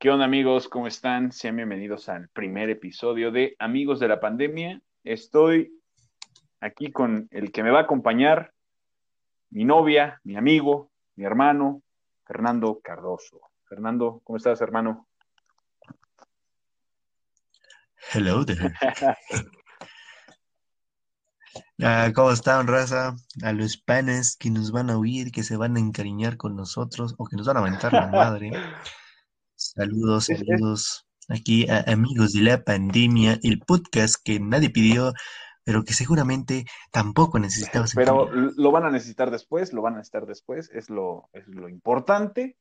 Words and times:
¿Qué 0.00 0.08
onda 0.08 0.24
amigos? 0.24 0.66
¿Cómo 0.66 0.86
están? 0.86 1.30
Sean 1.30 1.56
bienvenidos 1.56 2.08
al 2.08 2.30
primer 2.30 2.70
episodio 2.70 3.30
de 3.30 3.54
Amigos 3.58 4.00
de 4.00 4.08
la 4.08 4.18
Pandemia. 4.18 4.80
Estoy 5.04 5.78
aquí 6.58 6.90
con 6.90 7.28
el 7.30 7.52
que 7.52 7.62
me 7.62 7.70
va 7.70 7.80
a 7.80 7.82
acompañar, 7.82 8.54
mi 9.50 9.66
novia, 9.66 10.18
mi 10.24 10.36
amigo, 10.36 10.90
mi 11.16 11.26
hermano, 11.26 11.82
Fernando 12.24 12.80
Cardoso. 12.82 13.42
Fernando, 13.64 14.22
¿cómo 14.24 14.38
estás, 14.38 14.62
hermano? 14.62 15.06
Hello 18.14 18.46
there. 18.46 18.72
Ah, 21.82 22.10
¿Cómo 22.14 22.30
están, 22.30 22.66
raza? 22.66 23.16
A 23.42 23.52
los 23.52 23.78
panes 23.78 24.36
que 24.38 24.50
nos 24.50 24.70
van 24.70 24.90
a 24.90 24.98
oír, 24.98 25.32
que 25.32 25.42
se 25.42 25.56
van 25.56 25.76
a 25.76 25.80
encariñar 25.80 26.36
con 26.36 26.54
nosotros 26.54 27.14
o 27.16 27.26
que 27.26 27.36
nos 27.36 27.46
van 27.46 27.56
a 27.56 27.60
aventar 27.60 27.92
la 27.92 28.06
madre. 28.06 28.50
Saludos, 29.80 30.26
saludos. 30.26 31.06
Aquí 31.30 31.66
a 31.70 31.90
amigos 31.90 32.34
de 32.34 32.42
la 32.42 32.62
pandemia, 32.62 33.38
el 33.42 33.60
podcast 33.60 34.16
que 34.22 34.38
nadie 34.38 34.68
pidió, 34.68 35.14
pero 35.64 35.84
que 35.84 35.94
seguramente 35.94 36.66
tampoco 36.92 37.38
necesitabas 37.38 37.90
tu 37.92 37.96
Pero 37.96 38.28
lo 38.30 38.72
van 38.72 38.84
a 38.84 38.90
necesitar 38.90 39.30
después, 39.30 39.72
lo 39.72 39.80
van 39.80 39.94
a 39.94 39.96
necesitar 39.96 40.26
después, 40.26 40.70
es 40.74 40.90
lo, 40.90 41.30
es 41.32 41.48
lo 41.48 41.70
importante. 41.70 42.58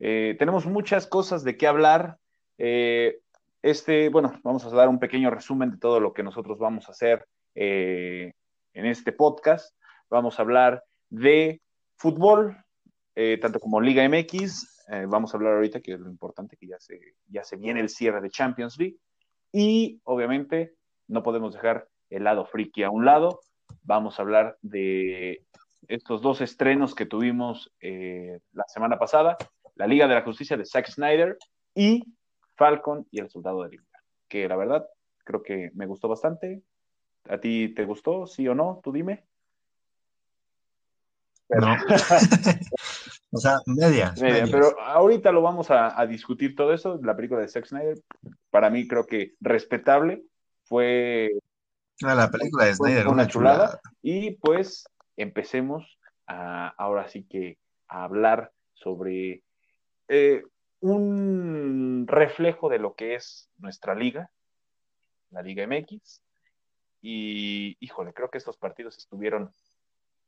Eh, 0.00 0.34
tenemos 0.38 0.64
muchas 0.64 1.06
cosas 1.06 1.44
de 1.44 1.58
qué 1.58 1.66
hablar. 1.66 2.16
Eh, 2.56 3.20
este, 3.60 4.08
bueno, 4.08 4.40
vamos 4.42 4.64
a 4.64 4.70
dar 4.70 4.88
un 4.88 4.98
pequeño 4.98 5.28
resumen 5.28 5.72
de 5.72 5.76
todo 5.76 6.00
lo 6.00 6.14
que 6.14 6.22
nosotros 6.22 6.58
vamos 6.58 6.88
a 6.88 6.92
hacer 6.92 7.28
eh, 7.54 8.32
en 8.72 8.86
este 8.86 9.12
podcast. 9.12 9.76
Vamos 10.08 10.38
a 10.38 10.42
hablar 10.42 10.84
de 11.10 11.60
fútbol, 11.96 12.61
eh, 13.14 13.38
tanto 13.40 13.60
como 13.60 13.80
Liga 13.80 14.08
MX. 14.08 14.86
Eh, 14.88 15.06
vamos 15.08 15.32
a 15.32 15.36
hablar 15.36 15.54
ahorita 15.54 15.80
que 15.80 15.92
es 15.92 16.00
lo 16.00 16.10
importante, 16.10 16.56
que 16.56 16.66
ya 16.66 16.78
se, 16.78 16.98
ya 17.28 17.44
se 17.44 17.56
viene 17.56 17.80
el 17.80 17.88
cierre 17.88 18.20
de 18.20 18.30
Champions 18.30 18.78
League. 18.78 18.96
Y 19.52 20.00
obviamente 20.04 20.74
no 21.08 21.22
podemos 21.22 21.52
dejar 21.54 21.88
el 22.10 22.24
lado 22.24 22.46
friki 22.46 22.82
a 22.82 22.90
un 22.90 23.04
lado. 23.04 23.40
Vamos 23.82 24.18
a 24.18 24.22
hablar 24.22 24.56
de 24.62 25.44
estos 25.88 26.22
dos 26.22 26.40
estrenos 26.40 26.94
que 26.94 27.06
tuvimos 27.06 27.72
eh, 27.80 28.40
la 28.52 28.64
semana 28.68 28.98
pasada, 28.98 29.36
la 29.74 29.86
Liga 29.86 30.06
de 30.06 30.14
la 30.14 30.22
Justicia 30.22 30.56
de 30.56 30.64
Zack 30.64 30.88
Snyder 30.88 31.36
y 31.74 32.04
Falcon 32.56 33.06
y 33.10 33.20
el 33.20 33.30
Soldado 33.30 33.62
del 33.62 33.74
Invierno, 33.74 33.98
que 34.28 34.48
la 34.48 34.56
verdad 34.56 34.86
creo 35.24 35.42
que 35.42 35.70
me 35.74 35.86
gustó 35.86 36.08
bastante. 36.08 36.62
¿A 37.28 37.38
ti 37.38 37.72
te 37.74 37.84
gustó, 37.84 38.26
sí 38.26 38.46
o 38.48 38.54
no? 38.54 38.80
Tú 38.82 38.92
dime. 38.92 39.24
Pero- 41.52 41.66
No. 41.66 41.76
O 43.34 43.38
sea, 43.38 43.56
medias, 43.64 44.20
Media, 44.20 44.44
medias. 44.44 44.50
pero 44.50 44.78
ahorita 44.78 45.32
lo 45.32 45.40
vamos 45.40 45.70
a, 45.70 45.98
a 45.98 46.06
discutir 46.06 46.54
todo 46.54 46.74
eso. 46.74 47.00
La 47.02 47.16
película 47.16 47.40
de 47.40 47.48
Zack 47.48 47.64
Snyder, 47.64 47.98
para 48.50 48.68
mí 48.68 48.86
creo 48.86 49.06
que 49.06 49.32
respetable, 49.40 50.22
fue 50.64 51.30
Ah, 52.04 52.14
la 52.14 52.30
película 52.30 52.66
de 52.66 52.74
Snyder, 52.74 53.06
una 53.06 53.14
una 53.22 53.26
chulada. 53.28 53.56
chulada. 53.68 53.80
Y 54.02 54.32
pues 54.32 54.84
empecemos 55.16 55.98
a, 56.26 56.68
ahora 56.76 57.08
sí 57.08 57.24
que 57.24 57.56
a 57.88 58.04
hablar 58.04 58.52
sobre 58.74 59.42
eh, 60.08 60.42
un 60.80 62.04
reflejo 62.06 62.68
de 62.68 62.80
lo 62.80 62.94
que 62.94 63.14
es 63.14 63.48
nuestra 63.56 63.94
liga, 63.94 64.30
la 65.30 65.40
Liga 65.40 65.66
MX. 65.66 66.20
Y 67.00 67.78
híjole, 67.80 68.12
creo 68.12 68.28
que 68.30 68.36
estos 68.38 68.58
partidos 68.58 68.98
estuvieron 68.98 69.50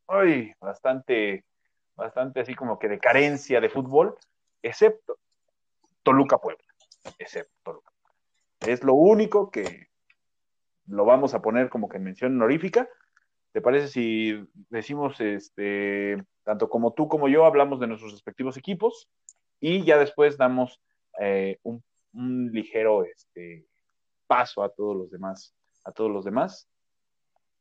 ay, 0.07 0.53
bastante, 0.59 1.45
bastante 1.95 2.41
así 2.41 2.55
como 2.55 2.79
que 2.79 2.87
de 2.87 2.99
carencia 2.99 3.61
de 3.61 3.69
fútbol, 3.69 4.15
excepto 4.61 5.17
Toluca 6.03 6.37
Puebla, 6.37 6.65
excepto 7.17 7.53
Toluca. 7.63 7.91
Es 8.61 8.83
lo 8.83 8.93
único 8.93 9.51
que 9.51 9.89
lo 10.87 11.05
vamos 11.05 11.33
a 11.33 11.41
poner 11.41 11.69
como 11.69 11.89
que 11.89 11.97
en 11.97 12.03
mención 12.03 12.35
honorífica. 12.35 12.87
¿Te 13.51 13.61
parece 13.61 13.87
si 13.87 14.47
decimos, 14.69 15.19
este, 15.21 16.21
tanto 16.43 16.69
como 16.69 16.93
tú 16.93 17.07
como 17.07 17.27
yo, 17.27 17.45
hablamos 17.45 17.79
de 17.79 17.87
nuestros 17.87 18.11
respectivos 18.11 18.57
equipos 18.57 19.09
y 19.59 19.83
ya 19.83 19.97
después 19.97 20.37
damos 20.37 20.81
eh, 21.19 21.59
un, 21.63 21.83
ligero 22.51 23.03
este, 23.03 23.65
paso 24.27 24.63
a 24.63 24.69
todos 24.69 24.95
los 24.95 25.11
demás, 25.11 25.53
a 25.83 25.91
todos 25.91 26.11
los 26.11 26.23
demás, 26.23 26.67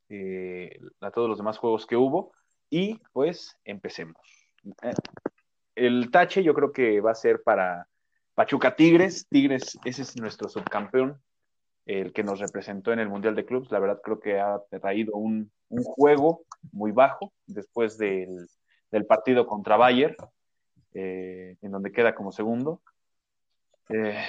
eh, 0.08 0.78
a 1.00 1.10
todos 1.10 1.28
los 1.28 1.38
demás 1.38 1.58
juegos 1.58 1.86
que 1.86 1.96
hubo 1.96 2.32
y 2.70 3.00
pues 3.12 3.56
empecemos. 3.64 4.16
Eh, 4.82 4.94
el 5.74 6.10
tache 6.10 6.42
yo 6.42 6.54
creo 6.54 6.72
que 6.72 7.00
va 7.00 7.12
a 7.12 7.16
ser 7.16 7.42
para 7.42 7.88
Pachuca 8.34 8.76
Tigres. 8.76 9.26
Tigres, 9.28 9.78
ese 9.84 10.02
es 10.02 10.16
nuestro 10.16 10.48
subcampeón, 10.48 11.20
el 11.86 12.12
que 12.12 12.22
nos 12.22 12.40
representó 12.40 12.92
en 12.92 13.00
el 13.00 13.08
Mundial 13.08 13.34
de 13.34 13.44
Clubs. 13.44 13.70
La 13.70 13.78
verdad 13.78 14.00
creo 14.02 14.20
que 14.20 14.40
ha 14.40 14.60
traído 14.80 15.16
un, 15.16 15.50
un 15.68 15.82
juego 15.82 16.44
muy 16.72 16.92
bajo 16.92 17.32
después 17.46 17.98
del, 17.98 18.48
del 18.90 19.06
partido 19.06 19.46
contra 19.46 19.76
Bayer, 19.76 20.16
eh, 20.94 21.56
en 21.60 21.70
donde 21.70 21.92
queda 21.92 22.14
como 22.14 22.32
segundo. 22.32 22.80
Eh, 23.88 24.24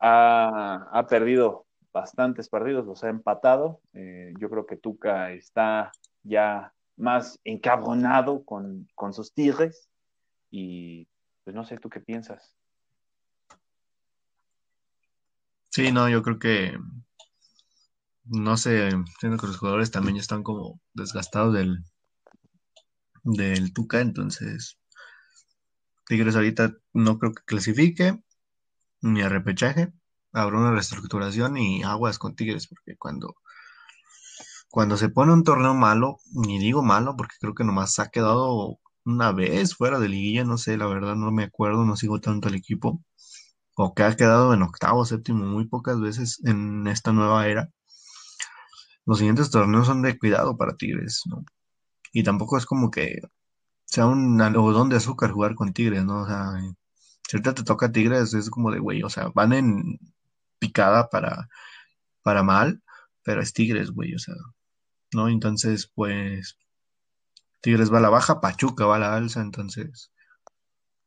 ha, 0.00 0.88
ha, 0.90 1.06
perdido 1.06 1.66
bastantes 1.92 2.48
partidos, 2.48 2.86
los 2.86 3.04
ha 3.04 3.08
empatado. 3.08 3.80
Yo 3.92 4.50
creo 4.50 4.66
que 4.66 4.76
Tuca 4.76 5.30
está 5.32 5.92
ya 6.24 6.74
más 6.96 7.40
encabronado 7.44 8.44
con, 8.44 8.88
con 8.94 9.12
sus 9.12 9.32
tigres 9.32 9.88
y 10.50 11.08
pues 11.42 11.54
no 11.54 11.64
sé, 11.64 11.78
¿tú 11.78 11.90
qué 11.90 12.00
piensas? 12.00 12.56
Sí, 15.70 15.90
no, 15.90 16.08
yo 16.08 16.22
creo 16.22 16.38
que 16.38 16.78
no 18.24 18.56
sé, 18.56 18.90
siento 19.20 19.38
que 19.38 19.46
los 19.46 19.58
jugadores 19.58 19.90
también 19.90 20.16
ya 20.16 20.22
están 20.22 20.42
como 20.42 20.80
desgastados 20.94 21.52
del, 21.52 21.84
del 23.22 23.72
Tuca, 23.72 24.00
entonces 24.00 24.78
Tigres 26.06 26.36
ahorita 26.36 26.74
no 26.92 27.18
creo 27.18 27.32
que 27.32 27.42
clasifique 27.44 28.22
ni 29.00 29.22
a 29.22 29.28
habrá 30.32 30.58
una 30.58 30.72
reestructuración 30.72 31.56
y 31.56 31.82
aguas 31.82 32.18
con 32.18 32.34
Tigres, 32.34 32.66
porque 32.66 32.96
cuando, 32.96 33.36
cuando 34.74 34.96
se 34.96 35.08
pone 35.08 35.32
un 35.32 35.44
torneo 35.44 35.72
malo, 35.72 36.18
ni 36.32 36.58
digo 36.58 36.82
malo, 36.82 37.16
porque 37.16 37.36
creo 37.40 37.54
que 37.54 37.62
nomás 37.62 38.00
ha 38.00 38.08
quedado 38.08 38.80
una 39.04 39.30
vez 39.30 39.76
fuera 39.76 40.00
de 40.00 40.08
liguilla, 40.08 40.42
no 40.42 40.58
sé, 40.58 40.76
la 40.76 40.86
verdad 40.86 41.14
no 41.14 41.30
me 41.30 41.44
acuerdo, 41.44 41.84
no 41.84 41.96
sigo 41.96 42.20
tanto 42.20 42.48
el 42.48 42.56
equipo, 42.56 43.00
o 43.76 43.94
que 43.94 44.02
ha 44.02 44.16
quedado 44.16 44.52
en 44.52 44.62
octavo, 44.62 45.04
séptimo, 45.04 45.44
muy 45.46 45.68
pocas 45.68 46.00
veces 46.00 46.40
en 46.44 46.88
esta 46.88 47.12
nueva 47.12 47.46
era. 47.46 47.70
Los 49.06 49.18
siguientes 49.18 49.48
torneos 49.50 49.86
son 49.86 50.02
de 50.02 50.18
cuidado 50.18 50.56
para 50.56 50.76
Tigres, 50.76 51.22
¿no? 51.26 51.44
Y 52.12 52.24
tampoco 52.24 52.58
es 52.58 52.66
como 52.66 52.90
que 52.90 53.20
sea 53.84 54.06
un 54.06 54.40
algodón 54.42 54.88
de 54.88 54.96
azúcar 54.96 55.30
jugar 55.30 55.54
con 55.54 55.72
Tigres, 55.72 56.04
¿no? 56.04 56.22
O 56.22 56.26
sea, 56.26 56.50
si 57.28 57.36
ahorita 57.36 57.54
te 57.54 57.62
toca 57.62 57.92
Tigres, 57.92 58.34
es 58.34 58.50
como 58.50 58.72
de, 58.72 58.80
güey, 58.80 59.04
o 59.04 59.08
sea, 59.10 59.28
van 59.34 59.52
en 59.52 60.00
picada 60.58 61.08
para, 61.10 61.48
para 62.22 62.42
mal, 62.42 62.82
pero 63.22 63.40
es 63.40 63.52
Tigres, 63.52 63.92
güey, 63.92 64.14
o 64.16 64.18
sea, 64.18 64.34
¿no? 65.14 65.28
Entonces, 65.28 65.90
pues, 65.94 66.58
Tigres 67.60 67.92
va 67.92 67.98
a 67.98 68.02
la 68.02 68.10
baja, 68.10 68.40
Pachuca 68.40 68.86
va 68.86 68.96
a 68.96 68.98
la 68.98 69.14
alza, 69.14 69.40
entonces, 69.40 70.12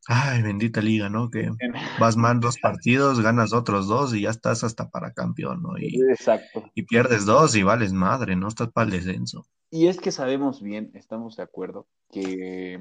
ay, 0.08 0.42
bendita 0.42 0.82
liga, 0.82 1.10
¿no? 1.10 1.30
Que 1.30 1.50
vas 2.02 2.18
mal 2.18 2.40
dos 2.40 2.58
partidos, 2.60 3.22
ganas 3.22 3.54
otros 3.54 3.88
dos 3.88 4.14
y 4.16 4.22
ya 4.22 4.30
estás 4.30 4.64
hasta 4.64 4.90
para 4.90 5.14
campeón, 5.14 5.62
¿no? 5.62 5.78
Y, 5.78 6.02
Exacto. 6.10 6.64
y 6.74 6.84
pierdes 6.84 7.26
dos 7.26 7.56
y 7.56 7.64
vales 7.64 7.94
madre, 7.94 8.36
¿no? 8.36 8.48
Estás 8.48 8.72
para 8.72 8.86
el 8.86 8.92
descenso. 8.92 9.46
Y 9.70 9.88
es 9.88 10.00
que 10.00 10.12
sabemos 10.12 10.62
bien, 10.62 10.92
estamos 10.94 11.36
de 11.36 11.44
acuerdo, 11.44 11.88
que 12.12 12.80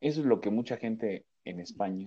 eso 0.00 0.20
es 0.20 0.26
lo 0.26 0.40
que 0.40 0.50
mucha 0.50 0.76
gente 0.76 1.26
en 1.44 1.60
España, 1.60 2.04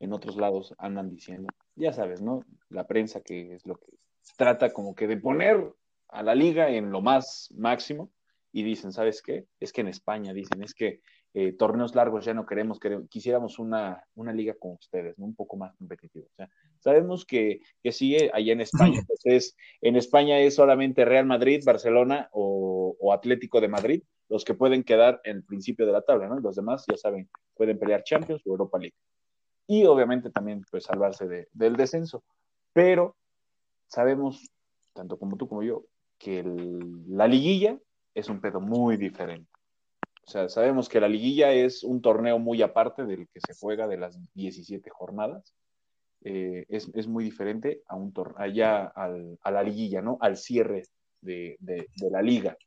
en 0.00 0.12
otros 0.12 0.36
lados, 0.36 0.74
andan 0.78 1.08
diciendo. 1.08 1.48
Ya 1.74 1.92
sabes, 1.92 2.20
¿no? 2.20 2.44
La 2.68 2.86
prensa 2.86 3.20
que 3.20 3.54
es 3.54 3.66
lo 3.66 3.76
que 3.76 3.96
trata 4.36 4.72
como 4.72 4.94
que 4.94 5.06
de 5.06 5.16
poner 5.16 5.72
a 6.08 6.22
la 6.22 6.34
liga 6.34 6.70
en 6.70 6.90
lo 6.90 7.00
más 7.00 7.52
máximo 7.56 8.10
y 8.52 8.62
dicen, 8.62 8.92
¿sabes 8.92 9.22
qué? 9.22 9.46
Es 9.60 9.72
que 9.72 9.82
en 9.82 9.88
España 9.88 10.32
dicen, 10.32 10.62
es 10.62 10.74
que 10.74 11.00
eh, 11.34 11.52
torneos 11.52 11.94
largos 11.94 12.24
ya 12.24 12.32
no 12.34 12.46
queremos, 12.46 12.80
queremos 12.80 13.08
quisiéramos 13.08 13.58
una, 13.58 14.02
una 14.14 14.32
liga 14.32 14.54
con 14.58 14.72
ustedes, 14.72 15.18
¿no? 15.18 15.26
Un 15.26 15.34
poco 15.34 15.56
más 15.56 15.74
competitiva. 15.76 16.26
O 16.26 16.34
sea, 16.34 16.48
sabemos 16.80 17.26
que, 17.26 17.60
que 17.82 17.92
sí, 17.92 18.16
allá 18.32 18.52
en 18.52 18.60
España, 18.62 19.02
pues 19.06 19.20
es, 19.24 19.56
en 19.82 19.96
España 19.96 20.38
es 20.40 20.54
solamente 20.54 21.04
Real 21.04 21.26
Madrid, 21.26 21.62
Barcelona 21.64 22.28
o, 22.32 22.96
o, 22.98 23.12
Atlético 23.12 23.60
de 23.60 23.68
Madrid 23.68 24.02
los 24.28 24.44
que 24.44 24.54
pueden 24.54 24.84
quedar 24.84 25.20
en 25.24 25.38
el 25.38 25.44
principio 25.44 25.86
de 25.86 25.92
la 25.92 26.02
tabla, 26.02 26.28
¿no? 26.28 26.38
Los 26.40 26.56
demás, 26.56 26.84
ya 26.90 26.96
saben, 26.96 27.30
pueden 27.54 27.78
pelear 27.78 28.02
Champions 28.04 28.42
o 28.46 28.50
Europa 28.50 28.78
League. 28.78 28.96
Y 29.66 29.84
obviamente 29.84 30.30
también, 30.30 30.64
pues, 30.70 30.84
salvarse 30.84 31.26
de, 31.26 31.48
del 31.52 31.76
descenso. 31.76 32.24
Pero 32.72 33.16
sabemos, 33.86 34.50
tanto 34.92 35.18
como 35.18 35.36
tú 35.36 35.48
como 35.48 35.62
yo, 35.62 35.84
que 36.18 36.42
la 37.08 37.26
liguilla 37.26 37.78
es 38.14 38.28
un 38.28 38.40
pedo 38.40 38.60
muy 38.60 38.96
diferente. 38.96 39.50
O 40.26 40.30
sea, 40.30 40.48
sabemos 40.48 40.88
que 40.88 41.00
la 41.00 41.08
liguilla 41.08 41.52
es 41.52 41.82
un 41.82 42.02
torneo 42.02 42.38
muy 42.38 42.60
aparte 42.60 43.06
del 43.06 43.28
que 43.28 43.40
se 43.40 43.54
juega 43.54 43.88
de 43.88 43.96
las 43.96 44.18
17 44.34 44.90
jornadas. 44.90 45.54
eh, 46.22 46.66
es, 46.68 47.06
muy 47.06 47.24
diferente 47.24 47.82
a 47.86 47.96
un 47.96 48.12
allá 48.36 48.86
al, 48.88 49.38
a 49.42 49.50
la 49.50 49.62
liguilla, 49.62 50.02
¿no? 50.02 50.18
Al 50.20 50.36
cierre 50.36 50.82
de, 51.20 51.56
de, 51.60 51.88
la 52.10 52.22
liga. 52.22 52.58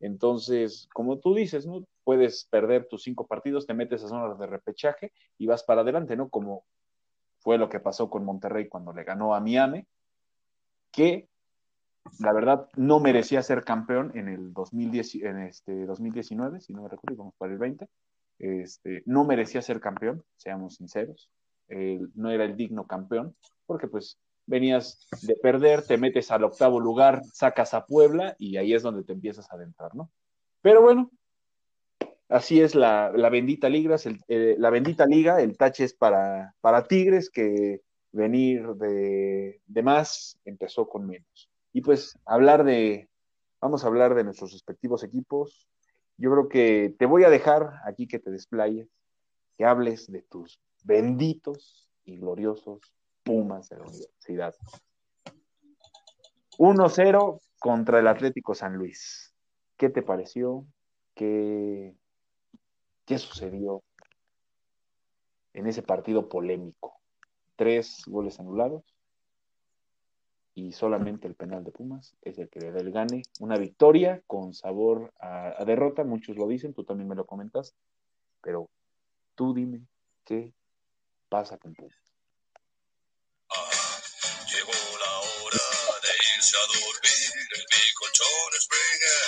Entonces, 0.00 0.88
como 0.92 1.18
tú 1.18 1.34
dices, 1.34 1.66
¿no? 1.66 1.86
Puedes 2.04 2.46
perder 2.50 2.88
tus 2.88 3.04
cinco 3.04 3.26
partidos, 3.26 3.66
te 3.66 3.74
metes 3.74 4.04
a 4.04 4.08
zonas 4.08 4.38
de 4.38 4.46
repechaje 4.46 5.12
y 5.38 5.46
vas 5.46 5.62
para 5.62 5.82
adelante, 5.82 6.16
¿no? 6.16 6.28
Como 6.28 6.64
fue 7.38 7.56
lo 7.56 7.68
que 7.68 7.80
pasó 7.80 8.10
con 8.10 8.24
Monterrey 8.24 8.68
cuando 8.68 8.92
le 8.92 9.04
ganó 9.04 9.34
a 9.34 9.40
Miami, 9.40 9.86
que 10.90 11.27
la 12.20 12.32
verdad 12.32 12.68
no 12.76 13.00
merecía 13.00 13.42
ser 13.42 13.64
campeón 13.64 14.12
en 14.14 14.28
el 14.28 14.52
2010, 14.52 15.14
en 15.16 15.38
este 15.42 15.86
2019, 15.86 16.60
si 16.60 16.72
no 16.72 16.82
me 16.82 16.88
recuerdo, 16.88 17.18
vamos 17.18 17.34
para 17.38 17.52
el 17.52 17.58
20. 17.58 17.88
Este, 18.38 19.02
no 19.06 19.24
merecía 19.24 19.62
ser 19.62 19.80
campeón, 19.80 20.22
seamos 20.36 20.76
sinceros. 20.76 21.30
no 22.14 22.30
era 22.30 22.44
el 22.44 22.56
digno 22.56 22.86
campeón, 22.86 23.34
porque 23.66 23.88
pues 23.88 24.18
venías 24.46 25.06
de 25.22 25.36
perder, 25.36 25.82
te 25.82 25.98
metes 25.98 26.30
al 26.30 26.44
octavo 26.44 26.80
lugar, 26.80 27.22
sacas 27.32 27.74
a 27.74 27.84
Puebla 27.84 28.34
y 28.38 28.56
ahí 28.56 28.72
es 28.72 28.82
donde 28.82 29.04
te 29.04 29.12
empiezas 29.12 29.50
a 29.50 29.56
adentrar, 29.56 29.94
¿no? 29.94 30.10
Pero 30.62 30.82
bueno, 30.82 31.10
así 32.28 32.60
es 32.60 32.74
la, 32.74 33.10
bendita 33.30 33.68
liga, 33.68 33.96
el, 34.04 34.20
eh, 34.28 34.56
la 34.58 34.70
bendita 34.70 35.06
liga, 35.06 35.40
el 35.40 35.56
tache 35.56 35.84
es 35.84 35.94
para, 35.94 36.54
para 36.60 36.84
Tigres 36.84 37.30
que 37.30 37.82
venir 38.12 38.66
de, 38.74 39.60
de 39.66 39.82
más 39.82 40.38
empezó 40.44 40.88
con 40.88 41.06
menos. 41.06 41.50
Y 41.78 41.80
pues 41.80 42.18
hablar 42.26 42.64
de, 42.64 43.08
vamos 43.60 43.84
a 43.84 43.86
hablar 43.86 44.16
de 44.16 44.24
nuestros 44.24 44.50
respectivos 44.50 45.04
equipos. 45.04 45.68
Yo 46.16 46.28
creo 46.32 46.48
que 46.48 46.96
te 46.98 47.06
voy 47.06 47.22
a 47.22 47.30
dejar 47.30 47.70
aquí 47.86 48.08
que 48.08 48.18
te 48.18 48.32
desplayes, 48.32 48.88
que 49.56 49.64
hables 49.64 50.10
de 50.10 50.22
tus 50.22 50.60
benditos 50.82 51.88
y 52.04 52.16
gloriosos 52.16 52.80
Pumas 53.22 53.68
de 53.68 53.76
la 53.76 53.84
universidad. 53.84 54.56
1-0 56.58 57.40
contra 57.60 58.00
el 58.00 58.08
Atlético 58.08 58.56
San 58.56 58.74
Luis. 58.74 59.32
¿Qué 59.76 59.88
te 59.88 60.02
pareció? 60.02 60.66
¿Qué, 61.14 61.94
¿Qué 63.04 63.18
sucedió 63.18 63.84
en 65.52 65.68
ese 65.68 65.84
partido 65.84 66.28
polémico? 66.28 67.00
Tres 67.54 68.02
goles 68.08 68.40
anulados 68.40 68.97
y 70.58 70.72
solamente 70.72 71.28
el 71.28 71.36
penal 71.36 71.62
de 71.62 71.70
Pumas 71.70 72.16
es 72.20 72.36
el 72.38 72.48
que 72.48 72.58
le 72.58 72.72
da 72.72 72.80
el 72.80 72.90
gane. 72.90 73.22
Una 73.38 73.56
victoria 73.56 74.20
con 74.26 74.52
sabor 74.52 75.14
a, 75.20 75.64
derrota, 75.64 76.02
muchos 76.02 76.36
lo 76.36 76.48
dicen, 76.48 76.74
tú 76.74 76.82
también 76.82 77.08
me 77.08 77.14
lo 77.14 77.26
comentas, 77.26 77.76
pero 78.42 78.68
tú 79.36 79.54
dime 79.54 79.86
qué 80.24 80.52
pasa 81.28 81.58
con 81.58 81.74
Pumas. 81.74 81.94
llegó 84.52 84.72
la 84.72 85.18
hora 85.20 85.62
de 86.02 86.10
irse 86.36 86.56
a 86.56 86.66
dormir 86.66 87.30
mi 87.70 87.84
colchón 87.94 88.50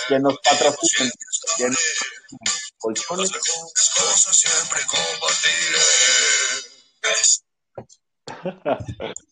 Que 0.09 0.19
nos 0.19 0.37
patrocinen. 0.39 1.11
Que 1.57 1.69
nos 1.69 2.73
colchones. 2.77 3.31
Cosas 3.31 4.35
siempre 4.35 4.81
compartiré. 4.91 5.79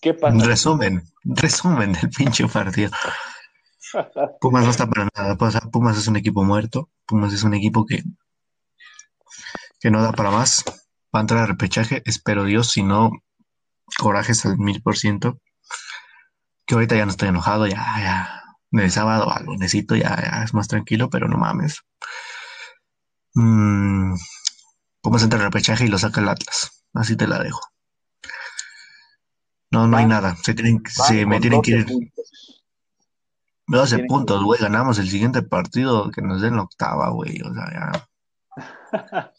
¿Qué 0.00 0.14
pasa? 0.14 0.44
Resumen, 0.46 1.02
resumen 1.24 1.92
del 1.92 2.10
pinche 2.10 2.46
partido. 2.48 2.90
Pumas 4.40 4.64
no 4.64 4.70
está 4.70 4.86
para 4.88 5.08
nada. 5.14 5.36
Pumas 5.70 5.98
es 5.98 6.06
un 6.08 6.16
equipo 6.16 6.42
muerto. 6.44 6.88
Pumas 7.06 7.32
es 7.32 7.42
un 7.42 7.54
equipo 7.54 7.84
que, 7.84 8.02
que 9.80 9.90
no 9.90 10.02
da 10.02 10.12
para 10.12 10.30
más. 10.30 10.64
Va 11.14 11.18
a 11.18 11.22
entrar 11.22 11.40
a 11.40 11.46
repechaje. 11.46 12.02
Espero 12.06 12.44
Dios, 12.44 12.70
si 12.70 12.82
no, 12.82 13.10
corajes 13.98 14.46
al 14.46 14.58
mil 14.58 14.82
por 14.82 14.96
ciento. 14.96 15.38
Que 16.66 16.74
ahorita 16.74 16.96
ya 16.96 17.04
no 17.04 17.10
estoy 17.10 17.28
enojado, 17.28 17.66
ya, 17.66 17.84
ya. 18.00 18.42
De 18.70 18.88
sábado 18.88 19.30
al 19.32 19.46
lunesito 19.46 19.96
ya, 19.96 20.16
ya 20.22 20.44
es 20.44 20.54
más 20.54 20.68
tranquilo, 20.68 21.10
pero 21.10 21.26
no 21.26 21.36
mames. 21.36 21.80
Mm, 23.34 24.14
Pumas 25.02 25.22
entra 25.22 25.40
a 25.40 25.42
repechaje 25.42 25.86
y 25.86 25.88
lo 25.88 25.98
saca 25.98 26.20
el 26.20 26.28
Atlas. 26.28 26.84
Así 26.94 27.16
te 27.16 27.26
la 27.26 27.42
dejo. 27.42 27.60
No, 29.70 29.86
no 29.86 29.96
hay 29.96 30.06
nada. 30.06 30.34
Se, 30.36 30.54
tienen, 30.54 30.82
se 30.86 31.24
me 31.26 31.40
tienen 31.40 31.62
que 31.62 31.70
ir. 31.72 31.86
12 33.66 34.04
puntos, 34.08 34.42
güey. 34.42 34.60
Ganamos 34.60 34.98
el 34.98 35.08
siguiente 35.08 35.42
partido 35.42 36.10
que 36.10 36.22
nos 36.22 36.40
den 36.40 36.56
la 36.56 36.62
octava, 36.62 37.10
güey. 37.10 37.40
O 37.42 37.54
sea, 37.54 37.70
ya. 37.72 38.08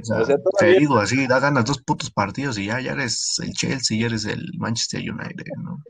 O 0.00 0.24
sea, 0.24 0.36
te 0.58 0.78
digo 0.78 0.98
así, 0.98 1.26
da 1.26 1.40
ganas 1.40 1.64
dos 1.64 1.82
putos 1.82 2.10
partidos 2.10 2.56
y 2.56 2.66
ya, 2.66 2.80
ya 2.80 2.92
eres 2.92 3.40
el 3.42 3.52
Chelsea, 3.52 3.98
ya 3.98 4.06
eres 4.06 4.24
el 4.26 4.52
Manchester 4.56 5.00
United, 5.00 5.44
¿no? 5.60 5.82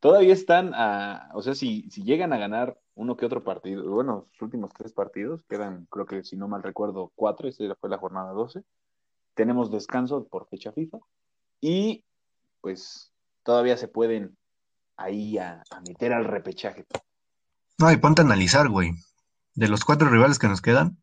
Todavía 0.00 0.32
están 0.32 0.72
a, 0.74 1.28
o 1.34 1.42
sea, 1.42 1.54
si, 1.54 1.88
si 1.90 2.02
llegan 2.02 2.32
a 2.32 2.38
ganar 2.38 2.78
uno 2.94 3.16
que 3.16 3.26
otro 3.26 3.44
partido, 3.44 3.88
bueno, 3.90 4.28
los 4.32 4.42
últimos 4.42 4.72
tres 4.72 4.94
partidos, 4.94 5.42
quedan, 5.46 5.86
creo 5.90 6.06
que 6.06 6.24
si 6.24 6.36
no 6.36 6.48
mal 6.48 6.62
recuerdo, 6.62 7.12
cuatro, 7.14 7.48
esa 7.48 7.74
fue 7.74 7.90
la 7.90 7.98
jornada 7.98 8.32
12. 8.32 8.64
Tenemos 9.34 9.70
descanso 9.70 10.26
por 10.26 10.48
fecha 10.48 10.72
FIFA 10.72 10.98
y 11.60 12.02
pues 12.62 13.09
todavía 13.50 13.76
se 13.76 13.88
pueden 13.88 14.38
ahí 14.96 15.36
a, 15.36 15.64
meter 15.84 16.12
al 16.12 16.24
repechaje. 16.24 16.86
No, 17.78 17.90
y 17.90 17.96
ponte 17.96 18.22
a 18.22 18.24
analizar, 18.24 18.68
güey. 18.68 18.92
De 19.56 19.66
los 19.66 19.84
cuatro 19.84 20.08
rivales 20.08 20.38
que 20.38 20.46
nos 20.46 20.62
quedan, 20.62 21.02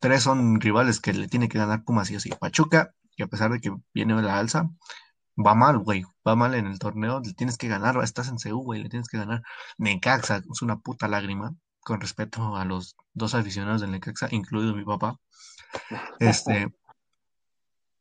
tres 0.00 0.22
son 0.22 0.60
rivales 0.60 1.00
que 1.00 1.14
le 1.14 1.26
tiene 1.26 1.48
que 1.48 1.56
ganar 1.56 1.82
Pumas 1.82 2.10
y 2.10 2.16
así. 2.16 2.28
Pachuca, 2.28 2.94
que 3.16 3.22
a 3.22 3.26
pesar 3.26 3.52
de 3.52 3.60
que 3.62 3.74
viene 3.94 4.20
la 4.20 4.38
alza, 4.38 4.68
va 5.34 5.54
mal, 5.54 5.78
güey. 5.78 6.04
Va 6.28 6.36
mal 6.36 6.54
en 6.54 6.66
el 6.66 6.78
torneo, 6.78 7.22
le 7.24 7.32
tienes 7.32 7.56
que 7.56 7.68
ganar. 7.68 7.96
Estás 8.04 8.28
en 8.28 8.36
CU, 8.36 8.62
güey, 8.62 8.82
le 8.82 8.90
tienes 8.90 9.08
que 9.08 9.16
ganar. 9.16 9.42
Necaxa, 9.78 10.42
es 10.52 10.60
una 10.60 10.78
puta 10.80 11.08
lágrima, 11.08 11.54
con 11.80 12.02
respeto 12.02 12.54
a 12.54 12.66
los 12.66 12.96
dos 13.14 13.34
aficionados 13.34 13.80
del 13.80 13.92
Necaxa, 13.92 14.28
incluido 14.30 14.74
mi 14.74 14.84
papá. 14.84 15.18
Este, 16.18 16.68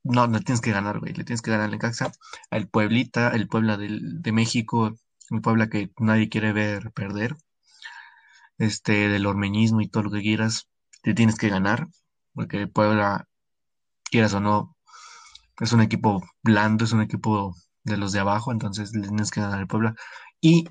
no, 0.04 0.28
le 0.28 0.40
tienes 0.42 0.62
que 0.62 0.72
ganar, 0.72 1.00
güey. 1.00 1.14
Le 1.14 1.24
tienes 1.24 1.42
que 1.42 1.52
ganar 1.52 1.66
al 1.66 1.72
Necaxa, 1.72 2.12
al 2.52 2.68
Pueblita, 2.68 3.30
el 3.30 3.48
Puebla 3.48 3.78
de 3.78 4.32
México, 4.32 4.96
el 5.30 5.42
Puebla 5.42 5.70
que 5.70 5.92
nadie 6.00 6.30
quiere 6.30 6.54
ver 6.54 6.92
perder. 6.92 7.36
Este, 8.58 9.10
del 9.10 9.26
ormeñismo 9.26 9.82
y 9.82 9.90
todo 9.90 10.04
lo 10.04 10.12
que 10.12 10.22
quieras, 10.22 10.70
te 11.02 11.14
tienes 11.14 11.38
que 11.38 11.50
ganar, 11.50 11.88
porque 12.34 12.68
Puebla, 12.68 13.28
quieras 14.06 14.34
o 14.36 14.40
no, 14.40 14.78
es 15.60 15.74
un 15.74 15.82
equipo 15.82 16.24
blando, 16.44 16.86
es 16.86 16.94
un 16.94 17.02
equipo 17.02 17.56
de 17.84 17.98
los 17.98 18.12
de 18.12 18.20
abajo, 18.20 18.52
entonces 18.52 18.94
le 18.94 19.08
tienes 19.08 19.32
que 19.32 19.42
ganar 19.42 19.60
al 19.60 19.68
Puebla. 19.68 19.96
Y 20.40 20.66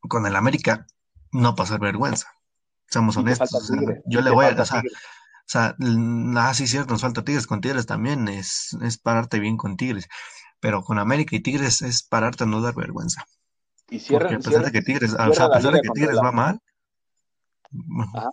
con 0.00 0.26
el 0.26 0.36
América, 0.36 0.86
no 1.32 1.54
pasar 1.54 1.80
vergüenza. 1.80 2.28
Seamos 2.88 3.16
honestos. 3.16 3.72
yo 4.06 4.20
le 4.20 4.30
voy 4.30 4.46
a. 4.46 4.50
O 4.50 4.64
o 5.46 5.48
sea, 5.48 5.76
ah, 6.36 6.54
sí, 6.54 6.66
cierto, 6.66 6.92
nos 6.92 7.02
falta 7.02 7.22
Tigres. 7.24 7.46
Con 7.46 7.60
Tigres 7.60 7.86
también 7.86 8.26
es, 8.26 8.76
es 8.82 8.98
pararte 8.98 9.38
bien 9.38 9.56
con 9.56 9.76
Tigres. 9.76 10.08
Pero 10.58 10.82
con 10.82 10.98
América 10.98 11.36
y 11.36 11.40
Tigres 11.40 11.82
es 11.82 12.02
pararte 12.02 12.42
a 12.42 12.46
no 12.48 12.60
dar 12.60 12.74
vergüenza. 12.74 13.24
Y 13.88 14.00
Porque 14.00 14.34
a 14.34 14.38
pesar 14.40 14.64
de 14.64 14.72
que 14.72 14.82
Tigres, 14.82 15.14
o 15.14 15.32
sea, 15.32 15.44
a 15.44 15.52
pesar 15.52 15.72
de 15.72 15.82
que 15.82 15.90
Tigres 15.90 16.18
va 16.18 16.32
mal, 16.32 16.60
o 17.72 18.32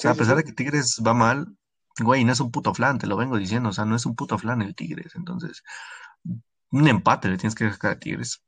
sea, 0.00 0.10
a 0.10 0.14
pesar 0.14 0.36
de 0.36 0.42
que 0.42 0.52
Tigres 0.52 1.00
va 1.06 1.14
mal, 1.14 1.56
güey, 2.00 2.24
no 2.24 2.32
es 2.32 2.40
un 2.40 2.50
puto 2.50 2.74
flan, 2.74 2.98
te 2.98 3.06
lo 3.06 3.16
vengo 3.16 3.38
diciendo, 3.38 3.68
o 3.68 3.72
sea, 3.72 3.84
no 3.84 3.94
es 3.94 4.06
un 4.06 4.16
puto 4.16 4.38
flan 4.38 4.62
el 4.62 4.74
Tigres. 4.74 5.14
Entonces, 5.14 5.62
un 6.70 6.88
empate 6.88 7.28
le 7.28 7.36
tienes 7.36 7.54
que 7.54 7.70
sacar 7.70 7.92
a 7.92 7.98
Tigres. 8.00 8.42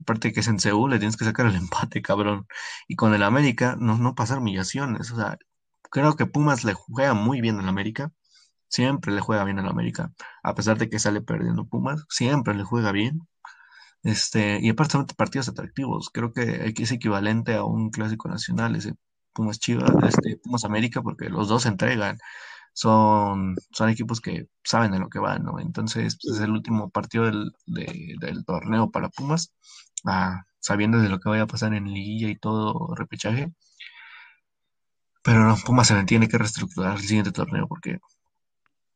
Aparte 0.00 0.32
que 0.32 0.40
es 0.40 0.48
en 0.48 0.60
Seúl, 0.60 0.90
le 0.90 0.98
tienes 0.98 1.18
que 1.18 1.26
sacar 1.26 1.44
el 1.44 1.54
empate, 1.56 2.00
cabrón. 2.00 2.46
Y 2.88 2.96
con 2.96 3.12
el 3.12 3.22
América, 3.22 3.76
no, 3.78 3.98
no 3.98 4.14
pasar 4.14 4.38
humillaciones. 4.38 5.10
O 5.10 5.16
sea, 5.16 5.36
Creo 5.90 6.16
que 6.16 6.26
Pumas 6.26 6.64
le 6.64 6.74
juega 6.74 7.14
muy 7.14 7.40
bien 7.40 7.58
en 7.60 7.68
América. 7.68 8.12
Siempre 8.68 9.12
le 9.12 9.20
juega 9.20 9.44
bien 9.44 9.58
en 9.58 9.66
América. 9.66 10.12
A 10.42 10.54
pesar 10.54 10.78
de 10.78 10.88
que 10.88 10.98
sale 10.98 11.22
perdiendo 11.22 11.66
Pumas, 11.66 12.04
siempre 12.08 12.54
le 12.54 12.64
juega 12.64 12.92
bien. 12.92 13.22
Este, 14.02 14.58
y 14.62 14.70
aparte 14.70 14.92
son 14.92 15.06
partidos 15.06 15.48
atractivos. 15.48 16.10
Creo 16.10 16.32
que 16.32 16.72
es 16.76 16.92
equivalente 16.92 17.54
a 17.54 17.64
un 17.64 17.90
clásico 17.90 18.28
nacional, 18.28 18.76
ese 18.76 18.94
Pumas 19.32 19.58
Chivas, 19.58 19.90
este 20.08 20.38
Pumas 20.42 20.64
América, 20.64 21.02
porque 21.02 21.28
los 21.28 21.48
dos 21.48 21.62
se 21.64 21.68
entregan. 21.68 22.18
Son, 22.72 23.56
son 23.72 23.90
equipos 23.90 24.20
que 24.20 24.48
saben 24.64 24.92
de 24.92 25.00
lo 25.00 25.08
que 25.10 25.18
van, 25.18 25.44
¿no? 25.44 25.58
Entonces, 25.60 26.18
pues, 26.22 26.36
es 26.38 26.42
el 26.42 26.52
último 26.52 26.90
partido 26.90 27.24
del, 27.26 27.52
del 27.66 28.44
torneo 28.44 28.90
para 28.90 29.08
Pumas, 29.10 29.52
ah, 30.06 30.42
sabiendo 30.60 30.98
de 31.00 31.08
lo 31.08 31.20
que 31.20 31.28
vaya 31.28 31.42
a 31.44 31.46
pasar 31.46 31.74
en 31.74 31.92
liguilla 31.92 32.28
y 32.28 32.36
todo 32.38 32.94
repechaje. 32.94 33.52
Pero 35.22 35.44
no, 35.44 35.56
Pumas 35.64 35.88
se 35.88 36.04
tiene 36.04 36.28
que 36.28 36.38
reestructurar 36.38 36.96
el 36.96 37.02
siguiente 37.02 37.32
torneo 37.32 37.66
porque, 37.68 37.98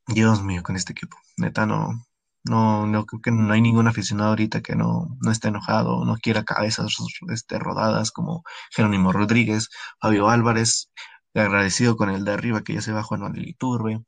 Dios 0.06 0.42
mío, 0.42 0.62
con 0.62 0.76
este 0.76 0.92
equipo. 0.92 1.16
Neta, 1.36 1.66
no, 1.66 2.04
no, 2.44 2.86
no 2.86 3.06
creo 3.06 3.20
que 3.22 3.30
no 3.30 3.52
hay 3.52 3.60
ningún 3.62 3.88
aficionado 3.88 4.30
ahorita 4.30 4.60
que 4.62 4.76
no, 4.76 5.16
no 5.20 5.30
esté 5.30 5.48
enojado, 5.48 6.04
no 6.04 6.16
quiera 6.16 6.44
cabezas 6.44 6.96
este, 7.30 7.58
rodadas 7.58 8.10
como 8.12 8.44
Jerónimo 8.70 9.12
Rodríguez, 9.12 9.70
Fabio 10.00 10.28
Álvarez, 10.28 10.90
agradecido 11.34 11.96
con 11.96 12.10
el 12.10 12.24
de 12.24 12.32
arriba 12.32 12.62
que 12.62 12.74
ya 12.74 12.82
se 12.82 12.92
va 12.92 13.02
Juan 13.02 13.22
Manuel 13.22 13.48
Iturbe, 13.48 14.04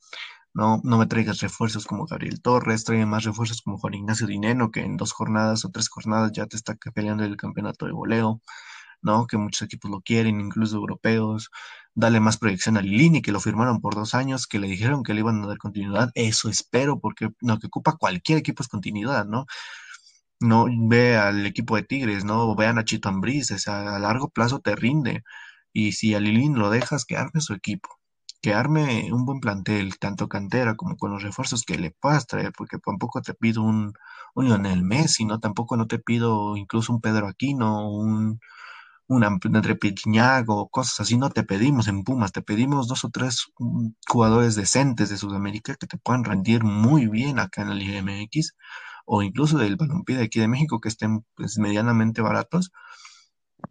No, 0.54 0.80
no 0.84 0.98
me 0.98 1.06
traigas 1.06 1.40
refuerzos 1.40 1.86
como 1.86 2.06
Gabriel 2.06 2.40
Torres, 2.42 2.84
trae 2.84 3.06
más 3.06 3.24
refuerzos 3.24 3.62
como 3.62 3.78
Juan 3.78 3.94
Ignacio 3.94 4.26
Dineno, 4.26 4.70
que 4.70 4.80
en 4.80 4.96
dos 4.96 5.12
jornadas 5.12 5.64
o 5.64 5.70
tres 5.70 5.88
jornadas 5.88 6.32
ya 6.32 6.46
te 6.46 6.56
está 6.56 6.76
peleando 6.94 7.24
el 7.24 7.36
campeonato 7.36 7.86
de 7.86 7.92
voleo, 7.92 8.40
¿no? 9.02 9.26
Que 9.26 9.36
muchos 9.38 9.62
equipos 9.62 9.90
lo 9.90 10.00
quieren, 10.00 10.40
incluso 10.40 10.76
europeos. 10.76 11.50
Dale 11.94 12.20
más 12.20 12.38
proyección 12.38 12.76
a 12.76 12.82
Lilini, 12.82 13.22
que 13.22 13.32
lo 13.32 13.40
firmaron 13.40 13.80
por 13.80 13.94
dos 13.94 14.14
años, 14.14 14.46
que 14.46 14.58
le 14.58 14.68
dijeron 14.68 15.02
que 15.02 15.14
le 15.14 15.20
iban 15.20 15.42
a 15.42 15.46
dar 15.48 15.58
continuidad. 15.58 16.10
Eso 16.14 16.48
espero, 16.48 17.00
porque 17.00 17.30
lo 17.40 17.58
que 17.58 17.68
ocupa 17.68 17.96
cualquier 17.96 18.38
equipo 18.38 18.62
es 18.62 18.68
continuidad, 18.68 19.26
¿no? 19.26 19.46
No 20.40 20.66
ve 20.88 21.16
al 21.16 21.46
equipo 21.46 21.76
de 21.76 21.82
Tigres, 21.82 22.24
¿no? 22.24 22.54
Vean 22.56 22.78
a 22.78 22.84
Chito 22.84 23.08
Ambriz, 23.08 23.50
o 23.52 23.58
sea, 23.58 23.96
a 23.96 23.98
largo 23.98 24.28
plazo 24.30 24.60
te 24.60 24.76
rinde. 24.76 25.22
Y 25.72 25.92
si 25.92 26.14
a 26.14 26.20
Lilini 26.20 26.54
lo 26.58 26.70
dejas, 26.70 27.04
que 27.04 27.16
arme 27.16 27.40
su 27.40 27.54
equipo 27.54 27.88
que 28.46 28.54
arme 28.54 29.12
un 29.12 29.24
buen 29.26 29.40
plantel, 29.40 29.98
tanto 29.98 30.28
cantera 30.28 30.76
como 30.76 30.96
con 30.96 31.10
los 31.10 31.22
refuerzos 31.22 31.64
que 31.64 31.78
le 31.78 31.90
puedas 31.90 32.28
traer, 32.28 32.52
porque 32.56 32.78
tampoco 32.78 33.20
te 33.22 33.34
pido 33.34 33.62
un, 33.62 33.92
un 34.34 34.44
Lionel 34.46 34.84
Messi, 34.84 35.24
¿no? 35.24 35.40
Tampoco 35.40 35.76
no 35.76 35.88
te 35.88 35.98
pido 35.98 36.56
incluso 36.56 36.92
un 36.92 37.00
Pedro 37.00 37.26
Aquino, 37.26 37.90
un, 37.90 38.38
un 39.08 39.24
André 39.24 39.78
o 40.48 40.68
cosas 40.68 41.00
así, 41.00 41.16
no 41.16 41.30
te 41.30 41.44
pedimos 41.44 41.88
en 41.88 42.04
Pumas, 42.04 42.32
te 42.32 42.42
pedimos 42.42 42.88
dos 42.88 43.04
o 43.04 43.10
tres 43.10 43.46
mm, 43.58 43.88
jugadores 44.08 44.54
decentes 44.56 45.08
de 45.10 45.16
Sudamérica 45.16 45.76
que 45.76 45.86
te 45.86 45.98
puedan 45.98 46.24
rendir 46.24 46.64
muy 46.64 47.06
bien 47.06 47.38
acá 47.38 47.62
en 47.62 47.68
la 47.70 47.74
Liga 47.74 48.02
MX, 48.02 48.56
o 49.06 49.22
incluso 49.22 49.58
del 49.58 49.76
balompié 49.76 50.16
de 50.16 50.24
aquí 50.24 50.40
de 50.40 50.48
México, 50.48 50.80
que 50.80 50.88
estén 50.88 51.24
pues, 51.34 51.58
medianamente 51.58 52.22
baratos, 52.22 52.72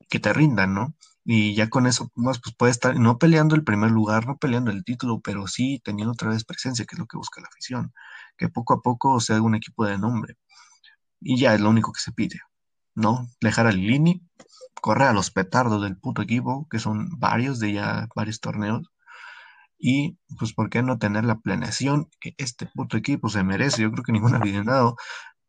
que 0.09 0.19
te 0.19 0.33
rindan, 0.33 0.73
¿no? 0.73 0.95
Y 1.25 1.55
ya 1.55 1.69
con 1.69 1.87
eso 1.87 2.09
pues, 2.13 2.39
puede 2.57 2.71
estar 2.71 2.95
no 2.99 3.17
peleando 3.17 3.55
el 3.55 3.63
primer 3.63 3.91
lugar, 3.91 4.27
no 4.27 4.37
peleando 4.37 4.71
el 4.71 4.83
título, 4.83 5.21
pero 5.21 5.47
sí 5.47 5.81
teniendo 5.83 6.13
otra 6.13 6.29
vez 6.29 6.45
presencia, 6.45 6.85
que 6.85 6.95
es 6.95 6.99
lo 6.99 7.07
que 7.07 7.17
busca 7.17 7.41
la 7.41 7.47
afición. 7.47 7.93
Que 8.37 8.49
poco 8.49 8.75
a 8.75 8.81
poco 8.81 9.19
se 9.19 9.33
haga 9.33 9.41
un 9.43 9.55
equipo 9.55 9.85
de 9.85 9.97
nombre. 9.97 10.37
Y 11.21 11.39
ya 11.39 11.55
es 11.55 11.61
lo 11.61 11.69
único 11.69 11.91
que 11.93 12.01
se 12.01 12.11
pide, 12.11 12.39
¿no? 12.95 13.27
Dejar 13.41 13.67
a 13.67 13.71
Lilini, 13.71 14.21
correr 14.81 15.09
a 15.09 15.13
los 15.13 15.31
petardos 15.31 15.81
del 15.83 15.97
puto 15.97 16.21
equipo, 16.21 16.67
que 16.69 16.79
son 16.79 17.09
varios 17.19 17.59
de 17.59 17.73
ya 17.73 18.07
varios 18.15 18.39
torneos. 18.39 18.91
Y 19.77 20.17
pues, 20.39 20.53
¿por 20.53 20.69
qué 20.69 20.81
no 20.83 20.97
tener 20.99 21.25
la 21.25 21.39
planeación 21.39 22.09
que 22.19 22.33
este 22.37 22.65
puto 22.67 22.97
equipo 22.97 23.29
se 23.29 23.43
merece? 23.43 23.83
Yo 23.83 23.91
creo 23.91 24.03
que 24.03 24.11
ningún 24.13 24.35
aficionado 24.35 24.95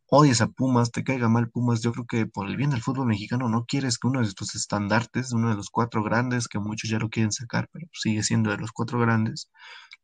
odies 0.09 0.41
a 0.41 0.49
Pumas, 0.49 0.93
te 0.93 1.05
caiga 1.05 1.29
mal 1.29 1.51
Pumas, 1.51 1.83
yo 1.83 1.93
creo 1.93 2.07
que 2.07 2.27
por 2.27 2.49
el 2.49 2.57
bien 2.57 2.71
del 2.71 2.83
fútbol 2.83 3.07
mexicano 3.07 3.49
no 3.49 3.65
quieres 3.67 3.99
que 3.99 4.07
uno 4.09 4.21
de 4.23 4.33
tus 4.33 4.55
estandartes, 4.55 5.33
uno 5.33 5.51
de 5.51 5.57
los 5.57 5.71
cuatro 5.71 6.03
grandes, 6.03 6.49
que 6.49 6.59
muchos 6.59 6.91
ya 6.91 6.99
lo 6.99 7.11
quieren 7.11 7.33
sacar, 7.33 7.69
pero 7.73 7.89
sigue 7.93 8.23
siendo 8.23 8.51
de 8.51 8.59
los 8.59 8.73
cuatro 8.73 9.01
grandes, 9.01 9.51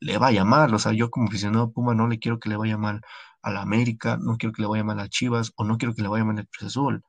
le 0.00 0.18
vaya 0.18 0.44
mal. 0.44 0.74
O 0.74 0.78
sea, 0.78 0.92
yo 0.92 1.10
como 1.10 1.28
aficionado 1.28 1.66
a 1.66 1.70
Puma 1.70 1.94
no 1.94 2.08
le 2.08 2.18
quiero 2.18 2.40
que 2.40 2.48
le 2.48 2.56
vaya 2.56 2.76
mal 2.78 3.00
a 3.42 3.50
la 3.50 3.62
América, 3.62 4.18
no 4.20 4.36
quiero 4.38 4.52
que 4.52 4.62
le 4.62 4.68
vaya 4.68 4.84
mal 4.84 5.00
a 5.00 5.08
Chivas, 5.08 5.52
o 5.56 5.64
no 5.64 5.78
quiero 5.78 5.94
que 5.94 6.02
le 6.02 6.08
vaya 6.08 6.24
mal 6.24 6.38
al 6.38 6.48
Cruz 6.48 6.70
Azul. 6.70 7.04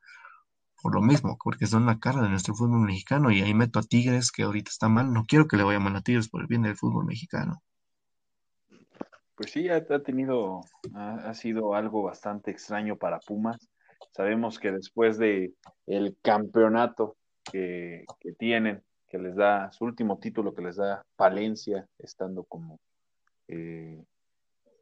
Por 0.84 0.94
lo 0.94 1.00
mismo, 1.00 1.38
porque 1.42 1.64
son 1.64 1.86
la 1.86 1.98
cara 1.98 2.20
de 2.20 2.28
nuestro 2.28 2.54
fútbol 2.54 2.80
mexicano 2.80 3.30
y 3.30 3.40
ahí 3.40 3.54
meto 3.54 3.78
a 3.78 3.82
Tigres, 3.82 4.30
que 4.30 4.42
ahorita 4.42 4.68
está 4.68 4.86
mal, 4.86 5.14
no 5.14 5.24
quiero 5.26 5.48
que 5.48 5.56
le 5.56 5.62
vaya 5.62 5.80
mal 5.80 5.96
a 5.96 6.02
Tigres 6.02 6.28
por 6.28 6.42
el 6.42 6.46
bien 6.46 6.60
del 6.60 6.76
fútbol 6.76 7.06
mexicano. 7.06 7.62
Pues 9.34 9.50
sí, 9.50 9.70
ha, 9.70 9.82
tenido, 10.02 10.60
ha, 10.94 11.32
sido 11.32 11.74
algo 11.74 12.02
bastante 12.02 12.50
extraño 12.50 12.98
para 12.98 13.18
Pumas. 13.18 13.66
Sabemos 14.10 14.58
que 14.58 14.72
después 14.72 15.16
de 15.16 15.54
el 15.86 16.18
campeonato 16.20 17.16
que, 17.50 18.04
tienen, 18.38 18.82
que 19.08 19.16
les 19.16 19.36
da 19.36 19.72
su 19.72 19.86
último 19.86 20.18
título, 20.18 20.54
que 20.54 20.60
les 20.60 20.76
da 20.76 21.06
Palencia, 21.16 21.88
estando 21.98 22.44
como, 22.44 22.78
eh, 23.48 24.04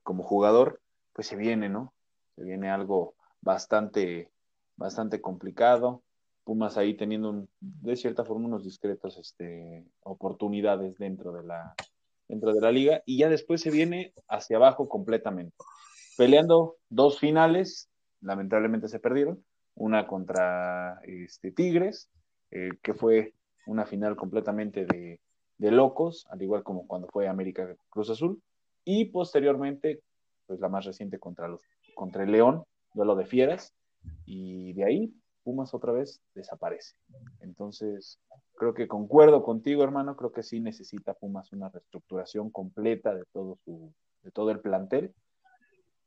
como 0.02 0.24
jugador, 0.24 0.80
pues 1.12 1.28
se 1.28 1.36
viene, 1.36 1.68
¿no? 1.68 1.94
Se 2.34 2.42
viene 2.42 2.70
algo 2.70 3.14
bastante, 3.40 4.32
bastante 4.76 5.20
complicado. 5.20 6.02
Pumas 6.44 6.76
ahí 6.76 6.94
teniendo 6.94 7.46
de 7.60 7.96
cierta 7.96 8.24
forma 8.24 8.46
unos 8.46 8.64
discretos 8.64 9.16
este, 9.18 9.84
oportunidades 10.02 10.98
dentro 10.98 11.32
de 11.32 11.44
la, 11.44 11.74
dentro 12.28 12.52
de 12.52 12.60
la 12.60 12.72
liga 12.72 13.02
y 13.06 13.18
ya 13.18 13.28
después 13.28 13.60
se 13.60 13.70
viene 13.70 14.12
hacia 14.28 14.56
abajo 14.56 14.88
completamente. 14.88 15.56
Peleando 16.16 16.76
dos 16.88 17.18
finales, 17.18 17.88
lamentablemente 18.20 18.88
se 18.88 18.98
perdieron, 18.98 19.44
una 19.74 20.06
contra 20.06 21.00
este, 21.04 21.52
Tigres, 21.52 22.10
eh, 22.50 22.70
que 22.82 22.94
fue 22.94 23.34
una 23.66 23.86
final 23.86 24.16
completamente 24.16 24.86
de, 24.86 25.20
locos, 25.58 26.26
al 26.28 26.42
igual 26.42 26.64
como 26.64 26.88
cuando 26.88 27.06
fue 27.06 27.28
América 27.28 27.76
Cruz 27.88 28.10
Azul, 28.10 28.42
y 28.84 29.04
posteriormente, 29.06 30.00
pues 30.46 30.58
la 30.58 30.68
más 30.68 30.84
reciente 30.84 31.20
contra, 31.20 31.46
los, 31.46 31.60
contra 31.94 32.24
el 32.24 32.32
León, 32.32 32.64
duelo 32.94 33.14
de 33.14 33.26
fieras, 33.26 33.72
y 34.24 34.72
de 34.74 34.84
ahí 34.84 35.14
Pumas 35.44 35.74
otra 35.74 35.92
vez 35.92 36.22
desaparece. 36.34 36.94
Entonces, 37.40 38.20
creo 38.54 38.74
que 38.74 38.86
concuerdo 38.86 39.42
contigo, 39.42 39.82
hermano, 39.82 40.16
creo 40.16 40.30
que 40.32 40.42
sí 40.42 40.60
necesita 40.60 41.14
Pumas 41.14 41.52
una 41.52 41.68
reestructuración 41.68 42.50
completa 42.50 43.14
de 43.14 43.24
todo 43.32 43.58
su, 43.64 43.92
de 44.22 44.30
todo 44.30 44.50
el 44.50 44.60
plantel. 44.60 45.12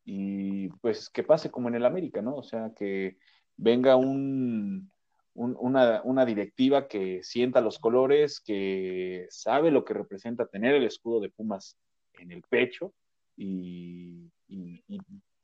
Y 0.05 0.69
pues 0.81 1.09
que 1.09 1.23
pase 1.23 1.51
como 1.51 1.67
en 1.67 1.75
el 1.75 1.85
América, 1.85 2.21
¿no? 2.21 2.35
O 2.35 2.43
sea, 2.43 2.71
que 2.75 3.17
venga 3.57 3.95
un, 3.95 4.89
una, 5.33 6.01
una, 6.03 6.25
directiva 6.25 6.87
que 6.87 7.21
sienta 7.23 7.59
los 7.59 7.79
colores, 7.79 8.39
que 8.39 9.27
sabe 9.29 9.71
lo 9.71 9.83
que 9.83 9.95
representa 9.95 10.45
tener 10.45 10.75
el 10.75 10.85
escudo 10.85 11.19
de 11.19 11.29
Pumas 11.29 11.77
en 12.19 12.31
el 12.31 12.41
pecho 12.43 12.93
y, 13.35 14.31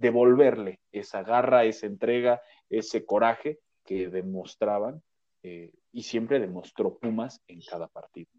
devolverle 0.01 0.79
esa 0.91 1.21
garra, 1.23 1.63
esa 1.63 1.85
entrega, 1.85 2.41
ese 2.69 3.05
coraje 3.05 3.59
que 3.85 4.09
demostraban 4.09 5.01
eh, 5.43 5.71
y 5.91 6.03
siempre 6.03 6.39
demostró 6.39 6.97
Pumas 6.97 7.41
en 7.47 7.61
cada 7.61 7.87
partido. 7.87 8.31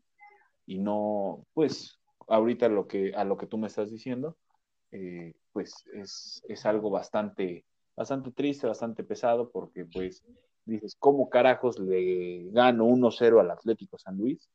Y 0.66 0.78
no, 0.78 1.47
pues, 1.54 2.00
ahorita 2.28 2.69
lo 2.69 2.87
que, 2.87 3.14
a 3.14 3.25
lo 3.25 3.37
que 3.37 3.47
tú 3.47 3.59
me 3.59 3.69
estás 3.69 3.90
diciendo, 3.90 4.37
eh, 4.90 5.35
pues 5.52 5.85
es, 5.95 6.42
es, 6.49 6.66
algo 6.66 6.90
bastante, 6.90 7.64
bastante 7.97 8.33
triste, 8.33 8.66
bastante 8.66 9.04
pesado, 9.04 9.50
porque 9.50 9.85
pues 9.85 10.25
dices, 10.64 10.97
¿cómo 10.99 11.28
carajos 11.28 11.78
le 11.78 12.50
gano 12.50 12.87
1-0 12.87 13.40
al 13.40 13.50
Atlético 13.50 13.99
San 13.99 14.16
Luis? 14.16 14.50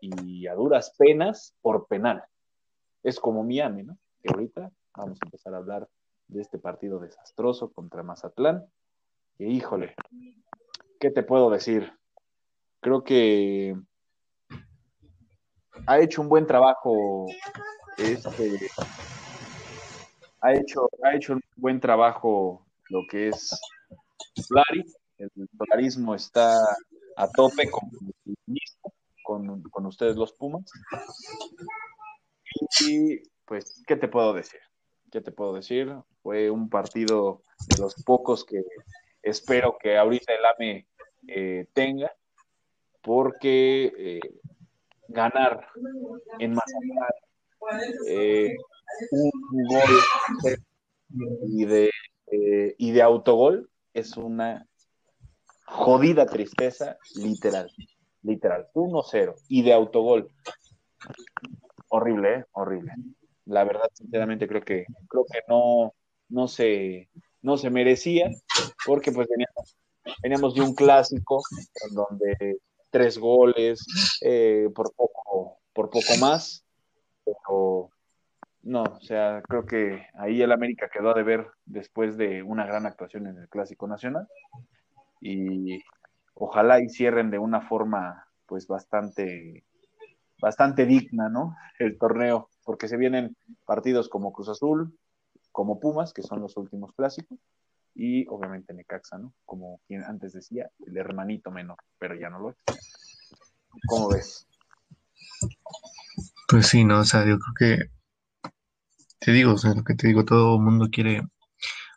Y 0.00 0.46
a 0.46 0.54
duras 0.54 0.94
penas 0.98 1.54
por 1.62 1.86
penal. 1.86 2.22
Es 3.02 3.18
como 3.18 3.42
Miami, 3.42 3.84
¿no? 3.84 3.96
Que 4.22 4.28
ahorita 4.32 4.70
vamos 4.94 5.18
a 5.22 5.26
empezar 5.26 5.54
a 5.54 5.58
hablar 5.58 5.88
de 6.28 6.42
este 6.42 6.58
partido 6.58 6.98
desastroso 6.98 7.72
contra 7.72 8.02
Mazatlán. 8.02 8.66
Y 9.38 9.46
híjole, 9.46 9.94
¿qué 10.98 11.10
te 11.10 11.22
puedo 11.22 11.50
decir? 11.50 11.92
Creo 12.80 13.04
que 13.04 13.76
ha 15.86 16.00
hecho 16.00 16.22
un 16.22 16.28
buen 16.28 16.46
trabajo. 16.46 17.26
Este, 17.98 18.68
ha 20.40 20.54
hecho, 20.54 20.88
ha 21.02 21.14
hecho 21.14 21.34
un 21.34 21.42
buen 21.56 21.80
trabajo 21.80 22.66
lo 22.88 23.00
que 23.10 23.28
es 23.28 23.58
Solaris. 24.36 24.96
El 25.18 25.30
solarismo 25.56 26.14
está 26.14 26.56
a 27.16 27.28
tope 27.30 27.70
con, 27.70 27.90
con, 29.24 29.62
con 29.62 29.86
ustedes 29.86 30.16
los 30.16 30.32
Pumas. 30.32 30.64
Y 32.80 33.22
pues, 33.44 33.82
¿qué 33.86 33.96
te 33.96 34.08
puedo 34.08 34.32
decir? 34.32 34.60
¿Qué 35.10 35.20
te 35.20 35.32
puedo 35.32 35.54
decir? 35.54 35.94
Fue 36.26 36.50
un 36.50 36.68
partido 36.68 37.44
de 37.68 37.78
los 37.78 37.94
pocos 38.02 38.44
que 38.44 38.64
espero 39.22 39.78
que 39.80 39.96
ahorita 39.96 40.34
el 40.34 40.44
AME 40.44 40.86
eh, 41.28 41.68
tenga, 41.72 42.10
porque 43.00 43.92
eh, 43.96 44.20
ganar 45.06 45.68
en 46.40 46.54
Mazatlán 46.54 47.80
eh, 48.08 48.56
un 49.12 49.30
gol 49.68 50.58
y 51.46 51.64
de, 51.64 51.90
y 52.76 52.90
de 52.90 53.02
autogol 53.02 53.70
es 53.94 54.16
una 54.16 54.66
jodida 55.64 56.26
tristeza, 56.26 56.98
literal, 57.14 57.70
literal, 58.24 58.66
1-0 58.74 59.36
y 59.48 59.62
de 59.62 59.72
autogol. 59.72 60.28
Horrible. 61.86 62.46
Horrible. 62.50 62.94
La 63.44 63.62
verdad, 63.62 63.88
sinceramente, 63.92 64.48
creo 64.48 64.62
que, 64.62 64.86
creo 65.08 65.24
que 65.24 65.38
no, 65.46 65.94
no 66.28 66.48
se, 66.48 67.08
no 67.42 67.56
se 67.56 67.70
merecía, 67.70 68.30
porque 68.84 69.12
pues 69.12 69.28
veníamos, 70.22 70.54
de 70.54 70.62
un 70.62 70.74
clásico 70.74 71.42
en 71.88 71.94
donde 71.94 72.58
tres 72.90 73.18
goles 73.18 73.84
eh, 74.22 74.68
por 74.74 74.94
poco, 74.94 75.58
por 75.72 75.90
poco 75.90 76.16
más, 76.20 76.64
pero 77.24 77.90
no, 78.62 78.82
o 78.82 79.00
sea, 79.00 79.42
creo 79.48 79.64
que 79.66 80.06
ahí 80.14 80.42
el 80.42 80.52
América 80.52 80.90
quedó 80.92 81.10
a 81.10 81.14
deber 81.14 81.46
después 81.64 82.16
de 82.16 82.42
una 82.42 82.66
gran 82.66 82.86
actuación 82.86 83.26
en 83.26 83.38
el 83.38 83.48
Clásico 83.48 83.86
Nacional 83.86 84.26
y 85.20 85.80
ojalá 86.34 86.80
y 86.80 86.88
cierren 86.88 87.30
de 87.30 87.38
una 87.38 87.60
forma 87.60 88.26
pues 88.46 88.66
bastante 88.66 89.64
bastante 90.40 90.84
digna, 90.84 91.28
¿no? 91.28 91.56
El 91.78 91.98
torneo, 91.98 92.50
porque 92.64 92.88
se 92.88 92.96
vienen 92.96 93.36
partidos 93.64 94.08
como 94.08 94.32
Cruz 94.32 94.48
Azul, 94.48 94.98
como 95.56 95.80
Pumas, 95.80 96.12
que 96.12 96.20
son 96.20 96.42
los 96.42 96.54
últimos 96.58 96.92
clásicos, 96.92 97.38
y 97.94 98.26
obviamente 98.28 98.74
Necaxa, 98.74 99.16
¿no? 99.16 99.32
Como 99.46 99.80
quien 99.86 100.04
antes 100.04 100.34
decía, 100.34 100.68
el 100.86 100.94
hermanito 100.98 101.50
menor, 101.50 101.78
pero 101.98 102.14
ya 102.14 102.28
no 102.28 102.40
lo 102.40 102.50
es. 102.50 102.56
¿Cómo 103.88 104.10
ves? 104.10 104.46
Pues 106.46 106.66
sí, 106.66 106.84
no, 106.84 107.00
o 107.00 107.04
sea, 107.04 107.26
yo 107.26 107.38
creo 107.38 107.54
que 107.58 108.52
te 109.18 109.32
digo, 109.32 109.54
o 109.54 109.56
sea, 109.56 109.72
lo 109.72 109.82
que 109.82 109.94
te 109.94 110.08
digo, 110.08 110.26
todo 110.26 110.60
mundo 110.60 110.88
quiere, 110.92 111.26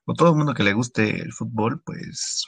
o 0.06 0.14
todo 0.14 0.34
mundo 0.34 0.54
que 0.54 0.64
le 0.64 0.72
guste 0.72 1.22
el 1.22 1.34
fútbol, 1.34 1.82
pues 1.84 2.48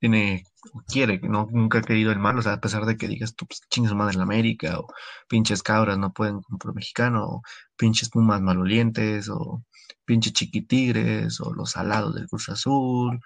tiene, 0.00 0.44
quiere, 0.88 1.20
no, 1.22 1.48
nunca 1.52 1.78
ha 1.78 1.82
querido 1.82 2.10
el 2.10 2.18
mal, 2.18 2.38
o 2.38 2.42
sea, 2.42 2.54
a 2.54 2.60
pesar 2.60 2.86
de 2.86 2.96
que 2.96 3.08
digas 3.08 3.34
tú, 3.36 3.46
pues 3.46 3.60
chingas 3.70 3.94
madre 3.94 4.14
en 4.16 4.22
América, 4.22 4.78
o 4.80 4.88
pinches 5.28 5.62
cabras 5.62 5.98
no 5.98 6.12
pueden 6.12 6.40
comprar 6.42 6.74
mexicano, 6.74 7.24
o 7.26 7.42
pinches 7.76 8.08
pumas 8.10 8.40
malolientes, 8.40 9.28
o 9.28 9.62
pinches 10.04 10.32
chiquitigres, 10.32 11.40
o 11.40 11.52
los 11.54 11.76
alados 11.76 12.14
del 12.14 12.28
Cruz 12.28 12.48
Azul, 12.48 13.20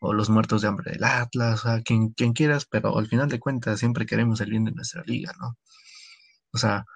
o 0.00 0.12
los 0.14 0.30
muertos 0.30 0.62
de 0.62 0.68
hambre 0.68 0.92
del 0.92 1.04
Atlas, 1.04 1.64
o 1.64 1.68
sea, 1.68 1.82
quien, 1.82 2.10
quien 2.10 2.32
quieras, 2.32 2.66
pero 2.66 2.96
al 2.96 3.08
final 3.08 3.28
de 3.28 3.40
cuentas 3.40 3.80
siempre 3.80 4.06
queremos 4.06 4.40
el 4.40 4.50
bien 4.50 4.64
de 4.64 4.72
nuestra 4.72 5.02
liga, 5.04 5.32
¿no? 5.40 5.56
O 6.52 6.58
sea, 6.58 6.86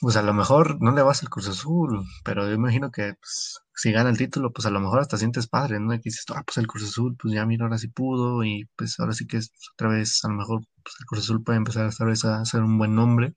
pues 0.00 0.16
a 0.16 0.22
lo 0.22 0.34
mejor 0.34 0.80
no 0.82 0.92
le 0.92 1.02
vas 1.02 1.22
al 1.22 1.30
Cruz 1.30 1.48
Azul, 1.48 2.04
pero 2.24 2.46
yo 2.48 2.54
imagino 2.54 2.90
que 2.90 3.14
pues, 3.14 3.60
si 3.74 3.92
gana 3.92 4.10
el 4.10 4.18
título, 4.18 4.52
pues 4.52 4.66
a 4.66 4.70
lo 4.70 4.80
mejor 4.80 5.00
hasta 5.00 5.16
sientes 5.16 5.46
padre, 5.46 5.80
¿no? 5.80 5.94
Y 5.94 5.98
que 5.98 6.10
dices, 6.10 6.24
ah, 6.34 6.42
pues 6.44 6.58
el 6.58 6.66
Cruz 6.66 6.84
Azul, 6.84 7.16
pues 7.20 7.34
ya 7.34 7.46
mira, 7.46 7.64
ahora 7.64 7.78
sí 7.78 7.88
pudo, 7.88 8.44
y 8.44 8.68
pues 8.76 8.98
ahora 9.00 9.12
sí 9.12 9.26
que 9.26 9.38
es, 9.38 9.52
otra 9.74 9.88
vez, 9.88 10.24
a 10.24 10.28
lo 10.28 10.34
mejor 10.34 10.62
pues, 10.82 10.96
el 11.00 11.06
Cruz 11.06 11.24
Azul 11.24 11.42
puede 11.44 11.58
empezar 11.58 11.86
esta 11.86 12.04
vez 12.04 12.24
a 12.24 12.40
hacer 12.40 12.62
un 12.62 12.78
buen 12.78 12.94
nombre, 12.94 13.34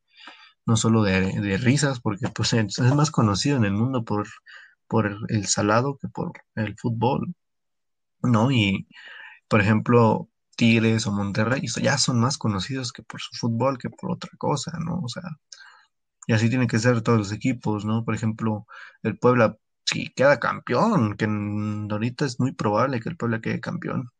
no 0.66 0.78
solo 0.78 1.04
de, 1.04 1.40
de 1.42 1.58
risas, 1.58 2.00
porque 2.00 2.28
pues 2.30 2.54
es 2.54 2.80
más 2.96 3.12
conocido 3.12 3.58
en 3.58 3.66
el 3.66 3.74
mundo 3.74 4.04
por, 4.04 4.28
por 4.88 5.18
el 5.30 5.48
salado 5.48 5.98
que 5.98 6.08
por 6.10 6.34
el 6.56 6.76
fútbol, 6.78 7.36
¿no? 8.24 8.52
Y, 8.52 8.88
por 9.48 9.62
ejemplo, 9.62 10.30
Tigres 10.58 11.08
o 11.08 11.12
Monterrey, 11.12 11.62
ya 11.82 11.98
son 11.98 12.20
más 12.20 12.38
conocidos 12.38 12.92
que 12.92 13.04
por 13.04 13.22
su 13.22 13.36
fútbol 13.38 13.78
que 13.78 13.90
por 13.90 14.12
otra 14.12 14.32
cosa, 14.38 14.78
¿no? 14.80 15.00
O 15.04 15.10
sea, 15.10 15.24
y 16.28 16.34
así 16.34 16.50
tienen 16.50 16.68
que 16.68 16.80
ser 16.80 17.02
todos 17.02 17.18
los 17.20 17.32
equipos, 17.32 17.86
¿no? 17.86 18.04
Por 18.06 18.16
ejemplo, 18.16 18.68
el 19.04 19.18
Puebla, 19.18 19.58
si 19.86 20.10
queda 20.10 20.40
campeón, 20.40 21.18
que 21.18 21.26
ahorita 21.26 22.26
es 22.26 22.40
muy 22.40 22.54
probable 22.54 23.00
que 23.02 23.10
el 23.10 23.18
Puebla 23.18 23.42
quede 23.42 23.62
campeón. 23.62 24.12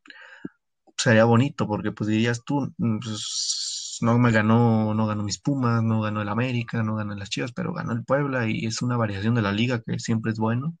Sería 0.96 1.24
bonito, 1.24 1.66
porque 1.66 1.92
pues 1.92 2.08
dirías 2.08 2.42
tú, 2.44 2.72
mm, 2.78 2.98
pues, 2.98 3.98
no 4.00 4.18
me 4.18 4.30
ganó, 4.32 4.94
no 4.94 5.06
ganó 5.06 5.22
mis 5.22 5.38
Pumas, 5.38 5.82
no 5.82 6.00
ganó 6.00 6.22
el 6.22 6.28
América, 6.28 6.82
no 6.82 6.96
ganó 6.96 7.14
las 7.14 7.30
Chivas, 7.30 7.52
pero 7.52 7.72
ganó 7.72 7.92
el 7.92 8.04
Puebla 8.04 8.48
y 8.48 8.66
es 8.66 8.82
una 8.82 8.96
variación 8.96 9.34
de 9.34 9.42
la 9.42 9.52
liga 9.52 9.80
que 9.82 9.98
siempre 9.98 10.32
es 10.32 10.38
bueno, 10.38 10.76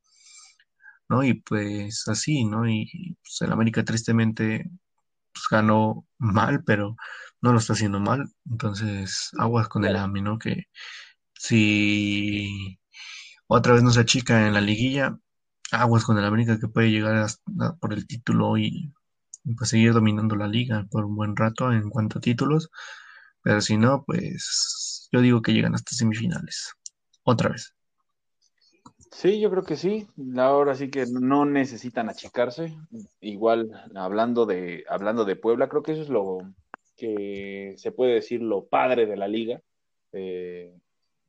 ¿no? 1.08 1.22
Y 1.24 1.34
pues 1.34 2.06
así, 2.08 2.44
¿no? 2.44 2.68
Y 2.68 3.16
pues, 3.22 3.40
el 3.42 3.52
América 3.52 3.84
tristemente 3.84 4.70
pues, 5.32 5.44
ganó 5.50 6.06
mal, 6.18 6.64
pero 6.64 6.96
no 7.40 7.52
lo 7.52 7.58
está 7.58 7.74
haciendo 7.74 8.00
mal, 8.00 8.28
entonces 8.50 9.30
aguas 9.38 9.68
con 9.68 9.84
el 9.84 9.96
AMI, 9.96 10.22
¿no? 10.22 10.38
Que 10.38 10.66
si 11.38 12.78
otra 13.46 13.74
vez 13.74 13.82
no 13.82 13.90
se 13.90 14.00
achica 14.00 14.46
en 14.46 14.54
la 14.54 14.60
liguilla, 14.60 15.18
aguas 15.70 16.04
con 16.04 16.18
el 16.18 16.24
América 16.24 16.58
que 16.60 16.68
puede 16.68 16.90
llegar 16.90 17.16
hasta 17.16 17.76
por 17.80 17.92
el 17.92 18.06
título 18.06 18.58
y, 18.58 18.92
pues 19.56 19.70
seguir 19.70 19.94
dominando 19.94 20.36
la 20.36 20.46
liga 20.46 20.86
por 20.90 21.04
un 21.04 21.16
buen 21.16 21.36
rato 21.36 21.72
en 21.72 21.88
cuanto 21.90 22.18
a 22.18 22.22
títulos. 22.22 22.70
Pero 23.42 23.60
si 23.60 23.76
no, 23.76 24.04
pues 24.04 25.08
yo 25.12 25.20
digo 25.20 25.40
que 25.40 25.52
llegan 25.52 25.74
hasta 25.74 25.94
semifinales. 25.94 26.74
Otra 27.22 27.50
vez. 27.50 27.74
Sí, 29.10 29.40
yo 29.40 29.50
creo 29.50 29.62
que 29.62 29.76
sí. 29.76 30.06
Ahora 30.36 30.74
sí 30.74 30.90
que 30.90 31.06
no 31.06 31.44
necesitan 31.44 32.10
achicarse. 32.10 32.76
Igual 33.20 33.70
hablando 33.94 34.44
de 34.44 34.84
hablando 34.88 35.24
de 35.24 35.36
Puebla, 35.36 35.68
creo 35.68 35.82
que 35.82 35.92
eso 35.92 36.02
es 36.02 36.08
lo 36.08 36.38
que 36.96 37.74
se 37.78 37.92
puede 37.92 38.14
decir 38.14 38.42
lo 38.42 38.66
padre 38.66 39.06
de 39.06 39.16
la 39.16 39.28
liga. 39.28 39.62
Eh, 40.12 40.74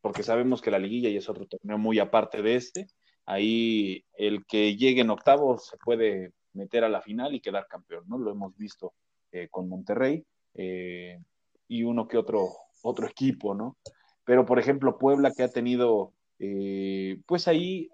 porque 0.01 0.23
sabemos 0.23 0.61
que 0.61 0.71
la 0.71 0.79
liguilla 0.79 1.09
ya 1.09 1.19
es 1.19 1.29
otro 1.29 1.45
torneo 1.45 1.77
muy 1.77 1.99
aparte 1.99 2.41
de 2.41 2.55
este. 2.55 2.87
Ahí 3.25 4.05
el 4.13 4.45
que 4.45 4.75
llegue 4.75 5.01
en 5.01 5.09
octavos 5.09 5.67
se 5.67 5.77
puede 5.77 6.33
meter 6.53 6.83
a 6.83 6.89
la 6.89 7.01
final 7.01 7.35
y 7.35 7.41
quedar 7.41 7.67
campeón, 7.67 8.05
¿no? 8.07 8.17
Lo 8.17 8.31
hemos 8.31 8.55
visto 8.57 8.93
eh, 9.31 9.47
con 9.49 9.69
Monterrey 9.69 10.25
eh, 10.55 11.19
y 11.67 11.83
uno 11.83 12.07
que 12.07 12.17
otro, 12.17 12.49
otro 12.81 13.07
equipo, 13.07 13.53
¿no? 13.53 13.77
Pero, 14.23 14.45
por 14.45 14.59
ejemplo, 14.59 14.97
Puebla 14.97 15.31
que 15.31 15.43
ha 15.43 15.49
tenido, 15.49 16.13
eh, 16.39 17.21
pues 17.25 17.47
ahí 17.47 17.89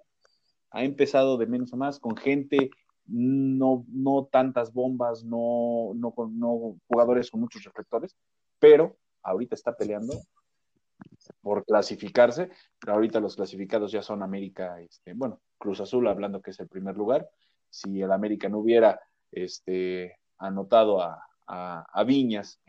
ha 0.72 0.84
empezado 0.84 1.38
de 1.38 1.48
menos 1.48 1.74
a 1.74 1.78
más 1.78 2.00
con 2.00 2.16
gente, 2.16 2.70
no, 3.08 3.86
no 3.88 4.28
tantas 4.32 4.74
bombas, 4.74 5.24
no, 5.24 5.92
no, 5.96 6.14
no 6.32 6.78
jugadores 6.88 7.30
con 7.30 7.42
muchos 7.42 7.64
reflectores, 7.64 8.16
pero 8.60 8.98
ahorita 9.22 9.56
está 9.56 9.76
peleando 9.76 10.14
por 11.42 11.66
clasificarse, 11.66 12.50
pero 12.80 12.94
ahorita 12.94 13.20
los 13.20 13.36
clasificados 13.36 13.92
ya 13.92 14.02
son 14.02 14.24
América, 14.24 14.80
este, 14.82 15.14
bueno, 15.14 15.42
Cruz 15.58 15.80
Azul 15.82 16.08
hablando 16.08 16.42
que 16.42 16.52
es 16.52 16.60
el 16.60 16.68
primer 16.68 16.96
lugar. 16.96 17.30
Si 17.70 18.02
el 18.02 18.12
América 18.12 18.50
no 18.50 18.60
hubiera 18.60 19.00
este, 19.32 20.18
anotado 20.38 21.02
a, 21.02 21.22
Viñas 22.06 22.60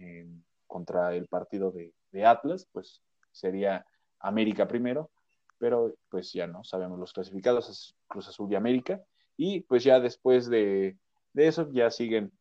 contra 0.66 1.14
el 1.14 1.26
partido 1.28 1.72
de, 1.72 1.92
Atlas, 2.24 2.66
pues 2.72 3.02
sería 3.30 3.84
América 4.20 4.66
primero, 4.66 5.10
pero 5.58 5.94
pues 6.08 6.32
ya 6.32 6.46
no, 6.46 6.64
sabemos 6.64 6.98
los 6.98 7.12
clasificados 7.12 7.68
es 7.68 7.94
Cruz 8.06 8.28
Azul 8.28 8.50
y 8.50 8.54
América, 8.54 9.02
y 9.36 9.60
pues 9.60 9.84
ya 9.84 10.00
después 10.00 10.48
de, 10.48 10.96
eso 11.34 11.70
ya 11.72 11.90
siguen 11.90 12.32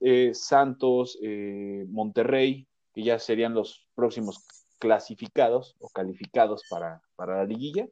eh, 0.00 0.32
Santos, 0.34 1.18
eh, 1.22 1.86
Monterrey, 1.88 2.66
que 2.92 3.02
ya 3.02 3.18
serían 3.18 3.54
los 3.54 3.86
próximos 3.94 4.44
clasificados 4.82 5.76
o 5.78 5.88
calificados 5.90 6.64
para, 6.68 7.00
la 7.16 7.44
liguilla. 7.44 7.86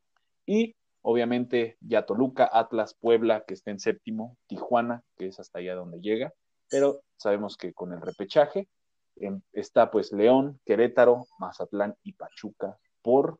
Y 0.45 0.75
obviamente 1.03 1.77
ya 1.81 2.05
Toluca, 2.05 2.51
Atlas, 2.53 2.95
Puebla, 2.95 3.45
que 3.47 3.55
está 3.55 3.71
en 3.71 3.79
séptimo, 3.79 4.37
Tijuana, 4.49 5.05
que 5.17 5.29
es 5.29 5.39
hasta 5.39 5.61
allá 5.61 5.77
donde 5.77 6.01
llega. 6.01 6.35
Pero 6.69 7.03
sabemos 7.17 7.57
que 7.57 7.73
con 7.73 7.93
el 7.93 8.01
repechaje 8.01 8.67
em, 9.15 9.41
está 9.53 9.93
pues 9.93 10.11
León, 10.11 10.59
Querétaro, 10.67 11.29
Mazatlán 11.39 11.95
y 12.03 12.15
Pachuca 12.15 12.77
por 13.03 13.39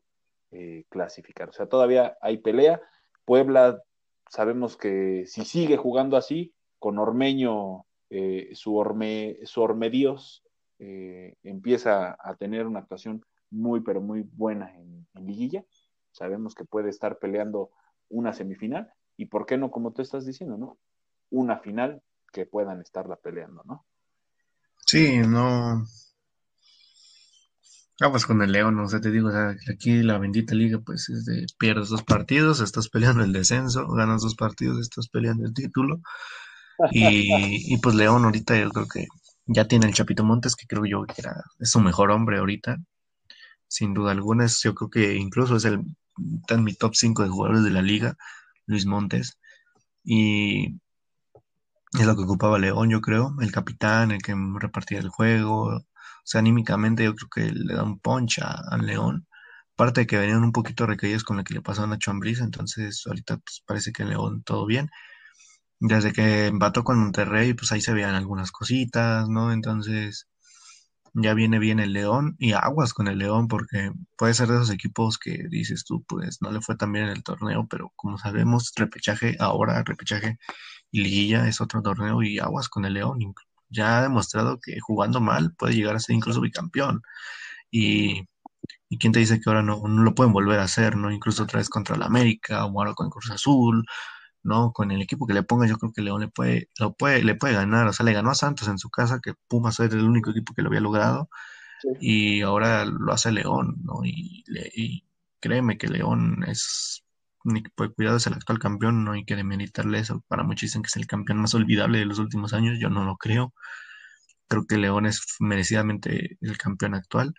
eh, 0.51 0.85
clasificar. 0.87 1.49
O 1.49 1.51
sea, 1.51 1.65
todavía 1.65 2.17
hay 2.21 2.37
pelea. 2.37 2.81
Puebla, 3.25 3.83
sabemos 4.29 4.77
que 4.77 5.25
si 5.27 5.43
sigue 5.43 5.75
jugando 5.75 6.15
así, 6.15 6.53
con 6.79 6.99
Ormeño, 6.99 7.85
eh, 8.09 8.51
su, 8.53 8.77
orme, 8.77 9.39
su 9.43 9.61
Ormedios, 9.61 10.41
eh, 10.79 11.35
empieza 11.43 12.15
a 12.17 12.35
tener 12.35 12.65
una 12.65 12.79
actuación 12.79 13.25
muy, 13.51 13.81
pero 13.81 14.01
muy 14.01 14.21
buena 14.21 14.73
en, 14.75 15.07
liguilla. 15.13 15.63
Sabemos 16.11 16.55
que 16.55 16.65
puede 16.65 16.89
estar 16.89 17.19
peleando 17.19 17.69
una 18.09 18.33
semifinal 18.33 18.91
y 19.17 19.27
por 19.27 19.45
qué 19.45 19.57
no, 19.57 19.69
como 19.69 19.91
tú 19.91 20.01
estás 20.01 20.25
diciendo, 20.25 20.57
¿no? 20.57 20.79
Una 21.29 21.59
final 21.59 22.01
que 22.33 22.45
puedan 22.45 22.81
estarla 22.81 23.17
peleando, 23.17 23.61
¿no? 23.65 23.85
Sí, 24.85 25.19
no. 25.19 25.85
Ah, 28.01 28.09
pues 28.09 28.25
con 28.25 28.41
el 28.41 28.51
León, 28.51 28.79
o 28.79 28.87
sea, 28.87 28.99
te 28.99 29.11
digo, 29.11 29.27
o 29.27 29.31
sea, 29.31 29.55
aquí 29.71 30.01
la 30.01 30.17
bendita 30.17 30.55
liga, 30.55 30.79
pues 30.83 31.07
es 31.09 31.25
de 31.25 31.45
pierdes 31.59 31.89
dos 31.89 32.03
partidos, 32.03 32.59
estás 32.59 32.89
peleando 32.89 33.23
el 33.23 33.31
descenso, 33.31 33.87
ganas 33.89 34.23
dos 34.23 34.35
partidos, 34.35 34.79
estás 34.79 35.07
peleando 35.07 35.45
el 35.45 35.53
título. 35.53 36.01
Y, 36.91 37.29
y 37.73 37.77
pues 37.77 37.95
León 37.95 38.25
ahorita 38.25 38.59
yo 38.59 38.69
creo 38.71 38.87
que 38.87 39.05
ya 39.45 39.67
tiene 39.67 39.85
el 39.85 39.93
Chapito 39.93 40.23
Montes, 40.23 40.55
que 40.55 40.65
creo 40.65 40.85
yo 40.85 41.03
que 41.05 41.21
era, 41.21 41.43
es 41.59 41.69
su 41.69 41.79
mejor 41.79 42.09
hombre 42.09 42.39
ahorita 42.39 42.77
sin 43.71 43.93
duda 43.93 44.11
alguna. 44.11 44.47
yo 44.47 44.75
creo 44.75 44.89
que 44.89 45.15
incluso 45.15 45.55
es 45.55 45.65
el, 45.65 45.81
está 46.41 46.57
mi 46.57 46.73
top 46.75 46.93
5 46.95 47.23
de 47.23 47.29
jugadores 47.29 47.63
de 47.63 47.71
la 47.71 47.81
liga, 47.81 48.17
Luis 48.67 48.85
Montes. 48.85 49.39
Y 50.03 50.79
es 51.93 52.05
lo 52.05 52.15
que 52.15 52.23
ocupaba 52.23 52.59
León, 52.59 52.89
yo 52.89 53.01
creo, 53.01 53.35
el 53.41 53.51
capitán, 53.51 54.11
el 54.11 54.21
que 54.21 54.35
repartía 54.59 54.99
el 54.99 55.09
juego. 55.09 55.67
O 55.77 55.83
sea, 56.25 56.39
anímicamente 56.39 57.05
yo 57.05 57.15
creo 57.15 57.29
que 57.29 57.51
le 57.53 57.75
da 57.75 57.83
un 57.83 57.99
punch 57.99 58.39
a, 58.41 58.77
León. 58.77 59.27
Aparte 59.75 60.01
de 60.01 60.07
que 60.07 60.17
venían 60.17 60.43
un 60.43 60.51
poquito 60.51 60.85
recaídos 60.85 61.23
con 61.23 61.37
lo 61.37 61.43
que 61.43 61.53
le 61.55 61.61
pasó 61.61 61.83
a 61.83 61.87
Nacho 61.87 62.11
Ambriz, 62.11 62.41
entonces 62.41 63.03
ahorita 63.07 63.37
pues, 63.37 63.63
parece 63.65 63.91
que 63.93 64.05
León 64.05 64.43
todo 64.43 64.65
bien. 64.65 64.89
Desde 65.79 66.13
que 66.13 66.47
empató 66.47 66.83
con 66.83 66.99
Monterrey, 66.99 67.53
pues 67.53 67.71
ahí 67.71 67.81
se 67.81 67.93
veían 67.93 68.15
algunas 68.15 68.51
cositas, 68.51 69.29
¿no? 69.29 69.51
Entonces, 69.53 70.27
ya 71.13 71.33
viene 71.33 71.59
bien 71.59 71.79
el 71.79 71.93
León 71.93 72.35
y 72.39 72.53
aguas 72.53 72.93
con 72.93 73.07
el 73.07 73.17
León 73.19 73.47
porque 73.47 73.91
puede 74.17 74.33
ser 74.33 74.47
de 74.47 74.55
esos 74.55 74.71
equipos 74.71 75.17
que 75.17 75.47
dices 75.49 75.83
tú, 75.85 76.03
pues 76.07 76.41
no 76.41 76.51
le 76.51 76.61
fue 76.61 76.75
tan 76.77 76.91
bien 76.91 77.05
en 77.05 77.11
el 77.11 77.23
torneo, 77.23 77.67
pero 77.69 77.91
como 77.95 78.17
sabemos, 78.17 78.71
repechaje 78.75 79.35
ahora, 79.39 79.83
repechaje 79.83 80.37
y 80.91 81.01
liguilla 81.03 81.47
es 81.47 81.61
otro 81.61 81.81
torneo 81.81 82.23
y 82.23 82.39
aguas 82.39 82.69
con 82.69 82.85
el 82.85 82.93
León. 82.95 83.19
Ya 83.69 83.99
ha 83.99 84.01
demostrado 84.03 84.59
que 84.59 84.79
jugando 84.81 85.21
mal 85.21 85.53
puede 85.55 85.75
llegar 85.75 85.95
a 85.95 85.99
ser 85.99 86.15
incluso 86.15 86.41
bicampeón. 86.41 87.01
Y, 87.71 88.27
¿Y 88.89 88.97
quién 88.99 89.13
te 89.13 89.19
dice 89.19 89.39
que 89.39 89.49
ahora 89.49 89.63
no, 89.63 89.81
no 89.87 90.03
lo 90.03 90.15
pueden 90.15 90.33
volver 90.33 90.59
a 90.59 90.63
hacer, 90.63 90.97
¿no? 90.97 91.11
Incluso 91.11 91.43
otra 91.43 91.59
vez 91.59 91.69
contra 91.69 91.95
el 91.95 92.03
América, 92.03 92.65
o 92.65 92.79
ahora 92.79 92.93
con 92.93 93.09
Cruz 93.09 93.31
Azul, 93.31 93.85
¿no? 94.43 94.73
Con 94.73 94.91
el 94.91 95.01
equipo 95.01 95.27
que 95.27 95.33
le 95.33 95.43
ponga, 95.43 95.67
yo 95.67 95.77
creo 95.77 95.91
que 95.93 96.01
León 96.01 96.21
le 96.21 96.27
puede, 96.29 96.69
lo 96.79 96.93
puede, 96.93 97.23
le 97.23 97.35
puede 97.35 97.53
ganar. 97.55 97.87
O 97.87 97.93
sea, 97.93 98.05
le 98.05 98.13
ganó 98.13 98.31
a 98.31 98.35
Santos 98.35 98.67
en 98.67 98.77
su 98.77 98.89
casa, 98.89 99.19
que 99.21 99.33
Pumas 99.47 99.79
era 99.79 99.95
el 99.95 100.03
único 100.05 100.31
equipo 100.31 100.53
que 100.53 100.61
lo 100.61 100.69
había 100.69 100.81
logrado, 100.81 101.29
y 101.99 102.41
ahora 102.41 102.85
lo 102.85 103.11
hace 103.13 103.31
León, 103.31 103.77
¿no? 103.83 104.05
Y, 104.05 104.43
y 104.75 105.05
créeme 105.39 105.77
que 105.77 105.87
León 105.87 106.43
es 106.47 107.03
un 107.43 107.57
equipo 107.57 107.83
de 107.83 107.93
cuidado, 107.93 108.17
es 108.17 108.27
el 108.27 108.33
actual 108.33 108.59
campeón, 108.59 109.03
no 109.03 109.13
hay 109.13 109.25
que 109.25 109.35
demeritarle 109.35 109.99
eso. 109.99 110.23
Para 110.27 110.43
muchos 110.43 110.61
dicen 110.63 110.83
que 110.83 110.87
es 110.87 110.95
el 110.97 111.07
campeón 111.07 111.39
más 111.39 111.53
olvidable 111.55 111.99
de 111.99 112.05
los 112.05 112.19
últimos 112.19 112.53
años, 112.53 112.77
yo 112.79 112.89
no 112.89 113.03
lo 113.05 113.17
creo. 113.17 113.53
Creo 114.47 114.65
que 114.67 114.77
León 114.77 115.05
es 115.05 115.37
merecidamente 115.39 116.37
el 116.41 116.57
campeón 116.57 116.95
actual 116.95 117.33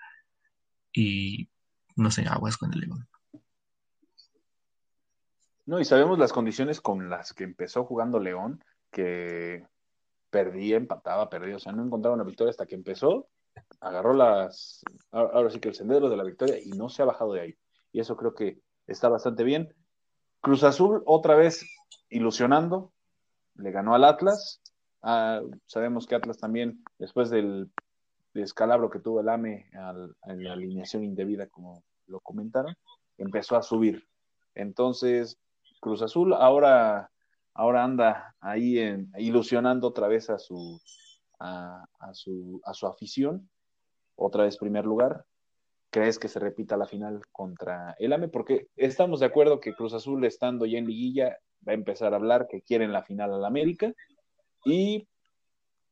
y 0.93 1.51
no 1.97 2.11
sé, 2.11 2.27
aguas 2.27 2.57
con 2.57 2.73
el 2.73 2.81
León. 2.81 3.09
No, 5.73 5.81
y 5.81 5.87
sabemos 5.87 6.19
las 6.19 6.35
condiciones 6.35 6.83
con 6.83 7.09
las 7.09 7.33
que 7.33 7.45
empezó 7.45 7.87
jugando 7.87 8.21
León, 8.21 8.63
que 8.91 9.67
perdía, 10.29 10.77
empataba, 10.77 11.31
perdía, 11.31 11.57
o 11.57 11.59
sea, 11.59 11.73
no 11.73 11.83
encontraba 11.83 12.15
una 12.15 12.25
victoria 12.25 12.51
hasta 12.51 12.67
que 12.67 12.75
empezó, 12.75 13.31
agarró 13.81 14.13
las, 14.13 14.83
ahora 15.13 15.49
sí 15.49 15.61
que 15.61 15.71
el 15.71 15.75
sendero 15.75 16.11
de 16.11 16.19
la 16.19 16.25
victoria 16.25 16.59
y 16.63 16.73
no 16.73 16.91
se 16.91 17.01
ha 17.01 17.07
bajado 17.07 17.33
de 17.33 17.41
ahí. 17.41 17.59
Y 17.91 18.01
eso 18.01 18.19
creo 18.19 18.35
que 18.35 18.61
está 18.87 19.09
bastante 19.09 19.45
bien. 19.45 19.75
Cruz 20.43 20.63
Azul 20.63 21.03
otra 21.07 21.37
vez 21.37 21.65
ilusionando, 22.11 22.93
le 23.55 23.71
ganó 23.71 23.95
al 23.95 24.05
Atlas. 24.05 24.61
Ah, 25.01 25.41
sabemos 25.65 26.07
que 26.07 26.17
Atlas 26.17 26.37
también, 26.37 26.85
después 26.99 27.31
del 27.31 27.71
descalabro 28.35 28.91
que 28.91 29.01
tuvo 29.01 29.21
el 29.21 29.29
AME 29.31 29.71
en 29.73 30.45
la 30.45 30.53
alineación 30.53 31.03
indebida, 31.03 31.47
como 31.47 31.83
lo 32.09 32.21
comentaron, 32.21 32.77
empezó 33.17 33.57
a 33.57 33.63
subir. 33.63 34.07
Entonces, 34.55 35.39
Cruz 35.83 36.01
Azul 36.01 36.33
ahora, 36.33 37.11
ahora 37.55 37.83
anda 37.83 38.37
ahí 38.41 38.79
en, 38.79 39.11
ilusionando 39.19 39.89
otra 39.89 40.07
vez 40.07 40.31
a 40.31 40.39
su, 40.39 40.81
a, 41.41 41.85
su, 42.13 42.61
a 42.65 42.73
su 42.73 42.87
afición, 42.87 43.51
otra 44.15 44.45
vez 44.45 44.57
primer 44.57 44.87
lugar. 44.87 45.27
¿Crees 45.91 46.21
que 46.21 46.29
se 46.29 46.39
repita 46.39 46.77
la 46.77 46.87
final 46.87 47.21
contra 47.33 47.97
el 47.99 48.13
AME? 48.13 48.29
Porque 48.29 48.69
estamos 48.77 49.19
de 49.19 49.27
acuerdo 49.27 49.59
que 49.59 49.75
Cruz 49.75 49.93
Azul, 49.93 50.25
estando 50.25 50.67
ya 50.67 50.79
en 50.79 50.87
liguilla, 50.87 51.37
va 51.67 51.73
a 51.73 51.75
empezar 51.75 52.13
a 52.13 52.17
hablar 52.17 52.47
que 52.49 52.63
quieren 52.63 52.93
la 52.93 53.03
final 53.03 53.35
al 53.35 53.45
América 53.45 53.93
y 54.65 55.07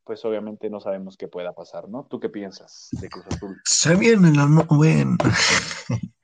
pues 0.05 0.25
obviamente 0.25 0.71
no 0.71 0.81
sabemos 0.81 1.17
qué 1.17 1.27
pueda 1.27 1.53
pasar, 1.53 1.89
¿no? 1.89 2.07
¿Tú 2.09 2.21
qué 2.21 2.29
piensas 2.29 2.89
de 2.93 3.09
Cruz 3.09 3.27
Azul? 3.27 3.61
Se 3.65 3.97
viene 3.97 4.33
la 4.33 4.47
no, 4.47 4.65
bueno. 4.67 5.17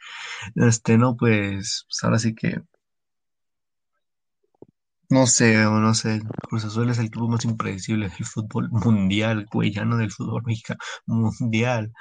este, 0.55 0.97
no, 0.97 1.17
pues, 1.17 1.85
pues, 1.89 2.05
ahora 2.05 2.19
sí 2.21 2.35
que 2.35 2.63
no 5.11 5.27
sé, 5.27 5.55
no 5.57 5.95
sé, 5.95 6.23
Cruz 6.43 6.65
Azul 6.65 6.91
es 6.91 6.99
el 6.99 7.07
equipo 7.07 7.29
más 7.29 7.45
impredecible 7.45 8.09
del 8.09 8.25
fútbol 8.27 8.69
mundial, 8.71 9.47
güey, 9.53 9.73
ya 9.73 9.85
del 9.85 10.11
fútbol 10.13 10.43
mexicano, 10.45 10.81
mundial. 11.07 11.93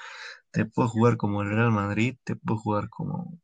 Te 0.52 0.66
puedo 0.66 0.90
jugar 0.90 1.18
como 1.18 1.42
el 1.44 1.50
Real 1.52 1.72
Madrid, 1.72 2.18
te 2.24 2.36
puedo 2.36 2.60
jugar 2.60 2.90
como, 2.90 3.40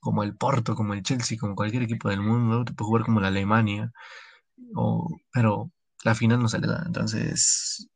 como 0.00 0.22
el 0.24 0.36
Porto, 0.36 0.74
como 0.76 0.94
el 0.94 1.02
Chelsea, 1.02 1.38
como 1.38 1.56
cualquier 1.56 1.84
equipo 1.84 2.08
del 2.10 2.20
mundo, 2.22 2.64
te 2.64 2.74
puedo 2.74 2.88
jugar 2.88 3.04
como 3.04 3.20
la 3.20 3.28
Alemania, 3.28 3.92
o, 4.76 5.08
pero 5.32 5.70
la 6.04 6.14
final 6.14 6.40
no 6.40 6.48
se 6.48 6.60
le 6.60 6.68
da. 6.68 6.82
Entonces, 6.86 7.88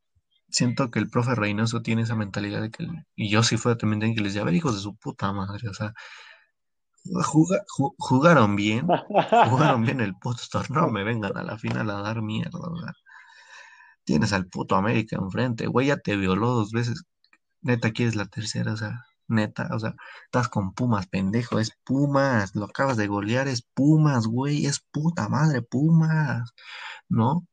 siento 0.50 0.90
que 0.90 0.98
el 1.00 1.10
profe 1.10 1.34
Reynoso 1.34 1.82
tiene 1.82 2.02
esa 2.02 2.16
mentalidad 2.16 2.62
de 2.62 2.70
que, 2.70 2.86
y 3.16 3.30
yo 3.30 3.42
si 3.42 3.56
fuera 3.58 3.78
también 3.78 4.00
tengo 4.00 4.14
que 4.16 4.22
les 4.22 4.42
ver 4.44 4.54
hijos 4.54 4.74
de 4.76 4.80
su 4.82 4.96
puta 4.96 5.32
madre, 5.32 5.68
o 5.68 5.74
sea, 5.74 5.94
jugaron 7.98 8.56
bien, 8.56 8.86
jugaron 9.50 9.82
bien 9.82 10.00
el 10.00 10.14
puto 10.16 10.62
no 10.70 10.88
me 10.88 11.04
vengan 11.04 11.36
a 11.36 11.42
la 11.42 11.58
final 11.58 11.90
a 11.90 12.02
dar 12.02 12.22
mierda, 12.22 12.60
Tienes 14.04 14.32
al 14.32 14.46
puto 14.46 14.74
América 14.76 15.16
enfrente, 15.16 15.66
güey, 15.66 15.88
ya 15.88 15.98
te 15.98 16.16
violó 16.16 16.52
dos 16.52 16.72
veces, 16.72 17.04
neta, 17.60 17.92
quieres 17.92 18.16
la 18.16 18.26
tercera, 18.26 18.72
o 18.72 18.76
sea, 18.76 19.04
neta, 19.28 19.68
o 19.72 19.78
sea, 19.78 19.94
estás 20.24 20.48
con 20.48 20.72
Pumas, 20.74 21.06
pendejo, 21.06 21.58
es 21.58 21.72
Pumas, 21.84 22.54
lo 22.54 22.66
acabas 22.66 22.96
de 22.96 23.06
golear, 23.06 23.48
es 23.48 23.62
Pumas, 23.74 24.26
güey, 24.26 24.66
es 24.66 24.80
puta 24.92 25.28
madre, 25.28 25.62
Pumas, 25.62 26.52
¿no? 27.08 27.46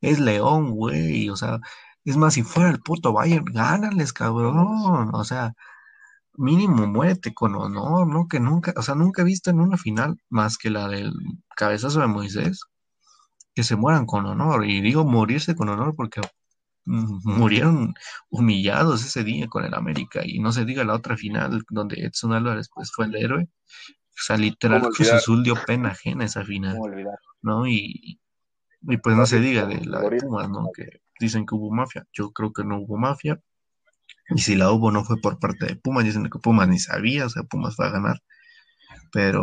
Es 0.00 0.20
León, 0.20 0.72
güey, 0.72 1.28
o 1.30 1.36
sea, 1.36 1.60
es 2.04 2.16
más, 2.16 2.34
si 2.34 2.42
fuera 2.42 2.70
el 2.70 2.80
puto 2.80 3.12
Bayern, 3.12 3.44
gánales, 3.46 4.12
cabrón, 4.12 5.10
o 5.14 5.24
sea, 5.24 5.54
mínimo 6.34 6.86
muérete 6.86 7.34
con 7.34 7.54
honor, 7.54 8.06
¿no? 8.06 8.26
Que 8.28 8.40
nunca, 8.40 8.72
o 8.76 8.82
sea, 8.82 8.94
nunca 8.94 9.22
he 9.22 9.24
visto 9.24 9.50
en 9.50 9.60
una 9.60 9.76
final 9.76 10.16
más 10.28 10.56
que 10.58 10.70
la 10.70 10.88
del 10.88 11.12
cabezazo 11.56 12.00
de 12.00 12.06
Moisés, 12.06 12.60
que 13.54 13.62
se 13.62 13.76
mueran 13.76 14.06
con 14.06 14.26
honor, 14.26 14.64
y 14.66 14.80
digo 14.80 15.04
morirse 15.04 15.54
con 15.54 15.68
honor 15.68 15.94
porque 15.96 16.20
murieron 16.84 17.94
humillados 18.30 19.04
ese 19.04 19.24
día 19.24 19.46
con 19.48 19.64
el 19.64 19.74
América. 19.74 20.22
Y 20.24 20.40
no 20.40 20.52
se 20.52 20.64
diga 20.64 20.84
la 20.84 20.94
otra 20.94 21.16
final 21.16 21.62
donde 21.70 22.04
Edson 22.04 22.32
Álvarez 22.32 22.68
pues 22.74 22.90
fue 22.92 23.06
el 23.06 23.16
héroe. 23.16 23.44
O 23.44 24.24
sea 24.24 24.36
literal 24.36 24.82
Cruz 24.94 25.10
Azul 25.10 25.42
dio 25.42 25.54
pena 25.66 25.90
ajena 25.90 26.24
esa 26.24 26.44
final 26.44 26.78
no 27.40 27.66
y, 27.66 28.20
y 28.82 28.96
pues 28.98 29.16
no 29.16 29.24
se 29.26 29.40
diga 29.40 29.64
de 29.64 29.84
la 29.86 30.00
de 30.00 30.18
Pumas 30.18 30.50
no 30.50 30.68
que 30.74 31.00
dicen 31.18 31.46
que 31.46 31.54
hubo 31.54 31.70
mafia. 31.70 32.06
Yo 32.12 32.30
creo 32.30 32.52
que 32.52 32.64
no 32.64 32.78
hubo 32.80 32.98
mafia 32.98 33.40
y 34.34 34.40
si 34.40 34.54
la 34.56 34.70
hubo 34.70 34.90
no 34.90 35.04
fue 35.04 35.20
por 35.20 35.38
parte 35.38 35.66
de 35.66 35.76
Pumas 35.76 36.04
dicen 36.04 36.28
que 36.30 36.38
Pumas 36.38 36.68
ni 36.68 36.78
sabía 36.78 37.26
o 37.26 37.30
sea 37.30 37.42
Pumas 37.42 37.76
fue 37.76 37.86
a 37.86 37.90
ganar 37.90 38.20
pero 39.12 39.42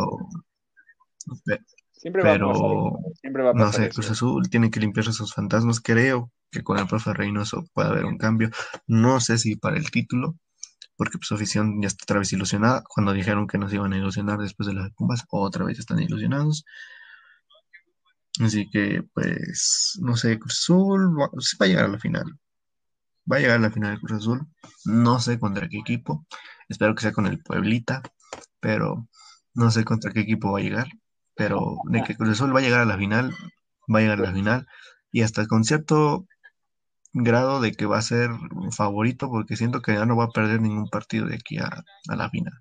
Siempre 2.00 2.22
va 2.22 2.32
pero, 2.32 2.48
a 2.48 2.52
pasar, 2.54 3.12
siempre 3.20 3.42
va 3.42 3.50
a 3.50 3.52
pasar 3.52 3.66
no 3.66 3.72
sé, 3.72 3.90
Cruz 3.90 4.10
Azul 4.10 4.48
tiene 4.48 4.70
que 4.70 4.80
limpiar 4.80 5.06
esos 5.06 5.34
fantasmas. 5.34 5.80
Creo 5.80 6.32
que 6.50 6.62
con 6.62 6.78
el 6.78 6.86
profe 6.86 7.12
Reynoso 7.12 7.66
puede 7.74 7.90
haber 7.90 8.06
un 8.06 8.16
cambio. 8.16 8.48
No 8.86 9.20
sé 9.20 9.36
si 9.36 9.56
para 9.56 9.76
el 9.76 9.90
título, 9.90 10.38
porque 10.96 11.18
su 11.20 11.34
afición 11.34 11.80
ya 11.82 11.88
está 11.88 12.04
otra 12.04 12.20
vez 12.20 12.32
ilusionada. 12.32 12.82
Cuando 12.88 13.12
dijeron 13.12 13.46
que 13.46 13.58
nos 13.58 13.70
iban 13.74 13.92
a 13.92 13.98
ilusionar 13.98 14.38
después 14.38 14.66
de 14.66 14.72
las 14.72 14.90
Pumas, 14.92 15.24
otra 15.28 15.66
vez 15.66 15.78
están 15.78 16.00
ilusionados. 16.00 16.64
Así 18.40 18.70
que, 18.70 19.02
pues, 19.12 19.98
no 20.00 20.16
sé, 20.16 20.38
Cruz 20.38 20.58
Azul 20.58 21.14
va, 21.20 21.26
va 21.26 21.66
a 21.66 21.66
llegar 21.66 21.84
a 21.84 21.88
la 21.88 21.98
final. 21.98 22.24
Va 23.30 23.36
a 23.36 23.40
llegar 23.40 23.56
a 23.56 23.60
la 23.60 23.70
final 23.70 23.98
Cruz 24.00 24.18
Azul. 24.18 24.46
No 24.84 25.18
sé 25.20 25.38
contra 25.38 25.68
qué 25.68 25.78
equipo. 25.78 26.26
Espero 26.68 26.94
que 26.94 27.02
sea 27.02 27.12
con 27.12 27.26
el 27.26 27.42
Pueblita, 27.42 28.02
pero 28.60 29.08
no 29.54 29.70
sé 29.70 29.84
contra 29.84 30.12
qué 30.12 30.20
equipo 30.20 30.52
va 30.52 30.58
a 30.58 30.62
llegar 30.62 30.88
pero 31.40 31.78
de 31.84 32.02
que 32.02 32.16
Cruz 32.16 32.32
Azul 32.32 32.54
va 32.54 32.58
a 32.58 32.62
llegar 32.62 32.80
a 32.80 32.84
la 32.84 32.98
final, 32.98 33.30
va 33.92 33.98
a 33.98 34.02
llegar 34.02 34.18
a 34.18 34.22
la 34.24 34.32
final, 34.34 34.66
y 35.10 35.22
hasta 35.22 35.46
con 35.46 35.64
cierto 35.64 36.26
grado 37.14 37.62
de 37.62 37.72
que 37.72 37.86
va 37.86 37.96
a 37.96 38.02
ser 38.02 38.28
favorito, 38.76 39.30
porque 39.30 39.56
siento 39.56 39.80
que 39.80 39.94
ya 39.94 40.04
no 40.04 40.16
va 40.16 40.24
a 40.24 40.30
perder 40.30 40.60
ningún 40.60 40.90
partido 40.90 41.26
de 41.26 41.36
aquí 41.36 41.56
a, 41.56 41.82
la 42.14 42.28
final. 42.28 42.52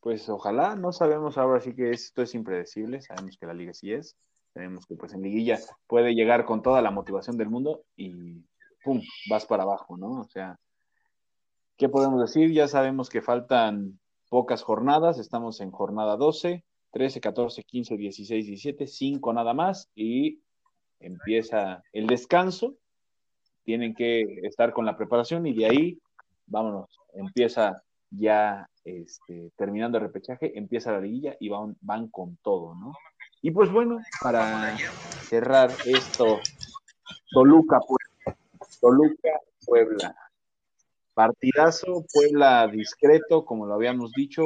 Pues 0.00 0.30
ojalá, 0.30 0.76
no 0.76 0.92
sabemos 0.92 1.36
ahora 1.36 1.60
sí 1.60 1.74
que 1.74 1.90
esto 1.90 2.22
es 2.22 2.34
impredecible, 2.34 3.02
sabemos 3.02 3.36
que 3.36 3.44
la 3.44 3.52
liga 3.52 3.74
sí 3.74 3.92
es, 3.92 4.16
sabemos 4.54 4.86
que 4.86 4.94
pues 4.94 5.12
en 5.12 5.22
liguilla 5.22 5.58
puede 5.88 6.14
llegar 6.14 6.44
con 6.44 6.62
toda 6.62 6.80
la 6.80 6.92
motivación 6.92 7.36
del 7.36 7.50
mundo 7.50 7.82
y 7.96 8.40
pum, 8.84 9.02
vas 9.28 9.44
para 9.46 9.64
abajo, 9.64 9.96
¿no? 9.96 10.20
O 10.20 10.24
sea, 10.24 10.58
¿qué 11.76 11.88
podemos 11.88 12.20
decir? 12.20 12.52
Ya 12.52 12.68
sabemos 12.68 13.10
que 13.10 13.20
faltan 13.20 13.98
pocas 14.30 14.62
jornadas, 14.62 15.18
estamos 15.18 15.60
en 15.60 15.72
jornada 15.72 16.16
12, 16.16 16.64
13, 16.92 17.20
14, 17.20 17.64
15, 17.64 17.96
16, 17.96 18.46
17, 18.46 18.86
5 18.86 19.32
nada 19.32 19.54
más 19.54 19.90
y 19.96 20.40
empieza 21.00 21.82
el 21.92 22.06
descanso, 22.06 22.76
tienen 23.64 23.94
que 23.94 24.22
estar 24.44 24.72
con 24.72 24.86
la 24.86 24.96
preparación 24.96 25.46
y 25.46 25.54
de 25.54 25.66
ahí, 25.66 25.98
vámonos, 26.46 27.00
empieza 27.14 27.82
ya 28.10 28.68
este, 28.84 29.50
terminando 29.56 29.98
el 29.98 30.04
repechaje, 30.04 30.56
empieza 30.56 30.92
la 30.92 31.00
liguilla 31.00 31.36
y 31.40 31.48
van, 31.48 31.76
van 31.80 32.08
con 32.08 32.36
todo, 32.36 32.76
¿no? 32.76 32.92
Y 33.44 33.50
pues 33.50 33.70
bueno, 33.70 33.98
para 34.22 34.74
cerrar 35.28 35.70
esto, 35.84 36.40
Toluca, 37.30 37.78
Puebla, 37.78 38.38
Toluca, 38.80 39.40
Puebla. 39.66 40.16
Partidazo, 41.12 42.06
Puebla 42.10 42.66
discreto, 42.68 43.44
como 43.44 43.66
lo 43.66 43.74
habíamos 43.74 44.12
dicho, 44.12 44.44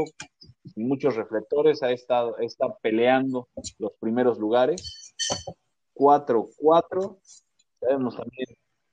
muchos 0.75 1.15
reflectores, 1.15 1.85
ha 1.85 1.93
estado 1.93 2.39
está 2.39 2.75
peleando 2.83 3.47
los 3.79 3.93
primeros 4.01 4.41
lugares. 4.41 5.15
4-4. 5.95 7.19
Sabemos 7.79 8.17
también 8.17 8.49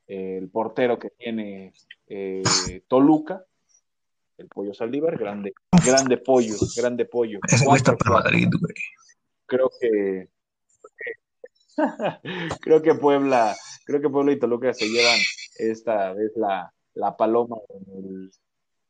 eh, 0.07 0.37
el 0.37 0.49
portero 0.49 0.99
que 0.99 1.09
tiene 1.17 1.73
eh, 2.05 2.43
Toluca, 2.87 3.43
el 4.37 4.49
pollo 4.49 4.75
Saldívar, 4.75 5.17
grande, 5.17 5.55
grande 5.83 6.17
pollo, 6.17 6.53
grande 6.77 7.05
pollo. 7.05 7.39
Creo 9.45 9.69
que 9.79 10.29
creo 12.62 12.81
que 12.81 12.95
Puebla, 12.95 13.55
creo 13.86 14.01
que 14.01 14.10
Puebla 14.10 14.31
y 14.31 14.39
Toluca 14.39 14.73
se 14.73 14.88
llevan 14.88 15.19
esta 15.58 16.13
vez 16.13 16.31
la, 16.36 16.73
la 16.93 17.15
paloma 17.17 17.58
en 17.69 17.84
el, 17.95 18.31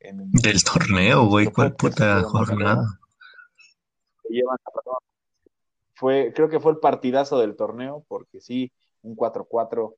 del 0.00 0.62
torneo, 0.62 1.26
güey, 1.26 1.46
¿cuál 1.46 1.74
puta 1.74 2.22
jornada? 2.22 2.84
Fue, 5.94 6.32
creo 6.34 6.48
que 6.48 6.60
fue 6.60 6.72
el 6.72 6.78
partidazo 6.78 7.38
del 7.38 7.56
torneo, 7.56 8.04
porque 8.08 8.40
sí, 8.40 8.70
un 9.02 9.16
4-4 9.16 9.94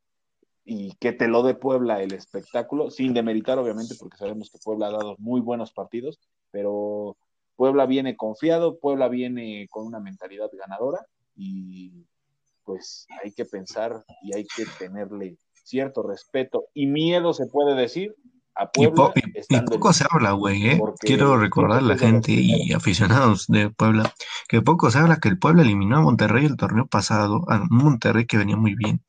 y 0.65 0.95
que 0.97 1.13
te 1.13 1.29
lo 1.29 1.43
dé 1.43 1.55
Puebla 1.55 2.03
el 2.03 2.13
espectáculo, 2.13 2.91
sin 2.91 3.15
demeritar 3.15 3.59
obviamente, 3.59 3.95
porque 3.99 4.19
sabemos 4.19 4.51
que 4.51 4.59
Puebla 4.63 4.89
ha 4.89 4.93
dado 4.93 5.17
muy 5.19 5.41
buenos 5.41 5.73
partidos, 5.73 6.21
pero 6.51 7.17
Puebla 7.59 7.87
viene 7.87 8.17
confiado, 8.17 8.79
Puebla 8.79 9.09
viene 9.09 9.67
con 9.69 9.85
una 9.85 9.99
mentalidad 9.99 10.49
ganadora 10.53 11.05
y 11.35 12.07
pues 12.63 13.05
hay 13.25 13.33
que 13.33 13.47
pensar 13.47 14.05
y 14.23 14.37
hay 14.37 14.47
que 14.47 14.65
tenerle 14.79 15.39
cierto 15.65 16.05
respeto 16.05 16.67
y 16.73 16.87
miedo, 16.87 17.35
se 17.35 17.47
puede 17.47 17.75
decir, 17.75 18.15
a 18.55 18.71
Puebla. 18.71 19.13
Y, 19.49 19.61
poco 19.63 19.93
se 19.93 20.05
habla, 20.09 20.33
güey, 20.33 20.69
¿eh? 20.69 20.81
Quiero 21.01 21.37
recordar 21.37 21.79
a 21.79 21.83
la 21.83 21.99
gente 21.99 22.31
y 22.31 22.73
aficionados 22.73 23.49
de 23.49 23.71
Puebla 23.71 24.15
que 24.49 24.63
poco 24.63 24.93
se 24.93 24.99
habla 24.99 25.19
que 25.19 25.29
el 25.29 25.41
Puebla 25.41 25.63
eliminó 25.63 25.97
a 25.97 26.03
Monterrey 26.03 26.45
el 26.45 26.57
torneo 26.57 26.87
pasado, 26.87 27.45
a 27.49 27.65
Monterrey 27.69 28.27
que 28.27 28.39
venía 28.39 28.57
muy 28.57 28.77
bien, 28.77 29.03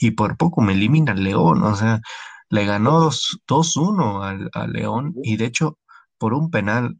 y 0.00 0.10
por 0.10 0.36
poco 0.36 0.60
me 0.60 0.72
elimina 0.72 1.14
León, 1.14 1.62
o 1.62 1.76
sea, 1.76 2.00
le 2.48 2.66
ganó 2.66 3.10
2-1 3.10 4.24
al, 4.24 4.50
al 4.54 4.72
León 4.72 5.14
y 5.22 5.36
de 5.36 5.44
hecho 5.44 5.78
por 6.18 6.34
un 6.34 6.50
penal 6.50 6.98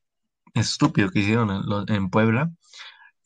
estúpido 0.55 1.11
que 1.11 1.21
hicieron 1.21 1.51
en, 1.51 1.95
en 1.95 2.11
Puebla, 2.11 2.51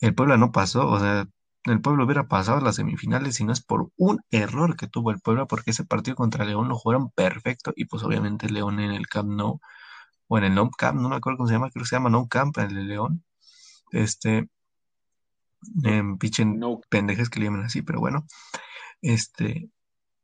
el 0.01 0.15
Puebla 0.15 0.37
no 0.37 0.51
pasó, 0.51 0.87
o 0.89 0.99
sea, 0.99 1.27
el 1.71 1.81
pueblo 1.81 2.05
hubiera 2.05 2.27
pasado 2.27 2.59
a 2.59 2.61
las 2.61 2.75
semifinales 2.77 3.35
si 3.35 3.43
no 3.43 3.51
es 3.53 3.61
por 3.61 3.91
un 3.97 4.21
error 4.31 4.75
que 4.77 4.87
tuvo 4.87 5.11
el 5.11 5.19
pueblo, 5.19 5.47
porque 5.47 5.71
ese 5.71 5.85
partido 5.85 6.15
contra 6.15 6.45
León 6.45 6.69
lo 6.69 6.75
jugaron 6.77 7.11
perfecto 7.11 7.73
y 7.75 7.85
pues 7.85 8.03
obviamente 8.03 8.49
León 8.49 8.79
en 8.79 8.91
el 8.91 9.07
Camp 9.07 9.29
Nou, 9.29 9.59
o 10.27 10.37
en 10.37 10.45
el 10.45 10.55
No 10.55 10.69
Camp, 10.71 10.99
no 10.99 11.09
me 11.09 11.17
acuerdo 11.17 11.37
cómo 11.37 11.47
se 11.47 11.55
llama, 11.55 11.69
creo 11.71 11.83
que 11.83 11.89
se 11.89 11.95
llama 11.97 12.09
No 12.09 12.27
Camp, 12.27 12.57
el 12.59 12.75
de 12.75 12.83
León, 12.83 13.23
este, 13.91 14.49
en 15.83 16.17
pichen 16.17 16.59
pendejes 16.89 17.29
que 17.29 17.39
le 17.39 17.45
llaman 17.47 17.63
así, 17.65 17.81
pero 17.81 17.99
bueno, 17.99 18.25
este, 19.01 19.69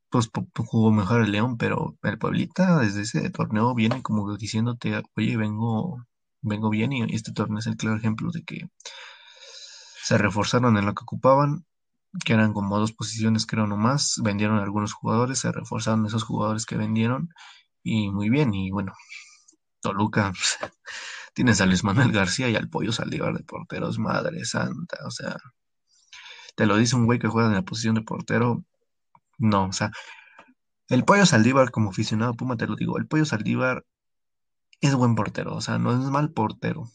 pues 0.09 0.29
jugó 0.67 0.91
mejor 0.91 1.21
el 1.21 1.31
León, 1.31 1.57
pero 1.57 1.97
el 2.03 2.17
Pueblita 2.19 2.79
desde 2.79 3.01
ese 3.03 3.29
torneo 3.31 3.73
viene 3.75 4.01
como 4.03 4.35
diciéndote, 4.37 5.01
oye, 5.15 5.37
vengo, 5.37 6.05
vengo 6.43 6.69
bien 6.69 6.93
y 6.93 7.15
este 7.15 7.31
torneo 7.31 7.59
es 7.59 7.67
el 7.67 7.77
claro 7.77 7.97
ejemplo 7.97 8.31
de 8.31 8.43
que 8.43 8.67
se 10.03 10.17
reforzaron 10.17 10.77
en 10.77 10.85
lo 10.85 10.93
que 10.93 11.03
ocupaban, 11.03 11.65
que 12.25 12.33
eran 12.33 12.53
como 12.53 12.77
dos 12.77 12.91
posiciones, 12.91 13.45
creo 13.45 13.65
nomás, 13.65 14.19
vendieron 14.23 14.59
algunos 14.59 14.93
jugadores, 14.93 15.39
se 15.39 15.51
reforzaron 15.51 16.05
esos 16.05 16.23
jugadores 16.23 16.65
que 16.65 16.77
vendieron 16.77 17.29
y 17.81 18.11
muy 18.11 18.29
bien, 18.29 18.53
y 18.53 18.69
bueno, 18.71 18.93
Toluca, 19.81 20.33
tienes 21.33 21.61
a 21.61 21.65
Luis 21.65 21.83
Manuel 21.83 22.11
García 22.11 22.49
y 22.49 22.55
al 22.55 22.69
Pollo 22.69 22.91
Saldívar 22.91 23.33
de 23.33 23.43
porteros, 23.43 23.97
madre 23.97 24.45
santa, 24.45 24.97
o 25.05 25.11
sea, 25.11 25.37
te 26.55 26.65
lo 26.65 26.77
dice 26.77 26.95
un 26.95 27.05
güey 27.05 27.19
que 27.19 27.27
juega 27.27 27.47
en 27.49 27.55
la 27.55 27.63
posición 27.63 27.95
de 27.95 28.01
portero, 28.01 28.63
no, 29.37 29.65
o 29.65 29.73
sea, 29.73 29.91
el 30.89 31.05
Pollo 31.05 31.25
Saldívar 31.25 31.71
como 31.71 31.91
aficionado 31.91 32.33
Puma, 32.33 32.57
te 32.57 32.67
lo 32.67 32.75
digo, 32.75 32.97
el 32.97 33.07
Pollo 33.07 33.25
Saldívar 33.25 33.85
es 34.87 34.95
buen 34.95 35.15
portero, 35.15 35.55
o 35.55 35.61
sea, 35.61 35.77
no 35.77 35.91
es 35.91 36.09
mal 36.09 36.31
portero, 36.31 36.89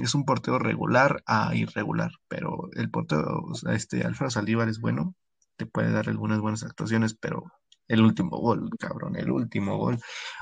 es 0.00 0.14
un 0.14 0.24
portero 0.24 0.58
regular 0.58 1.22
a 1.26 1.54
irregular, 1.54 2.12
pero 2.28 2.68
el 2.74 2.90
portero, 2.90 3.44
este, 3.70 4.04
Alfredo 4.04 4.30
Saldívar 4.30 4.68
es 4.68 4.80
bueno, 4.80 5.14
te 5.56 5.66
puede 5.66 5.92
dar 5.92 6.08
algunas 6.08 6.40
buenas 6.40 6.62
actuaciones, 6.62 7.14
pero 7.14 7.44
el 7.88 8.00
último 8.02 8.38
gol, 8.38 8.70
cabrón, 8.78 9.16
el 9.16 9.30
último 9.30 9.76
gol, 9.76 9.98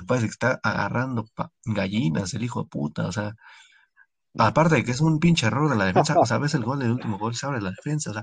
parece 0.07 0.27
que 0.27 0.33
está 0.33 0.61
agarrando 0.63 1.27
gallinas, 1.65 2.35
el 2.35 2.45
hijo 2.45 2.63
de 2.63 2.69
puta, 2.69 3.07
o 3.07 3.13
sea, 3.13 3.35
aparte 4.39 4.77
de 4.77 4.85
que 4.85 4.93
es 4.93 5.01
un 5.01 5.19
pinche 5.19 5.47
error 5.47 5.71
de 5.71 5.77
la 5.77 5.87
defensa, 5.87 6.15
o 6.19 6.27
sea, 6.27 6.39
ves 6.39 6.55
el 6.55 6.65
gol 6.65 6.79
del 6.79 6.93
último 6.93 7.19
gol, 7.19 7.35
se 7.35 7.47
abre 7.47 7.61
la 7.61 7.71
defensa, 7.71 8.11
o 8.11 8.15
sea, 8.15 8.23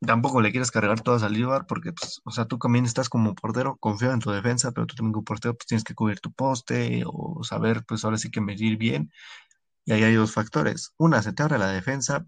tampoco 0.00 0.40
le 0.40 0.50
quieres 0.50 0.70
cargar 0.70 1.00
todo 1.00 1.16
a 1.16 1.18
Saldívar 1.20 1.66
porque, 1.66 1.92
pues, 1.92 2.20
o 2.24 2.30
sea, 2.30 2.46
tú 2.46 2.58
también 2.58 2.84
estás 2.84 3.08
como 3.08 3.34
portero, 3.34 3.76
confío 3.78 4.12
en 4.12 4.20
tu 4.20 4.30
defensa, 4.30 4.72
pero 4.72 4.86
tú 4.86 4.94
también 4.96 5.12
como 5.12 5.24
portero, 5.24 5.54
pues 5.54 5.66
tienes 5.66 5.84
que 5.84 5.94
cubrir 5.94 6.20
tu 6.20 6.32
poste 6.32 7.02
o 7.06 7.42
saber, 7.44 7.84
pues 7.86 8.04
ahora 8.04 8.18
sí 8.18 8.30
que 8.30 8.40
medir 8.40 8.76
bien 8.76 9.10
y 9.86 9.92
ahí 9.92 10.04
hay 10.04 10.14
dos 10.14 10.32
factores. 10.32 10.92
Una, 10.98 11.22
se 11.22 11.32
te 11.32 11.42
abre 11.42 11.58
la 11.58 11.68
defensa, 11.68 12.26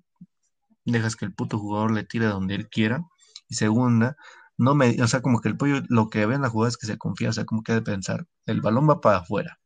dejas 0.84 1.16
que 1.16 1.26
el 1.26 1.34
puto 1.34 1.58
jugador 1.58 1.92
le 1.92 2.04
tire 2.04 2.26
donde 2.26 2.54
él 2.54 2.68
quiera. 2.68 3.04
Y 3.48 3.56
segunda, 3.56 4.16
no 4.56 4.74
me, 4.74 5.02
o 5.02 5.08
sea, 5.08 5.22
como 5.22 5.40
que 5.40 5.48
el 5.48 5.56
pollo 5.56 5.82
lo 5.88 6.10
que 6.10 6.26
ve 6.26 6.36
en 6.36 6.42
la 6.42 6.50
jugada 6.50 6.70
es 6.70 6.76
que 6.78 6.86
se 6.86 6.98
confía, 6.98 7.30
o 7.30 7.32
sea, 7.32 7.44
como 7.46 7.62
que 7.62 7.72
de 7.74 7.82
pensar, 7.82 8.26
el 8.46 8.60
balón 8.60 8.88
va 8.88 9.00
para 9.00 9.18
afuera, 9.18 9.58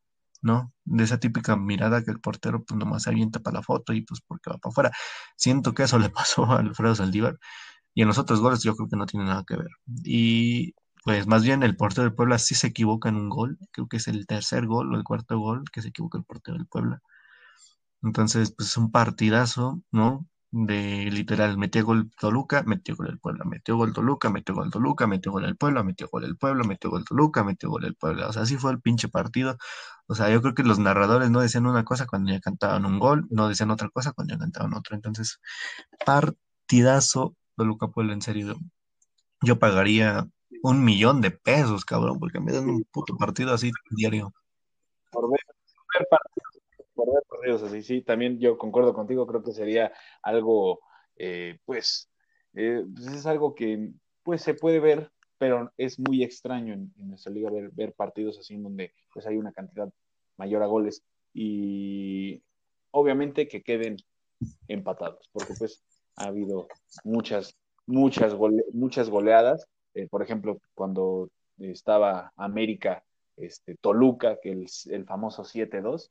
¿no? 0.43 0.73
De 0.85 1.05
esa 1.05 1.19
típica 1.21 1.57
mirada 1.57 2.05
que 2.05 2.11
el 2.11 2.21
portero 2.21 2.65
pues 2.65 2.79
nomás 2.79 3.05
se 3.05 3.11
avienta 3.11 3.41
para 3.41 3.59
la 3.59 3.62
foto 3.62 3.93
y 3.93 4.03
pues 4.03 4.21
porque 4.27 4.51
va 4.51 4.59
para 4.59 4.71
afuera. 4.73 4.93
Siento 5.37 5.75
que 5.75 5.85
eso 5.85 5.99
le 5.99 6.11
pasó 6.11 6.45
a 6.47 6.59
Alfredo 6.61 6.95
Saldívar 6.95 7.38
y 7.94 8.02
en 8.02 8.09
los 8.09 8.18
otros 8.18 8.40
goles 8.40 8.62
yo 8.62 8.74
creo 8.76 8.88
que 8.88 8.96
no 8.96 9.07
tiene 9.07 9.26
nada 9.26 9.44
que 9.46 9.57
ver. 9.57 9.70
Y 10.05 10.74
pues 11.05 11.26
más 11.26 11.42
bien 11.44 11.62
el 11.62 11.76
portero 11.76 12.05
del 12.05 12.14
Puebla 12.14 12.38
sí 12.38 12.55
se 12.55 12.68
equivoca 12.68 13.09
en 13.09 13.16
un 13.16 13.28
gol, 13.28 13.59
creo 13.72 13.88
que 13.88 13.96
es 13.98 14.09
el 14.09 14.26
tercer 14.26 14.66
gol 14.66 14.92
o 14.94 14.96
el 14.96 15.05
cuarto 15.05 15.38
gol 15.38 15.64
que 15.72 15.83
se 15.83 15.88
equivoca 15.88 16.18
el 16.18 16.24
portero 16.24 16.57
del 16.57 16.66
Puebla. 16.66 17.02
Entonces, 18.02 18.52
pues 18.57 18.70
es 18.70 18.76
un 18.76 18.90
partidazo, 18.90 19.83
¿no? 19.92 20.26
De 20.50 21.11
literal, 21.11 21.57
metió 21.57 21.85
gol 21.85 22.11
Toluca, 22.20 22.62
metió 22.64 22.94
gol 22.96 23.09
el 23.09 23.18
Puebla, 23.18 23.44
metió 23.44 23.76
gol 23.76 23.92
Toluca, 23.94 24.31
metió 24.31 24.55
gol 24.55 24.70
Toluca, 24.70 25.07
metió 25.07 25.33
gol 25.33 25.44
el 25.44 25.57
Puebla, 25.57 25.83
metió 25.83 26.09
gol 26.09 26.24
el 26.24 26.37
Puebla, 26.37 26.64
metió 26.64 26.90
gol 26.90 27.05
Toluca, 27.05 27.44
metió 27.44 27.70
gol 27.70 27.85
el 27.85 27.94
Puebla. 27.96 28.28
O 28.28 28.33
sea, 28.33 28.42
así 28.42 28.57
fue 28.59 28.72
el 28.72 28.81
pinche 28.81 29.09
partido. 29.09 29.57
O 30.07 30.14
sea, 30.14 30.31
yo 30.31 30.42
creo 30.42 30.55
que 30.55 30.62
los 30.64 30.78
narradores 30.78 31.31
no 31.31 31.40
decían 31.40 31.66
una 31.66 31.85
cosa 31.85 32.07
cuando 32.07 32.33
ya 32.33 32.40
cantaban 32.40 32.85
un 32.85 32.98
gol, 32.98 33.26
no 33.31 33.48
decían 33.48 33.70
otra 33.70 33.88
cosa 33.90 34.12
cuando 34.12 34.35
ya 34.35 34.40
cantaban 34.40 34.74
otro. 34.74 34.94
Entonces, 34.96 35.40
partidazo 36.05 37.37
Toluca 37.57 37.88
Puebla, 37.88 38.12
en 38.12 38.23
serio. 38.23 38.57
Yo 39.43 39.59
pagaría 39.59 40.27
un 40.62 40.85
millón 40.85 41.21
de 41.21 41.31
pesos, 41.31 41.85
cabrón, 41.85 42.19
porque 42.19 42.41
me 42.41 42.53
dan 42.53 42.69
un 42.69 42.85
puto 42.85 43.17
partido 43.17 43.53
así 43.53 43.71
diario. 43.91 44.33
Por 45.11 45.31
ver, 45.31 45.41
partido 47.29 47.67
así, 47.67 47.83
sí, 47.83 48.03
también 48.03 48.38
yo 48.38 48.57
concuerdo 48.57 48.95
contigo, 48.95 49.27
creo 49.27 49.43
que 49.43 49.53
sería 49.53 49.93
algo, 50.23 50.81
eh, 51.17 51.59
pues, 51.65 52.09
eh, 52.55 52.85
pues, 52.95 53.07
es 53.09 53.27
algo 53.27 53.55
que 53.55 53.91
pues 54.23 54.43
se 54.43 54.55
puede 54.55 54.79
ver, 54.79 55.11
pero 55.38 55.73
es 55.77 55.99
muy 55.99 56.23
extraño 56.23 56.75
en, 56.75 56.93
nuestra 56.97 57.33
liga 57.33 57.51
ver, 57.51 57.71
ver, 57.73 57.93
partidos 57.93 58.38
así 58.38 58.55
en 58.55 58.62
donde 58.62 58.95
pues 59.12 59.27
hay 59.27 59.37
una 59.37 59.53
cantidad 59.53 59.93
mayor 60.37 60.62
a 60.62 60.67
goles 60.67 61.03
y 61.35 62.43
obviamente 62.93 63.49
que 63.49 63.62
queden 63.62 63.97
empatados, 64.69 65.29
porque 65.33 65.55
pues 65.59 65.83
ha 66.16 66.27
habido 66.27 66.68
muchas, 67.05 67.57
muchas, 67.87 68.35
muchas 68.72 69.11
goleadas, 69.11 69.66
eh, 69.94 70.09
por 70.09 70.22
ejemplo, 70.22 70.61
cuando 70.75 71.31
estaba 71.59 72.33
América, 72.37 73.05
este, 73.37 73.77
Toluca, 73.77 74.38
que 74.42 74.51
el, 74.51 74.66
el 74.90 75.05
famoso 75.05 75.44
7-2, 75.44 76.11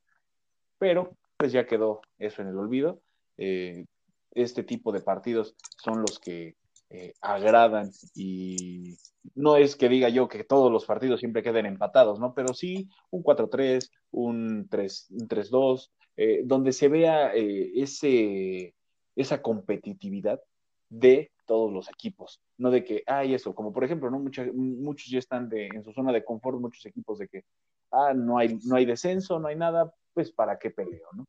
pero 0.78 1.16
pues 1.38 1.52
ya 1.52 1.66
quedó 1.66 2.02
eso 2.20 2.42
en 2.42 2.50
el 2.50 2.58
olvido. 2.58 3.02
Eh, 3.38 3.86
este 4.32 4.64
tipo 4.64 4.92
de 4.92 5.02
partidos 5.02 5.56
son 5.84 6.02
los 6.02 6.20
que 6.20 6.56
eh, 6.90 7.14
agradan 7.22 7.90
y 8.14 8.96
no 9.34 9.56
es 9.56 9.76
que 9.76 9.90
diga 9.90 10.10
yo 10.10 10.28
que 10.28 10.44
todos 10.44 10.72
los 10.72 10.86
partidos 10.86 11.20
siempre 11.20 11.42
queden 11.42 11.66
empatados, 11.66 12.20
¿no? 12.20 12.34
Pero 12.34 12.54
sí 12.54 12.88
un 13.10 13.24
4-3, 13.24 13.90
un 14.12 14.70
3-2, 14.70 15.92
eh, 16.18 16.42
donde 16.46 16.74
se 16.74 16.90
vea 16.90 17.32
ese, 17.34 18.76
esa 19.15 19.41
competitividad 19.41 20.41
de 20.89 21.32
todos 21.45 21.71
los 21.71 21.89
equipos, 21.89 22.41
no 22.58 22.69
de 22.69 22.84
que, 22.84 23.04
hay 23.08 23.34
eso, 23.34 23.56
como 23.56 23.74
por 23.74 23.84
ejemplo, 23.84 24.10
¿no? 24.10 24.19
Muchos, 24.19 24.54
muchos 24.54 25.10
ya 25.10 25.19
están 25.19 25.50
de, 25.50 25.67
en 25.67 25.84
su 25.84 25.93
zona 25.93 26.12
de 26.12 26.24
confort, 26.24 26.60
muchos 26.60 26.86
equipos 26.86 27.17
de 27.19 27.28
que, 27.28 27.43
ah, 27.91 28.13
no 28.13 28.38
hay, 28.38 28.58
no 28.65 28.76
hay 28.76 28.86
descenso, 28.86 29.39
no 29.39 29.47
hay 29.47 29.56
nada, 29.56 29.93
pues 30.13 30.32
¿para 30.32 30.60
qué 30.60 30.69
peleo, 30.69 31.08
no? 31.13 31.26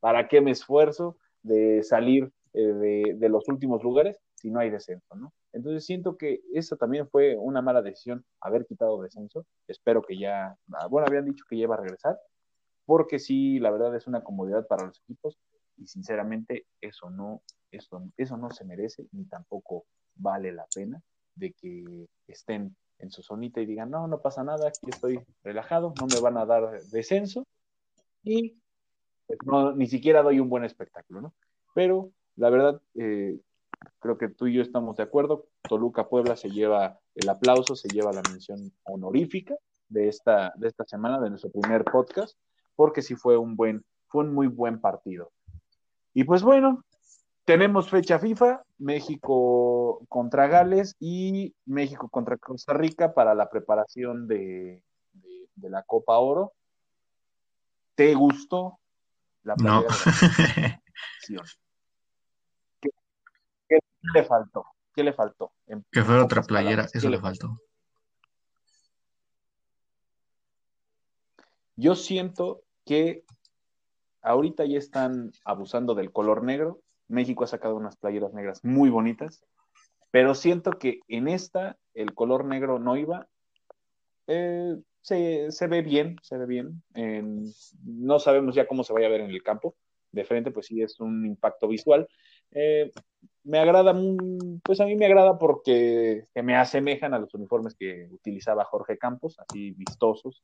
¿Para 0.00 0.28
qué 0.28 0.40
me 0.40 0.50
esfuerzo 0.50 1.16
de 1.42 1.82
salir 1.82 2.30
eh, 2.52 3.14
de, 3.18 3.28
los 3.28 3.48
últimos 3.48 3.82
lugares 3.82 4.18
si 4.34 4.50
no 4.50 4.60
hay 4.60 4.70
descenso, 4.70 5.14
no? 5.14 5.32
Entonces 5.52 5.84
siento 5.84 6.16
que 6.16 6.42
esa 6.52 6.76
también 6.76 7.08
fue 7.08 7.36
una 7.36 7.62
mala 7.62 7.82
decisión 7.82 8.24
haber 8.40 8.66
quitado 8.66 9.00
descenso. 9.02 9.46
Espero 9.66 10.02
que 10.02 10.18
ya, 10.18 10.56
ah, 10.74 10.86
bueno, 10.88 11.06
habían 11.08 11.24
dicho 11.24 11.44
que 11.48 11.56
ya 11.56 11.64
iba 11.64 11.74
a 11.74 11.80
regresar, 11.80 12.18
porque 12.84 13.18
sí, 13.18 13.58
la 13.58 13.70
verdad 13.70 13.94
es 13.96 14.06
una 14.06 14.22
comodidad 14.22 14.66
para 14.66 14.86
los 14.86 15.00
equipos 15.00 15.38
y 15.76 15.86
sinceramente 15.86 16.66
eso 16.80 17.10
no, 17.10 17.42
eso, 17.70 18.02
eso 18.16 18.36
no 18.36 18.50
se 18.50 18.64
merece 18.64 19.06
ni 19.12 19.24
tampoco 19.24 19.86
vale 20.14 20.52
la 20.52 20.66
pena 20.74 21.02
de 21.34 21.52
que 21.52 22.08
estén 22.26 22.76
en 22.98 23.10
su 23.10 23.22
zonita 23.22 23.60
y 23.60 23.66
digan, 23.66 23.90
no, 23.90 24.08
no 24.08 24.20
pasa 24.20 24.42
nada, 24.42 24.68
aquí 24.68 24.90
estoy 24.90 25.20
relajado, 25.42 25.94
no 25.98 26.06
me 26.06 26.18
van 26.18 26.38
a 26.38 26.46
dar 26.46 26.82
descenso 26.86 27.46
y 28.22 28.56
pues, 29.26 29.38
no, 29.44 29.72
ni 29.72 29.86
siquiera 29.86 30.22
doy 30.22 30.40
un 30.40 30.48
buen 30.48 30.64
espectáculo, 30.64 31.20
¿no? 31.20 31.34
Pero 31.74 32.10
la 32.36 32.50
verdad, 32.50 32.80
eh, 32.94 33.38
creo 33.98 34.18
que 34.18 34.28
tú 34.28 34.46
y 34.46 34.54
yo 34.54 34.62
estamos 34.62 34.96
de 34.96 35.02
acuerdo. 35.02 35.46
Toluca 35.68 36.08
Puebla 36.08 36.36
se 36.36 36.50
lleva 36.50 36.98
el 37.14 37.28
aplauso, 37.28 37.74
se 37.74 37.90
lleva 37.90 38.12
la 38.12 38.22
mención 38.22 38.72
honorífica 38.84 39.56
de 39.88 40.08
esta, 40.08 40.52
de 40.56 40.68
esta 40.68 40.84
semana, 40.84 41.20
de 41.20 41.30
nuestro 41.30 41.50
primer 41.50 41.84
podcast, 41.84 42.38
porque 42.74 43.02
sí 43.02 43.14
fue 43.14 43.36
un 43.36 43.56
buen, 43.56 43.84
fue 44.06 44.24
un 44.24 44.34
muy 44.34 44.46
buen 44.46 44.80
partido. 44.80 45.32
Y 46.16 46.24
pues 46.24 46.42
bueno, 46.42 46.82
tenemos 47.44 47.90
fecha 47.90 48.18
FIFA, 48.18 48.62
México 48.78 50.00
contra 50.08 50.46
Gales 50.46 50.96
y 50.98 51.54
México 51.66 52.08
contra 52.08 52.38
Costa 52.38 52.72
Rica 52.72 53.12
para 53.12 53.34
la 53.34 53.50
preparación 53.50 54.26
de, 54.26 54.82
la 55.56 55.82
Copa 55.82 56.16
Oro. 56.16 56.54
¿Te 57.94 58.14
gustó 58.14 58.78
la 59.42 59.56
no. 59.56 59.84
¿Qué, 62.80 62.88
¿Qué, 63.68 63.78
le 64.14 64.24
faltó? 64.24 64.64
¿Qué 64.94 65.04
le 65.04 65.12
faltó? 65.12 65.52
que 65.92 66.02
fuera 66.02 66.24
otra 66.24 66.40
playera, 66.40 66.86
eso 66.94 67.10
le 67.10 67.20
faltó. 67.20 67.60
Yo 71.76 71.94
siento 71.94 72.62
que 72.86 73.22
ahorita 74.26 74.64
ya 74.64 74.78
están 74.78 75.32
abusando 75.44 75.94
del 75.94 76.12
color 76.12 76.42
negro. 76.42 76.80
México 77.08 77.44
ha 77.44 77.46
sacado 77.46 77.76
unas 77.76 77.96
playeras 77.96 78.34
negras 78.34 78.64
muy 78.64 78.90
bonitas, 78.90 79.44
pero 80.10 80.34
siento 80.34 80.72
que 80.72 81.00
en 81.08 81.28
esta 81.28 81.78
el 81.94 82.12
color 82.12 82.44
negro 82.44 82.78
no 82.78 82.96
iba. 82.96 83.28
Eh, 84.26 84.76
se, 85.00 85.66
ve 85.68 85.82
bien, 85.82 86.16
se 86.22 86.36
ve 86.36 86.46
bien. 86.46 86.82
no 87.84 88.18
sabemos 88.18 88.56
ya 88.56 88.66
cómo 88.66 88.82
se 88.82 88.92
vaya 88.92 89.06
a 89.06 89.10
ver 89.10 89.20
en 89.20 89.30
el 89.30 89.42
campo. 89.42 89.76
De 90.10 90.24
frente, 90.24 90.50
pues 90.50 90.66
sí 90.66 90.82
es 90.82 90.98
un 90.98 91.24
impacto 91.24 91.68
visual. 91.68 92.08
Eh, 92.50 92.90
me 93.44 93.58
agrada, 93.58 93.94
pues 94.64 94.80
a 94.80 94.86
mí 94.86 94.96
me 94.96 95.06
agrada 95.06 95.38
porque 95.38 96.24
me 96.34 96.56
asemejan 96.56 97.14
a 97.14 97.20
los 97.20 97.32
uniformes 97.34 97.76
que 97.78 98.08
utilizaba 98.10 98.64
Jorge 98.64 98.98
Campos, 98.98 99.38
así 99.38 99.70
vistosos. 99.72 100.42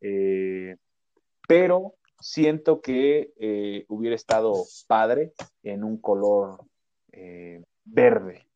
Eh, 0.00 0.76
pero 1.46 1.94
siento 2.22 2.80
que 2.80 3.32
eh, 3.36 3.84
hubiera 3.88 4.14
estado 4.14 4.54
padre 4.86 5.32
en 5.62 5.82
un 5.82 5.98
color 5.98 6.64
eh, 7.10 7.62
verde 7.84 8.46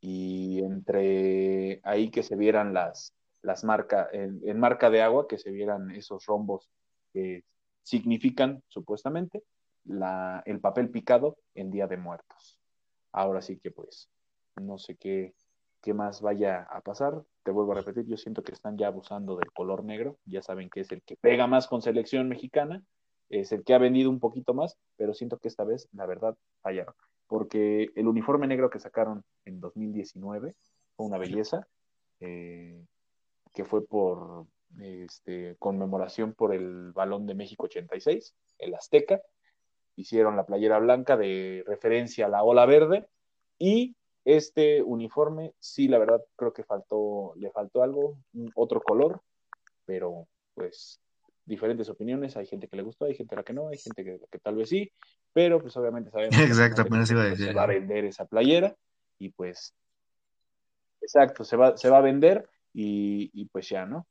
y 0.00 0.60
entre 0.60 1.80
ahí 1.82 2.10
que 2.10 2.22
se 2.22 2.36
vieran 2.36 2.74
las, 2.74 3.14
las 3.42 3.64
marcas, 3.64 4.08
en, 4.12 4.60
marca 4.60 4.90
de 4.90 5.02
agua, 5.02 5.26
que 5.26 5.38
se 5.38 5.50
vieran 5.50 5.90
esos 5.90 6.26
rombos 6.26 6.68
que 7.12 7.44
significan 7.82 8.62
supuestamente 8.68 9.42
la, 9.84 10.42
el 10.44 10.60
papel 10.60 10.90
picado 10.90 11.38
en 11.54 11.70
Día 11.70 11.86
de 11.86 11.96
Muertos. 11.96 12.58
Ahora 13.10 13.40
sí 13.40 13.58
que 13.58 13.70
pues 13.70 14.10
no 14.56 14.76
sé 14.76 14.96
qué, 14.96 15.34
qué 15.80 15.94
más 15.94 16.20
vaya 16.20 16.62
a 16.70 16.82
pasar. 16.82 17.22
Te 17.42 17.52
vuelvo 17.52 17.72
a 17.72 17.76
repetir, 17.76 18.04
yo 18.04 18.18
siento 18.18 18.42
que 18.42 18.52
están 18.52 18.76
ya 18.76 18.88
abusando 18.88 19.36
del 19.36 19.50
color 19.52 19.82
negro, 19.82 20.18
ya 20.26 20.42
saben 20.42 20.68
que 20.68 20.80
es 20.80 20.92
el 20.92 21.00
que 21.02 21.16
pega 21.16 21.46
más 21.46 21.66
con 21.66 21.80
selección 21.80 22.28
mexicana, 22.28 22.84
es 23.28 23.52
el 23.52 23.64
que 23.64 23.74
ha 23.74 23.78
vendido 23.78 24.10
un 24.10 24.20
poquito 24.20 24.54
más, 24.54 24.78
pero 24.96 25.14
siento 25.14 25.38
que 25.38 25.48
esta 25.48 25.64
vez, 25.64 25.88
la 25.92 26.06
verdad, 26.06 26.36
fallaron, 26.62 26.94
porque 27.26 27.88
el 27.94 28.08
uniforme 28.08 28.46
negro 28.46 28.70
que 28.70 28.78
sacaron 28.78 29.24
en 29.44 29.60
2019 29.60 30.54
fue 30.96 31.06
una 31.06 31.18
belleza, 31.18 31.66
eh, 32.20 32.84
que 33.52 33.64
fue 33.64 33.86
por 33.86 34.46
este, 34.80 35.56
conmemoración 35.58 36.34
por 36.34 36.54
el 36.54 36.92
Balón 36.92 37.26
de 37.26 37.34
México 37.34 37.64
86, 37.64 38.34
el 38.58 38.74
Azteca, 38.74 39.20
hicieron 39.96 40.36
la 40.36 40.46
playera 40.46 40.78
blanca 40.78 41.16
de 41.16 41.64
referencia 41.66 42.26
a 42.26 42.28
la 42.28 42.44
ola 42.44 42.66
verde 42.66 43.08
y 43.58 43.96
este 44.24 44.82
uniforme, 44.82 45.54
sí, 45.58 45.88
la 45.88 45.98
verdad, 45.98 46.22
creo 46.36 46.52
que 46.52 46.62
faltó, 46.62 47.32
le 47.36 47.50
faltó 47.50 47.82
algo, 47.82 48.18
otro 48.54 48.80
color, 48.82 49.22
pero 49.86 50.28
pues 50.54 51.00
diferentes 51.48 51.88
opiniones. 51.88 52.36
Hay 52.36 52.46
gente 52.46 52.68
que 52.68 52.76
le 52.76 52.82
gustó, 52.82 53.06
hay 53.06 53.14
gente 53.14 53.34
a 53.34 53.38
la 53.38 53.42
que 53.42 53.52
no, 53.52 53.68
hay 53.68 53.78
gente 53.78 54.04
que, 54.04 54.38
tal 54.38 54.56
vez 54.56 54.68
sí, 54.68 54.92
pero 55.32 55.60
pues 55.60 55.76
obviamente 55.76 56.10
sabemos 56.10 56.38
exacto, 56.38 56.84
que 56.84 56.96
iba 56.96 57.36
se 57.36 57.52
va 57.52 57.62
a 57.62 57.66
vender 57.66 58.04
esa 58.04 58.26
playera 58.26 58.76
y 59.18 59.30
pues, 59.30 59.74
exacto, 61.00 61.44
se 61.44 61.56
va, 61.56 61.76
se 61.76 61.90
va 61.90 61.98
a 61.98 62.02
vender 62.02 62.48
y, 62.72 63.30
y 63.32 63.46
pues 63.46 63.68
ya, 63.68 63.86
¿no? 63.86 64.06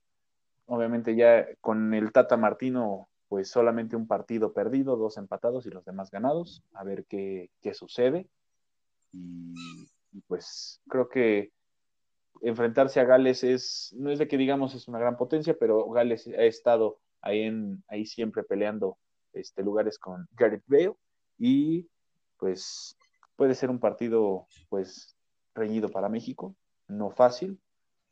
Obviamente 0.66 1.16
ya 1.16 1.48
con 1.62 1.94
el 1.94 2.12
Tata 2.12 2.36
Martino, 2.36 3.08
pues 3.30 3.50
solamente 3.50 3.96
un 3.96 4.08
partido 4.08 4.54
perdido, 4.54 4.98
dos 4.98 5.18
empatados 5.18 5.66
y 5.66 5.70
los 5.70 5.86
demás 5.86 6.12
ganados, 6.12 6.64
a 6.74 6.84
ver 6.84 7.06
qué, 7.06 7.50
qué 7.62 7.74
sucede. 7.74 8.28
Y, 9.14 9.54
pues 10.28 10.82
creo 10.90 11.08
que 11.08 11.52
enfrentarse 12.42 13.00
a 13.00 13.06
Gales 13.06 13.44
es, 13.44 13.94
no 13.98 14.12
es 14.12 14.20
de 14.20 14.28
que 14.28 14.38
digamos 14.38 14.74
es 14.76 14.88
una 14.88 15.00
gran 15.00 15.16
potencia, 15.16 15.56
pero 15.60 15.90
Gales 15.90 16.28
ha 16.28 16.44
estado 16.44 17.00
ahí, 17.22 17.42
en, 17.42 17.84
ahí 17.88 18.06
siempre 18.06 18.44
peleando 18.44 18.98
este, 19.34 19.64
lugares 19.64 20.00
con 20.00 20.28
Gareth 20.34 20.64
Bale 20.68 20.96
y 21.38 21.88
pues 22.38 22.98
puede 23.36 23.56
ser 23.56 23.70
un 23.70 23.80
partido 23.80 24.48
pues 24.70 25.16
reñido 25.54 25.90
para 25.90 26.10
México, 26.10 26.56
no 26.88 27.10
fácil, 27.12 27.60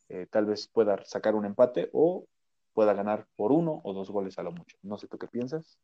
eh, 0.10 0.28
tal 0.30 0.46
vez 0.46 0.68
pueda 0.68 1.04
sacar 1.06 1.36
un 1.36 1.46
empate 1.46 1.90
o 1.94 2.28
pueda 2.74 2.94
ganar 2.94 3.28
por 3.36 3.52
uno 3.52 3.82
o 3.84 3.94
dos 3.94 4.10
goles 4.10 4.38
a 4.38 4.44
lo 4.44 4.52
mucho. 4.52 4.78
No 4.84 4.98
sé 4.98 5.08
tú 5.08 5.18
qué 5.18 5.28
piensas. 5.28 5.80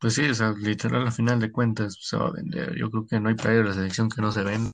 Pues 0.00 0.14
sí, 0.14 0.22
literal, 0.58 1.06
a 1.06 1.10
final 1.10 1.38
de 1.38 1.52
cuentas 1.52 1.96
se 2.00 2.16
va 2.16 2.28
a 2.28 2.32
vender. 2.32 2.74
Yo 2.76 2.90
creo 2.90 3.06
que 3.06 3.20
no 3.20 3.28
hay 3.28 3.34
player 3.34 3.62
de 3.62 3.68
la 3.68 3.74
selección 3.74 4.08
que 4.08 4.22
no 4.22 4.32
se 4.32 4.42
ven. 4.42 4.72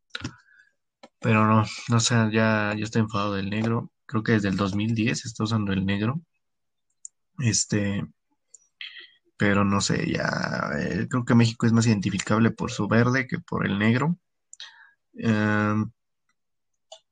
Pero 1.20 1.46
no, 1.46 1.64
no 1.88 2.00
sé, 2.00 2.14
ya, 2.32 2.74
ya 2.76 2.84
estoy 2.84 3.02
enfadado 3.02 3.34
del 3.34 3.50
negro. 3.50 3.90
Creo 4.06 4.22
que 4.22 4.32
desde 4.32 4.48
el 4.48 4.56
2010 4.56 5.26
está 5.26 5.44
usando 5.44 5.72
el 5.72 5.84
negro. 5.84 6.20
Este, 7.38 8.04
pero 9.38 9.64
no 9.64 9.80
sé, 9.80 10.10
ya 10.12 10.70
eh, 10.78 11.06
creo 11.08 11.24
que 11.24 11.34
México 11.34 11.66
es 11.66 11.72
más 11.72 11.86
identificable 11.86 12.50
por 12.50 12.70
su 12.72 12.88
verde 12.88 13.26
que 13.28 13.38
por 13.38 13.66
el 13.66 13.78
negro. 13.78 14.18
Em, 15.14 15.90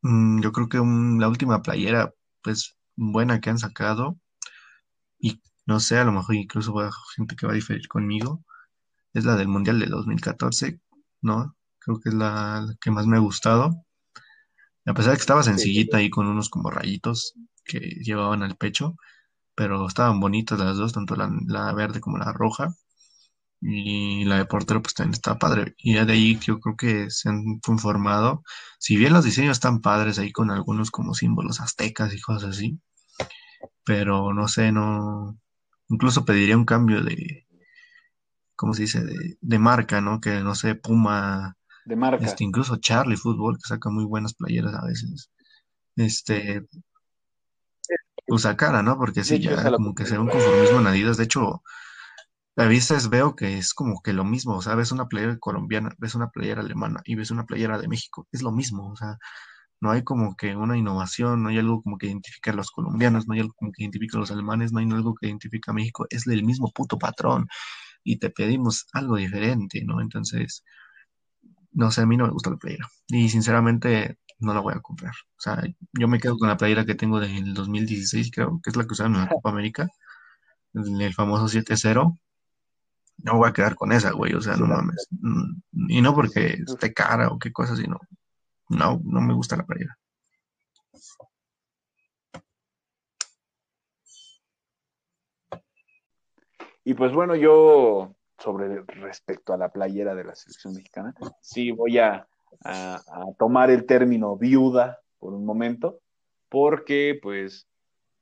mm, 0.03 0.41
yo 0.43 0.53
creo 0.53 0.69
que 0.69 0.79
la 0.79 1.29
última 1.29 1.63
playera, 1.63 2.13
pues 2.43 2.77
buena 2.97 3.41
que 3.41 3.51
han 3.51 3.59
sacado, 3.59 4.19
y 5.19 5.41
no 5.67 5.81
sé, 5.81 5.99
a 5.99 6.05
lo 6.05 6.13
mejor 6.13 6.35
incluso 6.37 6.75
va 6.75 6.91
gente 7.17 7.37
que 7.37 7.47
va 7.47 7.53
a 7.53 7.57
diferir 7.57 7.89
conmigo, 7.89 8.45
es 9.15 9.25
la 9.25 9.37
del 9.37 9.49
Mundial 9.49 9.81
de 9.81 9.87
2014, 9.87 10.81
¿no? 11.23 11.57
Creo 11.79 12.01
que 12.01 12.11
es 12.11 12.15
la, 12.15 12.67
que 12.81 12.91
más 12.91 13.07
me 13.07 13.17
ha 13.19 13.21
gustado. 13.21 13.85
A 14.87 14.95
pesar 14.95 15.13
de 15.13 15.17
que 15.19 15.23
estaba 15.23 15.43
sencillita 15.43 15.99
ahí 15.99 16.11
con 16.11 16.27
unos 16.27 16.49
como 16.51 16.71
rayitos 16.71 17.35
que 17.65 17.81
llevaban 17.81 18.43
al 18.43 18.57
pecho, 18.57 18.97
pero 19.57 19.87
estaban 19.89 20.21
bonitas 20.21 20.59
las 20.59 20.77
dos, 20.77 20.93
tanto 20.93 21.17
la, 21.17 21.73
verde 21.75 22.01
como 22.01 22.19
la 22.19 22.33
roja. 22.33 22.75
Y 23.61 24.25
la 24.27 24.39
de 24.39 24.45
portero 24.47 24.83
pues 24.83 24.95
también 24.95 25.15
está 25.15 25.39
padre. 25.39 25.75
Y 25.79 25.95
ya 25.95 26.05
de 26.05 26.13
ahí 26.13 26.39
yo 26.39 26.61
creo 26.61 26.77
que 26.77 27.11
se 27.11 27.29
han 27.31 27.59
conformado, 27.61 28.43
si 28.79 28.97
bien 28.97 29.13
los 29.15 29.25
diseños 29.25 29.53
están 29.57 29.81
padres 29.81 30.19
ahí 30.19 30.33
con 30.33 30.51
algunos 30.51 30.91
como 30.91 31.15
símbolos 31.15 31.61
aztecas 31.61 32.15
y 32.15 32.21
cosas 32.21 32.51
así, 32.51 32.79
pero 33.85 34.35
no 34.35 34.49
sé, 34.49 34.73
no, 34.73 35.39
Incluso 35.89 36.25
pediría 36.25 36.57
un 36.57 36.65
cambio 36.65 37.03
de, 37.03 37.47
¿cómo 38.57 38.75
se 38.75 38.83
dice? 38.83 39.03
De, 39.41 39.59
marca, 39.59 40.01
¿no? 40.01 40.21
Que 40.21 40.41
no 40.41 40.55
sé, 40.55 40.75
Puma. 40.75 41.57
De 41.85 41.97
marca. 41.97 42.25
Este, 42.25 42.45
incluso 42.45 42.77
Charlie 42.77 43.17
Football, 43.17 43.57
que 43.57 43.69
saca 43.69 43.91
muy 43.91 44.05
buenas 44.05 44.35
playeras 44.35 44.75
a 44.75 44.85
veces. 44.85 45.31
Este. 45.95 46.67
Usa 48.29 48.57
cara, 48.57 48.83
¿no? 48.83 48.99
Porque 48.99 49.25
sí, 49.25 49.39
ya 49.41 49.71
como 49.71 49.95
que 49.95 50.05
se 50.07 50.13
ve 50.13 50.19
un 50.19 50.29
conformismo 50.29 50.81
en 50.81 50.87
Adidas. 50.89 51.17
De 51.17 51.25
hecho, 51.25 51.63
a 52.57 52.65
veces 52.67 53.09
veo 53.09 53.37
que 53.37 53.59
es 53.59 53.75
como 53.75 54.01
que 54.03 54.13
lo 54.13 54.25
mismo. 54.25 54.57
O 54.57 54.63
sea, 54.63 54.75
ves 54.75 54.93
una 54.93 55.09
playera 55.09 55.39
colombiana, 55.39 55.95
ves 55.99 56.15
una 56.15 56.31
playera 56.31 56.63
alemana 56.63 57.01
y 57.05 57.15
ves 57.15 57.31
una 57.31 57.47
playera 57.47 57.79
de 57.79 57.89
México. 57.89 58.27
Es 58.33 58.43
lo 58.43 58.53
mismo. 58.53 58.91
O 58.91 58.97
sea, 58.97 59.19
no 59.81 59.91
hay 59.91 60.03
como 60.05 60.37
que 60.37 60.57
una 60.57 60.77
innovación, 60.77 61.43
no 61.43 61.51
hay 61.51 61.59
algo 61.59 61.83
como 61.83 61.99
que 61.99 62.07
identifique 62.07 62.51
a 62.51 62.55
los 62.55 62.71
colombianos, 62.71 63.27
no 63.27 63.35
hay 63.35 63.41
algo 63.41 63.55
como 63.55 63.73
que 63.73 63.83
identifique 63.83 64.17
a 64.17 64.21
los 64.21 64.31
alemanes, 64.31 64.73
no 64.73 64.81
hay 64.81 64.87
algo 64.91 65.15
que 65.15 65.27
identifique 65.29 65.71
a 65.71 65.75
México, 65.75 66.07
es 66.11 66.27
el 66.27 66.45
mismo 66.45 66.73
puto 66.73 66.99
patrón 66.99 67.47
y 68.05 68.19
te 68.19 68.31
pedimos 68.31 68.87
algo 68.93 69.17
diferente, 69.17 69.85
¿no? 69.85 70.01
Entonces, 70.01 70.65
no 71.73 71.91
sé, 71.91 72.03
a 72.03 72.07
mí 72.07 72.17
no 72.17 72.25
me 72.27 72.33
gusta 72.33 72.51
la 72.51 72.57
playera 72.57 72.89
y 73.09 73.29
sinceramente 73.29 74.19
no 74.39 74.55
la 74.55 74.61
voy 74.61 74.75
a 74.75 74.81
comprar. 74.81 75.13
O 75.37 75.41
sea, 75.41 75.63
yo 75.93 76.09
me 76.09 76.19
quedo 76.19 76.37
con 76.39 76.49
la 76.49 76.57
playera 76.57 76.85
que 76.85 76.95
tengo 76.95 77.21
del 77.21 77.55
2016, 77.55 78.31
creo 78.33 78.61
que 78.63 78.71
es 78.71 78.77
la 78.77 78.85
que 78.85 78.93
usaron 78.93 79.15
en 79.15 79.23
la 79.23 79.29
Copa 79.29 79.51
América, 79.51 79.89
el, 80.75 81.15
famoso 81.15 81.47
7-0. 81.49 82.19
No 83.19 83.37
voy 83.39 83.49
a 83.49 83.53
quedar 83.53 83.77
con 83.77 83.93
esa, 83.93 84.13
güey, 84.13 84.35
o 84.35 84.41
sea, 84.41 84.57
no 84.57 84.67
mames. 84.67 85.09
Mm, 85.11 85.61
y 85.89 86.03
no 86.03 86.15
porque 86.15 86.59
esté 86.67 86.93
cara 86.93 87.29
o 87.29 87.39
qué 87.39 87.53
cosa, 87.53 87.77
sino 87.77 87.99
no, 88.69 89.01
no 89.05 89.21
me 89.21 89.35
gusta 89.35 89.57
la 89.57 89.65
playera. 89.65 89.99
Y 96.85 96.95
pues 96.95 97.13
bueno, 97.13 97.35
yo 97.35 98.15
sobre 98.39 98.83
respecto 98.83 99.53
a 99.53 99.57
la 99.57 99.71
playera 99.71 100.15
de 100.15 100.25
la 100.25 100.35
selección 100.35 100.75
mexicana, 100.75 101.15
sí 101.41 101.73
voy 101.73 101.99
a, 101.99 102.29
tomar 103.39 103.71
el 103.71 103.87
término 103.87 104.37
viuda 104.37 105.01
por 105.19 105.35
un 105.35 105.45
momento, 105.45 106.01
porque 106.49 107.19
pues 107.23 107.67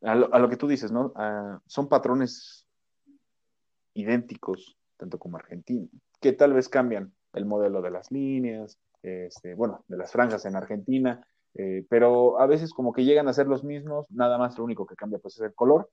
a 0.02 0.14
lo, 0.14 0.48
que 0.48 0.56
tú 0.56 0.68
dices, 0.68 0.92
¿no? 0.92 1.12
Son 1.66 1.88
patrones 1.88 2.66
idénticos, 3.94 4.76
tanto 4.96 5.18
como 5.18 5.36
Argentina, 5.36 5.86
que 6.20 6.32
tal 6.32 6.52
vez 6.52 6.68
cambian 6.68 7.12
el 7.32 7.46
modelo 7.46 7.82
de 7.82 7.90
las 7.90 8.10
líneas, 8.10 8.78
este, 9.02 9.54
bueno, 9.54 9.84
de 9.88 9.96
las 9.96 10.12
franjas 10.12 10.44
en 10.46 10.56
Argentina, 10.56 11.26
eh, 11.54 11.86
pero 11.88 12.40
a 12.40 12.46
veces 12.46 12.72
como 12.72 12.92
que 12.92 13.04
llegan 13.04 13.28
a 13.28 13.32
ser 13.32 13.46
los 13.46 13.62
mismos, 13.64 14.10
nada 14.10 14.38
más 14.38 14.58
lo 14.58 14.64
único 14.64 14.86
que 14.86 14.96
cambia 14.96 15.18
pues 15.18 15.34
es 15.34 15.42
el 15.42 15.54
color. 15.54 15.90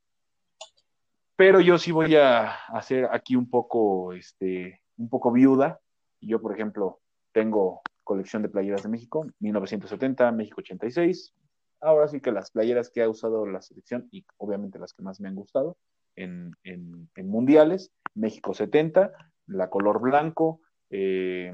Pero 1.36 1.60
yo 1.60 1.78
sí 1.78 1.92
voy 1.92 2.16
a 2.16 2.54
hacer 2.68 3.08
aquí 3.12 3.36
un 3.36 3.50
poco, 3.50 4.14
este, 4.14 4.82
un 4.98 5.10
poco 5.10 5.32
viuda. 5.32 5.80
Yo, 6.20 6.40
por 6.42 6.54
ejemplo, 6.54 7.00
tengo 7.32 7.82
colección 8.12 8.42
de 8.42 8.50
playeras 8.50 8.84
de 8.84 8.90
México, 8.90 9.26
1970, 9.40 10.34
México 10.34 10.60
86. 10.60 11.34
Ahora 11.80 12.10
sí 12.10 12.20
que 12.20 12.34
las 12.34 12.52
playeras 12.52 12.90
que 12.90 13.02
ha 13.02 13.08
usado 13.08 13.46
la 13.46 13.62
selección 13.62 14.10
y 14.12 14.26
obviamente 14.36 14.80
las 14.80 14.92
que 14.92 15.02
más 15.02 15.22
me 15.22 15.30
han 15.30 15.36
gustado 15.36 15.78
en, 16.18 16.52
en, 16.66 17.08
mundiales, 17.24 17.94
México 18.14 18.54
70, 18.54 19.14
la 19.48 19.70
color 19.70 20.02
blanco, 20.02 20.60
eh, 20.90 21.54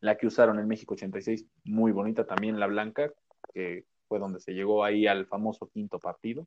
la 0.00 0.16
que 0.16 0.26
usaron 0.26 0.58
en 0.58 0.68
México 0.68 0.94
86, 0.94 1.44
muy 1.64 1.92
bonita 1.92 2.26
también 2.26 2.58
la 2.58 2.66
blanca, 2.66 3.12
que 3.52 3.84
fue 4.08 4.18
donde 4.18 4.40
se 4.40 4.54
llegó 4.54 4.84
ahí 4.84 5.06
al 5.06 5.26
famoso 5.26 5.68
quinto 5.68 5.98
partido. 5.98 6.46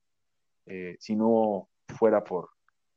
Eh, 0.66 0.96
si 1.00 1.16
no 1.16 1.70
fuera 2.00 2.24
por, 2.24 2.50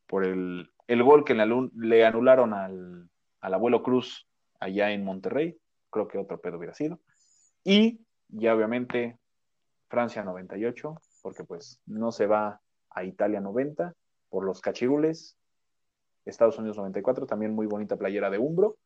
por 0.06 0.24
el, 0.24 0.70
el 0.86 1.02
gol 1.02 1.22
que 1.26 1.34
le, 1.34 2.06
anularon 2.06 2.54
al, 2.54 3.10
al, 3.42 3.54
abuelo 3.54 3.82
Cruz 3.82 4.26
allá 4.58 4.90
en 4.90 5.04
Monterrey, 5.04 5.58
creo 5.90 6.08
que 6.08 6.18
otro 6.18 6.40
pedo 6.40 6.58
hubiera 6.58 6.74
sido. 6.74 7.00
Y 7.64 8.00
ya 8.28 8.54
obviamente 8.54 9.18
Francia 9.88 10.22
98, 10.22 11.00
porque 11.22 11.44
pues 11.44 11.80
no 11.86 12.12
se 12.12 12.26
va 12.26 12.60
a 12.90 13.04
Italia 13.04 13.40
90 13.40 13.94
por 14.28 14.44
los 14.44 14.60
cachirules. 14.60 15.36
Estados 16.24 16.58
Unidos 16.58 16.76
94, 16.76 17.26
también 17.26 17.54
muy 17.54 17.66
bonita 17.66 17.96
playera 17.96 18.30
de 18.30 18.38
Umbro. 18.38 18.76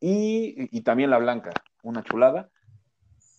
Y, 0.00 0.80
también 0.82 1.10
la 1.10 1.18
blanca, 1.18 1.50
una 1.82 2.04
chulada. 2.04 2.50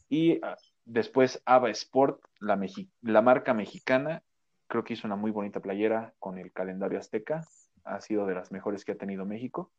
Y 0.10 0.44
ah, 0.44 0.58
después 0.84 1.42
Ava 1.46 1.70
Sport, 1.70 2.22
la, 2.40 2.60
la 3.02 3.22
marca 3.22 3.54
mexicana, 3.54 4.24
creo 4.68 4.84
que 4.84 4.94
hizo 4.94 5.08
una 5.08 5.16
muy 5.16 5.32
bonita 5.32 5.62
playera 5.62 6.14
con 6.20 6.38
el 6.38 6.52
calendario 6.52 7.00
azteca. 7.00 7.46
Ha 7.86 8.02
sido 8.02 8.26
de 8.26 8.36
las 8.36 8.52
mejores 8.52 8.84
que 8.84 8.92
ha 8.92 8.98
tenido 8.98 9.26
México. 9.26 9.72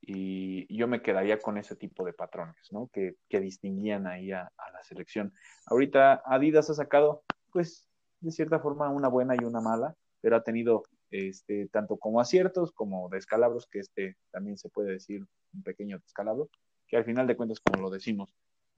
Y 0.00 0.74
yo 0.74 0.86
me 0.88 1.02
quedaría 1.02 1.38
con 1.38 1.58
ese 1.58 1.76
tipo 1.76 2.04
de 2.04 2.12
patrones, 2.12 2.72
¿no? 2.72 2.88
Que, 2.92 3.16
distinguían 3.30 4.06
ahí 4.06 4.32
a, 4.32 4.50
a, 4.56 4.70
la 4.72 4.82
selección. 4.82 5.32
Ahorita 5.66 6.22
Adidas 6.24 6.70
ha 6.70 6.74
sacado, 6.74 7.22
pues, 7.52 7.88
de 8.20 8.30
cierta 8.30 8.58
forma, 8.60 8.88
una 8.88 9.08
buena 9.08 9.34
y 9.34 9.44
una 9.44 9.60
mala, 9.60 9.94
pero 10.20 10.36
ha 10.36 10.42
tenido 10.42 10.84
este, 11.10 11.68
tanto 11.68 11.96
como 11.96 12.20
aciertos 12.20 12.72
como 12.72 13.08
descalabros, 13.08 13.66
que 13.66 13.80
este 13.80 14.16
también 14.30 14.58
se 14.58 14.68
puede 14.68 14.92
decir 14.92 15.26
un 15.54 15.62
pequeño 15.62 15.98
descalabro, 15.98 16.50
que 16.86 16.96
al 16.96 17.04
final 17.04 17.26
de 17.26 17.36
cuentas, 17.36 17.60
como 17.60 17.82
lo 17.82 17.90
decimos, 17.90 18.34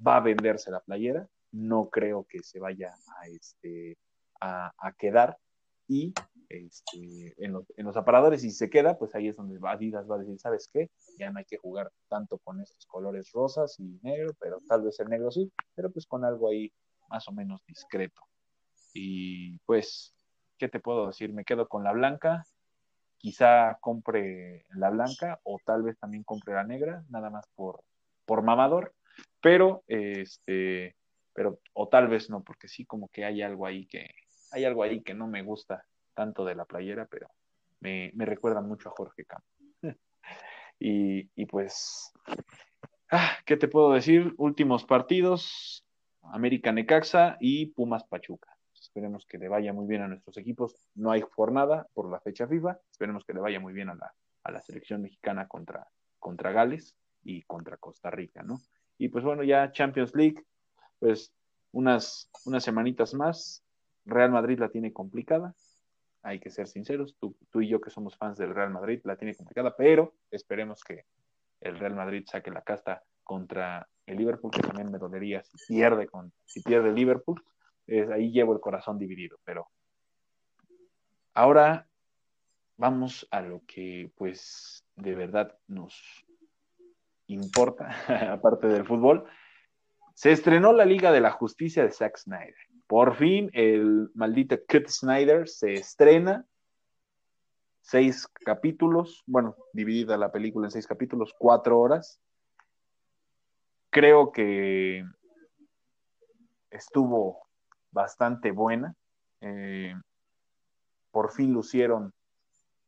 va 0.06 0.16
a 0.16 0.20
venderse 0.20 0.70
la 0.70 0.80
playera, 0.80 1.28
no 1.52 1.88
creo 1.90 2.24
que 2.28 2.42
se 2.42 2.60
vaya 2.60 2.94
a, 3.20 3.26
este, 3.26 3.96
a, 4.40 4.72
quedar 4.98 5.36
y 5.88 6.14
este, 6.50 7.34
en, 7.38 7.52
los, 7.52 7.64
en, 7.76 7.86
los, 7.86 7.96
aparadores, 7.96 8.42
si 8.42 8.50
se 8.50 8.68
queda, 8.68 8.98
pues 8.98 9.14
ahí 9.14 9.28
es 9.28 9.36
donde 9.36 9.58
Adidas 9.66 10.10
va 10.10 10.16
a 10.16 10.18
decir, 10.18 10.38
¿sabes 10.38 10.68
qué? 10.72 10.90
Ya 11.18 11.30
no 11.30 11.38
hay 11.38 11.44
que 11.44 11.56
jugar 11.56 11.90
tanto 12.08 12.38
con 12.38 12.60
estos 12.60 12.84
colores 12.86 13.30
rosas 13.32 13.78
y 13.78 13.98
negro, 14.02 14.34
pero 14.38 14.58
tal 14.68 14.82
vez 14.82 14.98
el 15.00 15.08
negro 15.08 15.30
sí, 15.30 15.50
pero 15.74 15.90
pues 15.90 16.06
con 16.06 16.24
algo 16.24 16.50
ahí 16.50 16.72
más 17.08 17.26
o 17.28 17.32
menos 17.32 17.64
discreto. 17.66 18.20
Y 18.92 19.58
pues 19.60 20.12
¿qué 20.60 20.68
te 20.68 20.78
puedo 20.78 21.06
decir? 21.06 21.32
Me 21.32 21.44
quedo 21.44 21.66
con 21.66 21.82
la 21.82 21.92
blanca, 21.92 22.44
quizá 23.16 23.78
compre 23.80 24.66
la 24.74 24.90
blanca 24.90 25.40
o 25.42 25.58
tal 25.64 25.82
vez 25.82 25.98
también 25.98 26.22
compre 26.22 26.54
la 26.54 26.64
negra, 26.64 27.02
nada 27.08 27.30
más 27.30 27.46
por, 27.54 27.82
por 28.26 28.42
mamador, 28.42 28.94
pero 29.40 29.82
este, 29.88 30.96
pero, 31.32 31.60
o 31.72 31.88
tal 31.88 32.08
vez 32.08 32.28
no, 32.28 32.44
porque 32.44 32.68
sí 32.68 32.84
como 32.84 33.08
que 33.08 33.24
hay 33.24 33.40
algo 33.40 33.66
ahí 33.66 33.86
que, 33.86 34.10
hay 34.52 34.66
algo 34.66 34.82
ahí 34.82 35.00
que 35.02 35.14
no 35.14 35.26
me 35.26 35.42
gusta 35.42 35.86
tanto 36.20 36.44
de 36.44 36.54
la 36.54 36.66
playera, 36.66 37.06
pero 37.06 37.30
me, 37.80 38.12
recuerda 38.14 38.60
mucho 38.60 38.90
a 38.90 38.92
Jorge 38.92 39.24
Campos. 39.24 39.48
y, 40.78 41.30
y, 41.34 41.46
pues, 41.46 42.12
ah, 43.10 43.38
¿qué 43.46 43.56
te 43.56 43.68
puedo 43.68 43.94
decir? 43.94 44.34
Últimos 44.36 44.84
partidos, 44.84 45.82
América 46.24 46.72
Necaxa 46.72 47.38
y 47.40 47.68
Pumas 47.68 48.04
Pachuca. 48.04 48.54
Esperemos 48.78 49.24
que 49.24 49.38
le 49.38 49.48
vaya 49.48 49.72
muy 49.72 49.86
bien 49.86 50.02
a 50.02 50.08
nuestros 50.08 50.36
equipos. 50.36 50.76
No 50.94 51.10
hay 51.10 51.22
jornada 51.22 51.86
por 51.94 52.10
la 52.10 52.20
fecha 52.20 52.46
FIFA. 52.46 52.78
Esperemos 52.90 53.24
que 53.24 53.32
le 53.32 53.40
vaya 53.40 53.58
muy 53.58 53.72
bien 53.72 53.88
a 53.88 53.94
la, 53.94 54.12
a 54.44 54.52
la 54.52 54.60
selección 54.60 55.00
mexicana 55.00 55.48
contra, 55.48 55.88
contra 56.18 56.52
Gales 56.52 56.98
y 57.22 57.44
contra 57.44 57.78
Costa 57.78 58.10
Rica, 58.10 58.42
¿no? 58.42 58.60
Y 58.98 59.08
pues 59.08 59.24
bueno, 59.24 59.42
ya 59.42 59.72
Champions 59.72 60.14
League, 60.14 60.44
pues 60.98 61.32
unas, 61.72 62.28
unas 62.44 62.62
semanitas 62.62 63.14
más. 63.14 63.64
Real 64.04 64.30
Madrid 64.30 64.58
la 64.58 64.68
tiene 64.68 64.92
complicada, 64.92 65.54
hay 66.22 66.38
que 66.38 66.50
ser 66.50 66.66
sinceros, 66.66 67.16
tú, 67.18 67.36
y 67.60 67.68
yo 67.68 67.80
que 67.80 67.90
somos 67.90 68.16
fans 68.16 68.38
del 68.38 68.54
Real 68.54 68.70
Madrid 68.70 69.00
la 69.04 69.16
tiene 69.16 69.34
complicada, 69.34 69.74
pero 69.76 70.14
esperemos 70.30 70.82
que 70.84 71.04
el 71.60 71.78
Real 71.78 71.94
Madrid 71.94 72.24
saque 72.26 72.50
la 72.50 72.62
casta 72.62 73.02
contra 73.22 73.88
el 74.06 74.18
Liverpool, 74.18 74.50
que 74.50 74.60
también 74.60 74.90
me 74.90 74.98
dolería 74.98 75.42
si 75.42 75.74
pierde, 75.74 76.06
con, 76.06 76.32
si 76.44 76.62
pierde 76.62 76.88
el 76.88 76.94
Liverpool, 76.94 77.42
ahí 78.12 78.30
llevo 78.30 78.52
el 78.52 78.60
corazón 78.60 78.98
dividido, 78.98 79.38
pero 79.44 79.68
ahora 81.34 81.86
vamos 82.76 83.26
a 83.30 83.40
lo 83.42 83.62
que 83.66 84.10
pues 84.16 84.84
de 84.96 85.14
verdad 85.14 85.56
nos 85.68 86.02
importa, 87.26 87.88
aparte 88.32 88.66
del 88.66 88.86
fútbol. 88.86 89.24
Se 90.14 90.32
estrenó 90.32 90.72
la 90.72 90.84
Liga 90.84 91.12
de 91.12 91.20
la 91.20 91.30
Justicia 91.30 91.82
de 91.82 91.92
Zack 91.92 92.18
Snyder. 92.18 92.54
Por 92.90 93.14
fin 93.14 93.48
el 93.52 94.10
maldito 94.14 94.56
Kurt 94.68 94.88
Snyder 94.88 95.48
se 95.48 95.74
estrena. 95.74 96.44
Seis 97.82 98.26
capítulos, 98.44 99.22
bueno, 99.26 99.54
dividida 99.72 100.16
la 100.16 100.32
película 100.32 100.66
en 100.66 100.72
seis 100.72 100.88
capítulos, 100.88 101.32
cuatro 101.38 101.78
horas. 101.78 102.18
Creo 103.90 104.32
que 104.32 105.04
estuvo 106.68 107.46
bastante 107.92 108.50
buena. 108.50 108.96
Eh, 109.40 109.94
por 111.12 111.30
fin 111.30 111.52
lucieron 111.52 112.12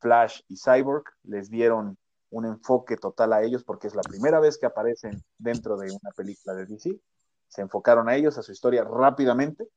Flash 0.00 0.40
y 0.48 0.56
Cyborg, 0.56 1.04
les 1.22 1.48
dieron 1.48 1.96
un 2.30 2.44
enfoque 2.44 2.96
total 2.96 3.34
a 3.34 3.42
ellos 3.44 3.62
porque 3.62 3.86
es 3.86 3.94
la 3.94 4.02
primera 4.02 4.40
vez 4.40 4.58
que 4.58 4.66
aparecen 4.66 5.22
dentro 5.38 5.76
de 5.76 5.92
una 5.92 6.10
película 6.10 6.56
de 6.56 6.66
DC. 6.66 7.00
Se 7.52 7.60
enfocaron 7.60 8.08
a 8.08 8.16
ellos, 8.16 8.38
a 8.38 8.42
su 8.42 8.50
historia 8.50 8.82
rápidamente. 8.82 9.68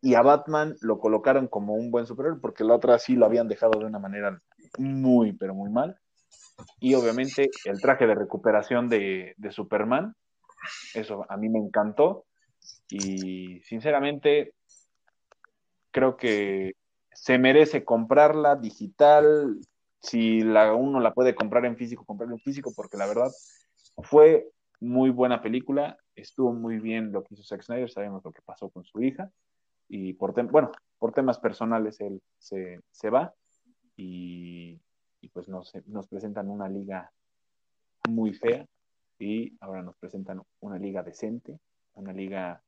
Y 0.00 0.14
a 0.14 0.22
Batman 0.22 0.76
lo 0.80 0.98
colocaron 0.98 1.46
como 1.46 1.74
un 1.74 1.90
buen 1.90 2.06
superhéroe 2.06 2.40
porque 2.40 2.64
la 2.64 2.74
otra 2.74 2.98
sí 2.98 3.16
lo 3.16 3.26
habían 3.26 3.48
dejado 3.48 3.78
de 3.78 3.84
una 3.84 3.98
manera 3.98 4.40
muy, 4.78 5.32
pero 5.32 5.54
muy 5.54 5.70
mal. 5.70 6.00
Y 6.78 6.94
obviamente 6.94 7.50
el 7.66 7.82
traje 7.82 8.06
de 8.06 8.14
recuperación 8.14 8.88
de, 8.88 9.34
de 9.36 9.52
Superman, 9.52 10.14
eso 10.94 11.26
a 11.28 11.36
mí 11.36 11.50
me 11.50 11.58
encantó. 11.58 12.24
Y 12.88 13.60
sinceramente, 13.60 14.54
creo 15.90 16.16
que 16.16 16.72
se 17.12 17.36
merece 17.38 17.84
comprarla 17.84 18.56
digital. 18.56 19.58
Si 20.00 20.40
la, 20.40 20.72
uno 20.72 20.98
la 21.00 21.12
puede 21.12 21.34
comprar 21.34 21.66
en 21.66 21.76
físico, 21.76 22.06
comprarla 22.06 22.36
en 22.36 22.40
físico, 22.40 22.72
porque 22.74 22.96
la 22.96 23.06
verdad 23.06 23.30
fue 24.02 24.48
muy 24.80 25.10
buena 25.10 25.42
película. 25.42 25.96
Estuvo 26.14 26.52
muy 26.52 26.78
bien 26.78 27.12
lo 27.12 27.22
que 27.22 27.34
hizo 27.34 27.44
Zack 27.44 27.62
Snyder. 27.62 27.90
Sabemos 27.90 28.24
lo 28.24 28.32
que 28.32 28.42
pasó 28.42 28.68
con 28.70 28.84
su 28.84 29.02
hija. 29.02 29.30
Y 29.88 30.14
por, 30.14 30.32
bueno, 30.50 30.70
por 30.98 31.12
temas 31.12 31.38
personales 31.38 32.00
él 32.00 32.22
se, 32.38 33.10
va. 33.10 33.34
Y, 33.96 34.80
pues 35.32 35.48
nos, 35.48 35.72
nos 35.86 36.08
presentan 36.08 36.48
una 36.48 36.68
liga 36.68 37.12
muy 38.08 38.32
fea. 38.32 38.66
Y 39.18 39.56
ahora 39.60 39.82
nos 39.82 39.96
presentan 39.96 40.42
una 40.60 40.78
liga 40.78 41.02
decente, 41.02 41.58
una 41.94 42.12
liga 42.12 42.62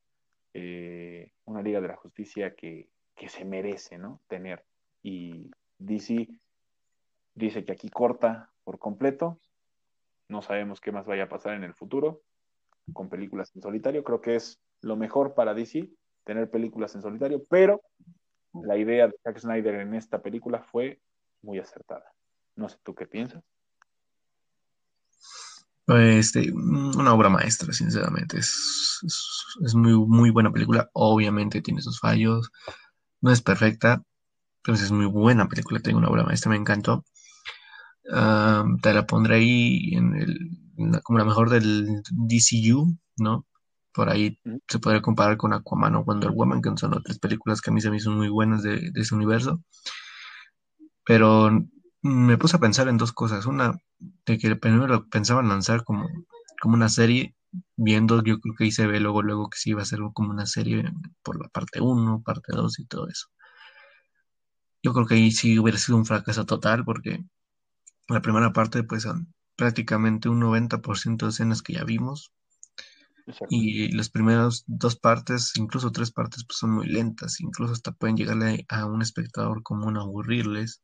eh, 0.54 1.32
una 1.44 1.62
Liga 1.62 1.80
de 1.80 1.88
la 1.88 1.96
Justicia 1.96 2.54
que, 2.54 2.88
se 3.28 3.44
merece, 3.44 3.98
¿no? 3.98 4.20
Tener. 4.26 4.64
Y 5.02 5.50
DC 5.78 6.28
dice 7.34 7.64
que 7.64 7.72
aquí 7.72 7.88
corta 7.88 8.50
por 8.64 8.80
completo. 8.80 9.38
No 10.28 10.42
sabemos 10.42 10.80
qué 10.80 10.92
más 10.92 11.06
vaya 11.06 11.24
a 11.24 11.28
pasar 11.28 11.54
en 11.54 11.64
el 11.64 11.74
futuro 11.74 12.22
con 12.92 13.08
películas 13.08 13.52
en 13.54 13.62
solitario. 13.62 14.04
Creo 14.04 14.20
que 14.20 14.36
es 14.36 14.60
lo 14.80 14.96
mejor 14.96 15.34
para 15.34 15.54
DC 15.54 15.90
tener 16.24 16.50
películas 16.50 16.94
en 16.94 17.02
solitario, 17.02 17.44
pero 17.48 17.82
la 18.52 18.76
idea 18.76 19.08
de 19.08 19.14
Zack 19.22 19.38
Snyder 19.38 19.76
en 19.76 19.94
esta 19.94 20.20
película 20.20 20.62
fue 20.62 21.00
muy 21.42 21.58
acertada. 21.58 22.04
No 22.56 22.68
sé 22.68 22.76
tú 22.82 22.94
qué 22.94 23.06
piensas. 23.06 23.42
Este, 25.86 26.52
una 26.52 27.12
obra 27.12 27.28
maestra, 27.28 27.72
sinceramente. 27.72 28.38
Es, 28.38 29.00
es, 29.64 29.74
muy, 29.74 29.92
muy 29.94 30.30
buena 30.30 30.52
película. 30.52 30.88
Obviamente 30.92 31.60
tiene 31.60 31.82
sus 31.82 31.98
fallos. 31.98 32.50
no 33.20 33.30
es 33.30 33.42
perfecta, 33.42 34.02
pero 34.62 34.76
es 34.76 34.90
muy 34.92 35.06
buena 35.06 35.48
película, 35.48 35.80
tengo 35.80 35.98
una 35.98 36.08
obra 36.08 36.24
maestra, 36.24 36.50
me 36.50 36.56
encantó. 36.56 37.04
Ah, 38.12 38.64
te 38.82 38.92
la 38.92 39.06
pondré 39.06 39.36
ahí 39.36 39.94
en 39.94 40.14
el, 40.16 41.00
como 41.02 41.18
la 41.18 41.24
mejor 41.24 41.50
del 41.50 42.02
DCU, 42.10 42.96
¿no? 43.16 43.46
Por 43.92 44.10
ahí 44.10 44.38
se 44.68 44.78
podría 44.78 45.02
comparar 45.02 45.36
con 45.36 45.52
Aquaman 45.52 45.96
o 45.96 46.04
Wonder 46.04 46.30
Woman, 46.30 46.62
que 46.62 46.70
son 46.76 46.94
otras 46.94 47.18
películas 47.18 47.60
que 47.60 47.70
a 47.70 47.72
mí 47.74 47.80
se 47.80 47.90
me 47.90 47.96
hizo 47.98 48.10
muy 48.10 48.28
buenas 48.28 48.62
de, 48.62 48.90
de 48.90 49.00
ese 49.00 49.14
universo. 49.14 49.60
Pero 51.04 51.50
me 52.02 52.38
puse 52.38 52.56
a 52.56 52.60
pensar 52.60 52.88
en 52.88 52.98
dos 52.98 53.12
cosas. 53.12 53.46
Una, 53.46 53.78
de 54.26 54.38
que 54.38 54.56
primero 54.56 54.86
lo 54.86 55.08
pensaban 55.08 55.48
lanzar 55.48 55.84
como, 55.84 56.08
como 56.60 56.74
una 56.74 56.88
serie, 56.88 57.34
viendo, 57.76 58.22
yo 58.22 58.40
creo 58.40 58.54
que 58.56 58.64
ahí 58.64 58.72
se 58.72 58.86
ve 58.86 59.00
luego, 59.00 59.22
luego 59.22 59.50
que 59.50 59.58
sí 59.58 59.70
iba 59.70 59.82
a 59.82 59.84
ser 59.84 60.00
como 60.14 60.30
una 60.30 60.46
serie 60.46 60.84
por 61.22 61.40
la 61.40 61.48
parte 61.48 61.80
1, 61.80 62.22
parte 62.22 62.52
2 62.54 62.78
y 62.80 62.86
todo 62.86 63.08
eso. 63.08 63.28
Yo 64.82 64.92
creo 64.92 65.06
que 65.06 65.14
ahí 65.14 65.30
sí 65.30 65.58
hubiera 65.58 65.78
sido 65.78 65.96
un 65.98 66.04
fracaso 66.06 66.44
total 66.44 66.84
porque 66.84 67.24
la 68.08 68.22
primera 68.22 68.52
parte 68.52 68.82
pues 68.82 69.02
son 69.04 69.32
prácticamente 69.56 70.28
un 70.28 70.40
90% 70.40 71.26
de 71.26 71.30
escenas 71.30 71.62
que 71.62 71.74
ya 71.74 71.84
vimos. 71.84 72.32
Y 73.48 73.92
las 73.92 74.10
primeras 74.10 74.64
dos 74.66 74.96
partes, 74.96 75.52
incluso 75.56 75.92
tres 75.92 76.10
partes, 76.10 76.44
pues 76.44 76.58
son 76.58 76.72
muy 76.72 76.86
lentas, 76.86 77.40
incluso 77.40 77.72
hasta 77.72 77.92
pueden 77.92 78.16
llegarle 78.16 78.66
a 78.68 78.84
un 78.86 79.00
espectador 79.00 79.62
común 79.62 79.96
a 79.96 80.00
aburrirles. 80.00 80.82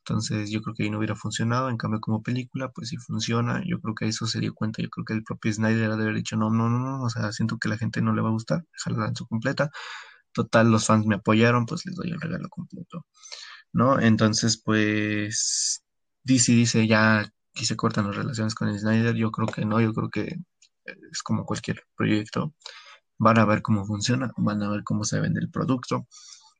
Entonces 0.00 0.50
yo 0.50 0.62
creo 0.62 0.74
que 0.74 0.84
ahí 0.84 0.90
no 0.90 0.98
hubiera 0.98 1.16
funcionado, 1.16 1.68
en 1.68 1.78
cambio 1.78 2.00
como 2.00 2.22
película, 2.22 2.70
pues 2.72 2.90
sí 2.90 2.96
funciona, 2.96 3.62
yo 3.66 3.80
creo 3.80 3.94
que 3.94 4.06
eso 4.06 4.26
se 4.26 4.38
dio 4.40 4.54
cuenta, 4.54 4.82
yo 4.82 4.88
creo 4.90 5.04
que 5.04 5.14
el 5.14 5.24
propio 5.24 5.52
Snyder 5.52 5.90
ha 5.90 5.96
de 5.96 6.02
haber 6.04 6.14
dicho, 6.14 6.36
no, 6.36 6.50
no, 6.50 6.68
no, 6.68 6.78
no, 6.78 7.02
o 7.02 7.10
sea, 7.10 7.32
siento 7.32 7.58
que 7.58 7.68
la 7.68 7.78
gente 7.78 8.02
no 8.02 8.14
le 8.14 8.22
va 8.22 8.28
a 8.28 8.32
gustar, 8.32 8.64
dejarla 8.72 9.08
en 9.08 9.16
su 9.16 9.26
completa, 9.26 9.70
total, 10.32 10.70
los 10.70 10.86
fans 10.86 11.06
me 11.06 11.16
apoyaron, 11.16 11.66
pues 11.66 11.86
les 11.86 11.96
doy 11.96 12.10
el 12.10 12.20
regalo 12.20 12.48
completo, 12.50 13.06
¿no? 13.72 14.00
Entonces, 14.00 14.62
pues, 14.62 15.82
DC 16.26 16.52
dice, 16.52 16.86
ya 16.86 17.20
aquí 17.20 17.64
se 17.64 17.76
cortan 17.76 18.06
las 18.08 18.16
relaciones 18.16 18.54
con 18.54 18.76
Snyder, 18.78 19.14
yo 19.14 19.30
creo 19.30 19.46
que 19.48 19.64
no, 19.64 19.80
yo 19.80 19.92
creo 19.94 20.10
que 20.10 20.36
es 21.12 21.22
como 21.22 21.46
cualquier 21.46 21.82
proyecto, 21.96 22.54
van 23.18 23.38
a 23.38 23.44
ver 23.46 23.62
cómo 23.62 23.86
funciona, 23.86 24.32
van 24.36 24.62
a 24.62 24.70
ver 24.70 24.84
cómo 24.84 25.04
se 25.04 25.20
vende 25.20 25.40
el 25.40 25.50
producto, 25.50 26.06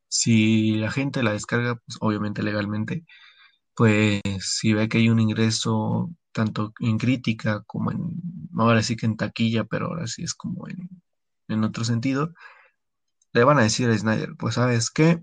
si 0.08 0.76
la 0.76 0.90
gente 0.90 1.22
la 1.22 1.32
descarga, 1.32 1.76
pues 1.76 1.98
obviamente 2.00 2.42
legalmente, 2.42 3.04
pues 3.74 4.22
si 4.40 4.72
ve 4.72 4.88
que 4.88 4.98
hay 4.98 5.10
un 5.10 5.20
ingreso 5.20 6.10
tanto 6.32 6.72
en 6.80 6.98
crítica 6.98 7.62
como 7.66 7.92
en, 7.92 8.00
ahora 8.58 8.82
sí 8.82 8.96
que 8.96 9.06
en 9.06 9.16
taquilla, 9.16 9.64
pero 9.64 9.86
ahora 9.86 10.06
sí 10.06 10.22
es 10.22 10.34
como 10.34 10.68
en, 10.68 10.88
en 11.48 11.64
otro 11.64 11.84
sentido, 11.84 12.34
le 13.32 13.44
van 13.44 13.58
a 13.58 13.62
decir 13.62 13.90
a 13.90 13.98
Snyder, 13.98 14.36
pues 14.38 14.54
sabes 14.56 14.90
qué, 14.90 15.22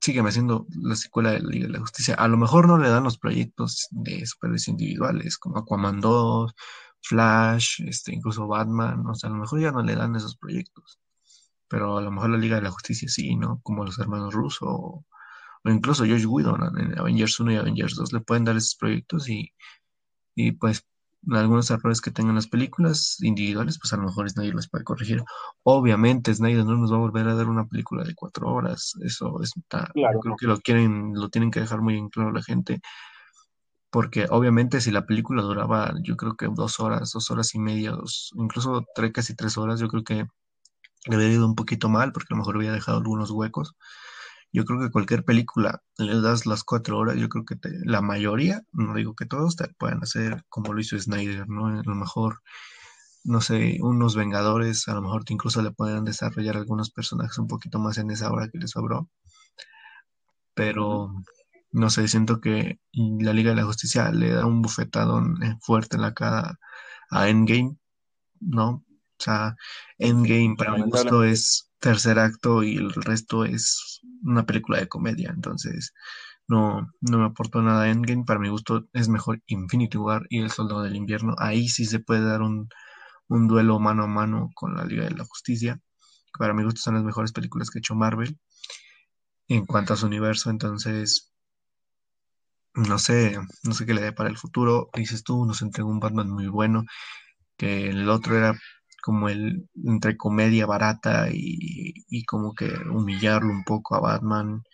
sígueme 0.00 0.28
haciendo 0.30 0.66
la 0.82 0.96
secuela 0.96 1.30
de 1.32 1.40
la 1.40 1.48
Liga 1.48 1.66
de 1.66 1.72
la 1.74 1.80
Justicia. 1.80 2.14
A 2.14 2.28
lo 2.28 2.36
mejor 2.36 2.66
no 2.68 2.78
le 2.78 2.88
dan 2.88 3.04
los 3.04 3.18
proyectos 3.18 3.88
de 3.90 4.24
superhéroes 4.26 4.68
individuales, 4.68 5.38
como 5.38 5.58
Aquaman 5.58 6.00
2, 6.00 6.54
Flash, 7.02 7.82
este, 7.86 8.14
incluso 8.14 8.46
Batman, 8.46 9.06
o 9.06 9.14
sea, 9.14 9.30
a 9.30 9.32
lo 9.32 9.38
mejor 9.38 9.60
ya 9.60 9.72
no 9.72 9.82
le 9.82 9.94
dan 9.94 10.16
esos 10.16 10.36
proyectos. 10.36 10.98
Pero 11.68 11.98
a 11.98 12.00
lo 12.00 12.10
mejor 12.10 12.30
la 12.30 12.38
Liga 12.38 12.56
de 12.56 12.62
la 12.62 12.70
Justicia 12.70 13.08
sí, 13.08 13.36
¿no? 13.36 13.60
Como 13.62 13.84
los 13.84 13.98
hermanos 13.98 14.34
Russo 14.34 14.66
o 14.66 15.04
incluso 15.64 16.04
Josh 16.04 16.26
Whedon 16.26 16.78
en 16.78 16.98
Avengers 16.98 17.40
1 17.40 17.52
y 17.52 17.56
Avengers 17.56 17.96
2 17.96 18.12
le 18.12 18.20
pueden 18.20 18.44
dar 18.44 18.56
esos 18.56 18.76
proyectos 18.76 19.28
y, 19.28 19.52
y 20.34 20.52
pues 20.52 20.86
algunos 21.32 21.70
errores 21.70 22.00
que 22.00 22.10
tengan 22.10 22.34
las 22.36 22.46
películas 22.46 23.16
individuales, 23.20 23.78
pues 23.80 23.92
a 23.92 23.96
lo 23.96 24.04
mejor 24.04 24.30
Snyder 24.30 24.54
los 24.54 24.68
puede 24.68 24.84
corregir. 24.84 25.22
Obviamente 25.62 26.34
Snyder 26.34 26.64
no 26.64 26.76
nos 26.76 26.92
va 26.92 26.96
a 26.96 27.00
volver 27.00 27.28
a 27.28 27.34
dar 27.34 27.48
una 27.48 27.66
película 27.66 28.04
de 28.04 28.14
cuatro 28.14 28.52
horas, 28.52 28.94
eso 29.02 29.42
es, 29.42 29.52
claro. 29.68 30.20
creo 30.20 30.36
que 30.36 30.46
lo 30.46 30.60
quieren, 30.60 31.12
lo 31.14 31.28
tienen 31.28 31.50
que 31.50 31.60
dejar 31.60 31.80
muy 31.80 31.96
en 31.96 32.08
claro 32.08 32.32
la 32.32 32.42
gente, 32.42 32.80
porque 33.90 34.26
obviamente 34.30 34.80
si 34.80 34.90
la 34.90 35.06
película 35.06 35.42
duraba, 35.42 35.94
yo 36.02 36.16
creo 36.16 36.36
que 36.36 36.48
dos 36.52 36.80
horas, 36.80 37.12
dos 37.12 37.30
horas 37.30 37.54
y 37.54 37.58
media, 37.58 37.92
dos, 37.92 38.30
incluso 38.36 38.84
tres, 38.94 39.12
casi 39.12 39.34
tres 39.34 39.56
horas, 39.58 39.80
yo 39.80 39.88
creo 39.88 40.04
que 40.04 40.26
le 41.06 41.14
había 41.14 41.32
ido 41.32 41.46
un 41.46 41.54
poquito 41.54 41.88
mal, 41.88 42.12
porque 42.12 42.28
a 42.30 42.34
lo 42.34 42.38
mejor 42.38 42.56
había 42.56 42.72
dejado 42.72 42.98
algunos 42.98 43.30
huecos. 43.30 43.74
Yo 44.52 44.64
creo 44.64 44.80
que 44.80 44.90
cualquier 44.90 45.24
película 45.24 45.82
le 45.98 46.20
das 46.20 46.46
las 46.46 46.64
cuatro 46.64 46.98
horas, 46.98 47.16
yo 47.16 47.28
creo 47.28 47.44
que 47.44 47.56
la 47.84 48.00
mayoría, 48.00 48.62
no 48.72 48.94
digo 48.94 49.14
que 49.14 49.26
todos, 49.26 49.56
te 49.56 49.68
pueden 49.78 50.02
hacer 50.02 50.44
como 50.48 50.72
lo 50.72 50.80
hizo 50.80 50.98
Snyder, 50.98 51.48
¿no? 51.48 51.66
A 51.66 51.82
lo 51.82 51.94
mejor, 51.94 52.42
no 53.24 53.40
sé, 53.40 53.78
unos 53.82 54.16
Vengadores, 54.16 54.88
a 54.88 54.94
lo 54.94 55.02
mejor 55.02 55.24
incluso 55.28 55.62
le 55.62 55.72
pueden 55.72 56.04
desarrollar 56.04 56.56
algunos 56.56 56.90
personajes 56.90 57.38
un 57.38 57.48
poquito 57.48 57.78
más 57.78 57.98
en 57.98 58.10
esa 58.10 58.30
hora 58.30 58.48
que 58.48 58.58
les 58.58 58.70
sobró. 58.70 59.10
Pero, 60.54 61.12
no 61.72 61.90
sé, 61.90 62.08
siento 62.08 62.40
que 62.40 62.80
la 62.92 63.32
Liga 63.34 63.50
de 63.50 63.56
la 63.56 63.64
Justicia 63.64 64.10
le 64.10 64.30
da 64.30 64.46
un 64.46 64.62
bufetadón 64.62 65.42
eh, 65.42 65.56
fuerte 65.60 65.96
en 65.96 66.02
la 66.02 66.14
cara 66.14 66.58
a 67.10 67.28
Endgame, 67.28 67.76
¿no? 68.40 68.84
O 69.18 69.22
sea, 69.22 69.56
Endgame 69.98 70.54
para 70.56 70.72
mi 70.72 70.82
gusto 70.82 71.24
es 71.24 71.65
tercer 71.78 72.18
acto 72.18 72.62
y 72.62 72.76
el 72.76 72.92
resto 72.92 73.44
es 73.44 74.00
una 74.22 74.46
película 74.46 74.78
de 74.78 74.88
comedia. 74.88 75.30
Entonces, 75.34 75.92
no, 76.48 76.92
no 77.00 77.18
me 77.18 77.26
aportó 77.26 77.62
nada 77.62 77.88
Endgame. 77.88 78.24
Para 78.24 78.40
mi 78.40 78.48
gusto 78.48 78.88
es 78.92 79.08
mejor 79.08 79.42
Infinity 79.46 79.98
War 79.98 80.26
y 80.28 80.40
El 80.40 80.50
Soldado 80.50 80.82
del 80.82 80.96
Invierno. 80.96 81.34
Ahí 81.38 81.68
sí 81.68 81.84
se 81.86 82.00
puede 82.00 82.22
dar 82.22 82.42
un, 82.42 82.68
un 83.28 83.48
duelo 83.48 83.78
mano 83.80 84.04
a 84.04 84.06
mano 84.06 84.50
con 84.54 84.76
la 84.76 84.84
Liga 84.84 85.04
de 85.04 85.10
la 85.12 85.24
Justicia. 85.24 85.80
Para 86.38 86.54
mi 86.54 86.64
gusto 86.64 86.80
son 86.80 86.94
las 86.94 87.04
mejores 87.04 87.32
películas 87.32 87.70
que 87.70 87.78
ha 87.78 87.80
hecho 87.80 87.94
Marvel 87.94 88.38
en 89.48 89.66
cuanto 89.66 89.94
a 89.94 89.96
su 89.96 90.06
universo. 90.06 90.50
Entonces, 90.50 91.32
no 92.74 92.98
sé, 92.98 93.38
no 93.64 93.72
sé 93.72 93.86
qué 93.86 93.94
le 93.94 94.02
dé 94.02 94.12
para 94.12 94.28
el 94.28 94.36
futuro. 94.36 94.90
Dices 94.94 95.24
tú, 95.24 95.46
nos 95.46 95.62
entregó 95.62 95.88
un 95.88 96.00
Batman 96.00 96.30
muy 96.30 96.46
bueno, 96.46 96.84
que 97.56 97.88
el 97.88 98.08
otro 98.10 98.36
era 98.36 98.58
como 99.06 99.28
el 99.28 99.68
entre 99.84 100.16
comedia 100.16 100.66
barata 100.66 101.28
y, 101.32 102.24
como 102.26 102.54
que 102.54 102.66
humillarlo 102.92 103.52
un 103.52 103.62
poco 103.62 103.94
a 103.94 104.00
Batman. 104.00 104.64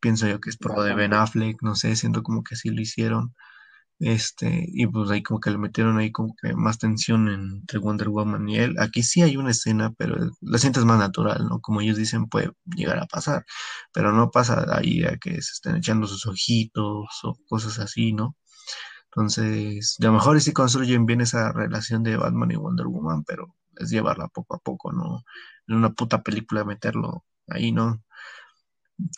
Pienso 0.00 0.26
yo 0.26 0.40
que 0.40 0.50
es 0.50 0.56
por 0.56 0.74
lo 0.76 0.82
de 0.84 0.94
Ben 0.94 1.12
Affleck, 1.12 1.62
no 1.62 1.74
sé, 1.74 1.94
siento 1.96 2.22
como 2.22 2.42
que 2.44 2.54
así 2.54 2.70
lo 2.70 2.80
hicieron. 2.80 3.34
Este, 4.00 4.66
y 4.68 4.86
pues 4.86 5.10
ahí 5.10 5.22
como 5.22 5.40
que 5.40 5.50
le 5.50 5.58
metieron 5.58 5.98
ahí 5.98 6.12
como 6.12 6.34
que 6.40 6.54
más 6.54 6.78
tensión 6.78 7.28
entre 7.28 7.78
Wonder 7.78 8.08
Woman 8.08 8.48
y 8.48 8.58
él. 8.58 8.76
Aquí 8.80 9.02
sí 9.02 9.22
hay 9.22 9.36
una 9.36 9.50
escena, 9.50 9.92
pero 9.98 10.16
la 10.40 10.58
sientes 10.58 10.84
más 10.86 10.98
natural, 10.98 11.46
¿no? 11.48 11.60
Como 11.60 11.80
ellos 11.82 11.98
dicen, 11.98 12.28
puede 12.28 12.52
llegar 12.76 12.98
a 13.00 13.06
pasar, 13.06 13.44
pero 13.92 14.12
no 14.12 14.30
pasa 14.30 14.64
ahí 14.76 15.04
a 15.04 15.18
que 15.18 15.32
se 15.42 15.52
estén 15.52 15.76
echando 15.76 16.06
sus 16.06 16.26
ojitos 16.26 17.06
o 17.24 17.34
cosas 17.48 17.78
así, 17.78 18.12
¿no? 18.14 18.36
Entonces, 19.06 19.96
a 20.00 20.04
lo 20.06 20.12
mejor 20.14 20.40
sí 20.40 20.52
construyen 20.52 21.06
bien 21.06 21.20
esa 21.20 21.52
relación 21.52 22.02
de 22.02 22.16
Batman 22.16 22.50
y 22.52 22.56
Wonder 22.56 22.86
Woman, 22.86 23.24
pero 23.24 23.54
es 23.78 23.90
llevarla 23.90 24.28
poco 24.28 24.56
a 24.56 24.58
poco, 24.58 24.92
¿no? 24.92 25.24
En 25.66 25.76
una 25.76 25.92
puta 25.92 26.22
película 26.22 26.64
meterlo 26.64 27.24
ahí, 27.48 27.72
¿no? 27.72 28.02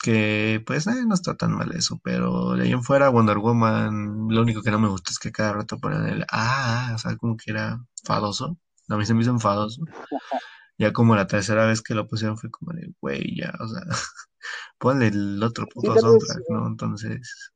Que 0.03 0.63
pues 0.67 0.87
eh, 0.87 1.05
no 1.07 1.15
está 1.15 1.37
tan 1.37 1.53
mal 1.53 1.73
eso, 1.73 2.01
pero 2.03 2.55
de 2.55 2.65
ahí 2.65 2.73
en 2.73 2.83
fuera 2.83 3.11
Wonder 3.11 3.39
Woman, 3.39 4.29
lo 4.31 4.43
único 4.43 4.63
que 4.63 4.71
no 4.71 4.79
me 4.79 4.89
gusta 4.89 5.11
es 5.11 5.19
que 5.19 5.33
cada 5.33 5.53
rato 5.53 5.79
ponen 5.79 6.07
el 6.07 6.27
ah, 6.31 6.93
o 6.95 6.99
sea, 6.99 7.17
como 7.17 7.37
que 7.37 7.51
era 7.51 7.79
fadoso. 8.05 8.59
A 8.89 8.97
mí 8.97 9.05
se 9.05 9.15
me 9.15 9.23
hizo 9.23 9.31
enfadoso. 9.31 9.83
Ya 10.79 10.93
como 10.93 11.17
la 11.17 11.27
tercera 11.27 11.67
vez 11.67 11.81
que 11.81 11.95
lo 11.95 12.07
pusieron 12.07 12.37
fue 12.37 12.51
como 12.51 12.73
de, 12.75 12.93
güey, 13.01 13.35
ya, 13.35 13.51
o 13.61 13.67
sea, 13.67 13.81
ponle 14.79 15.07
el 15.07 15.43
otro 15.43 15.67
puto 15.67 15.99
soundtrack, 15.99 16.43
¿no? 16.51 16.67
Entonces. 16.67 17.51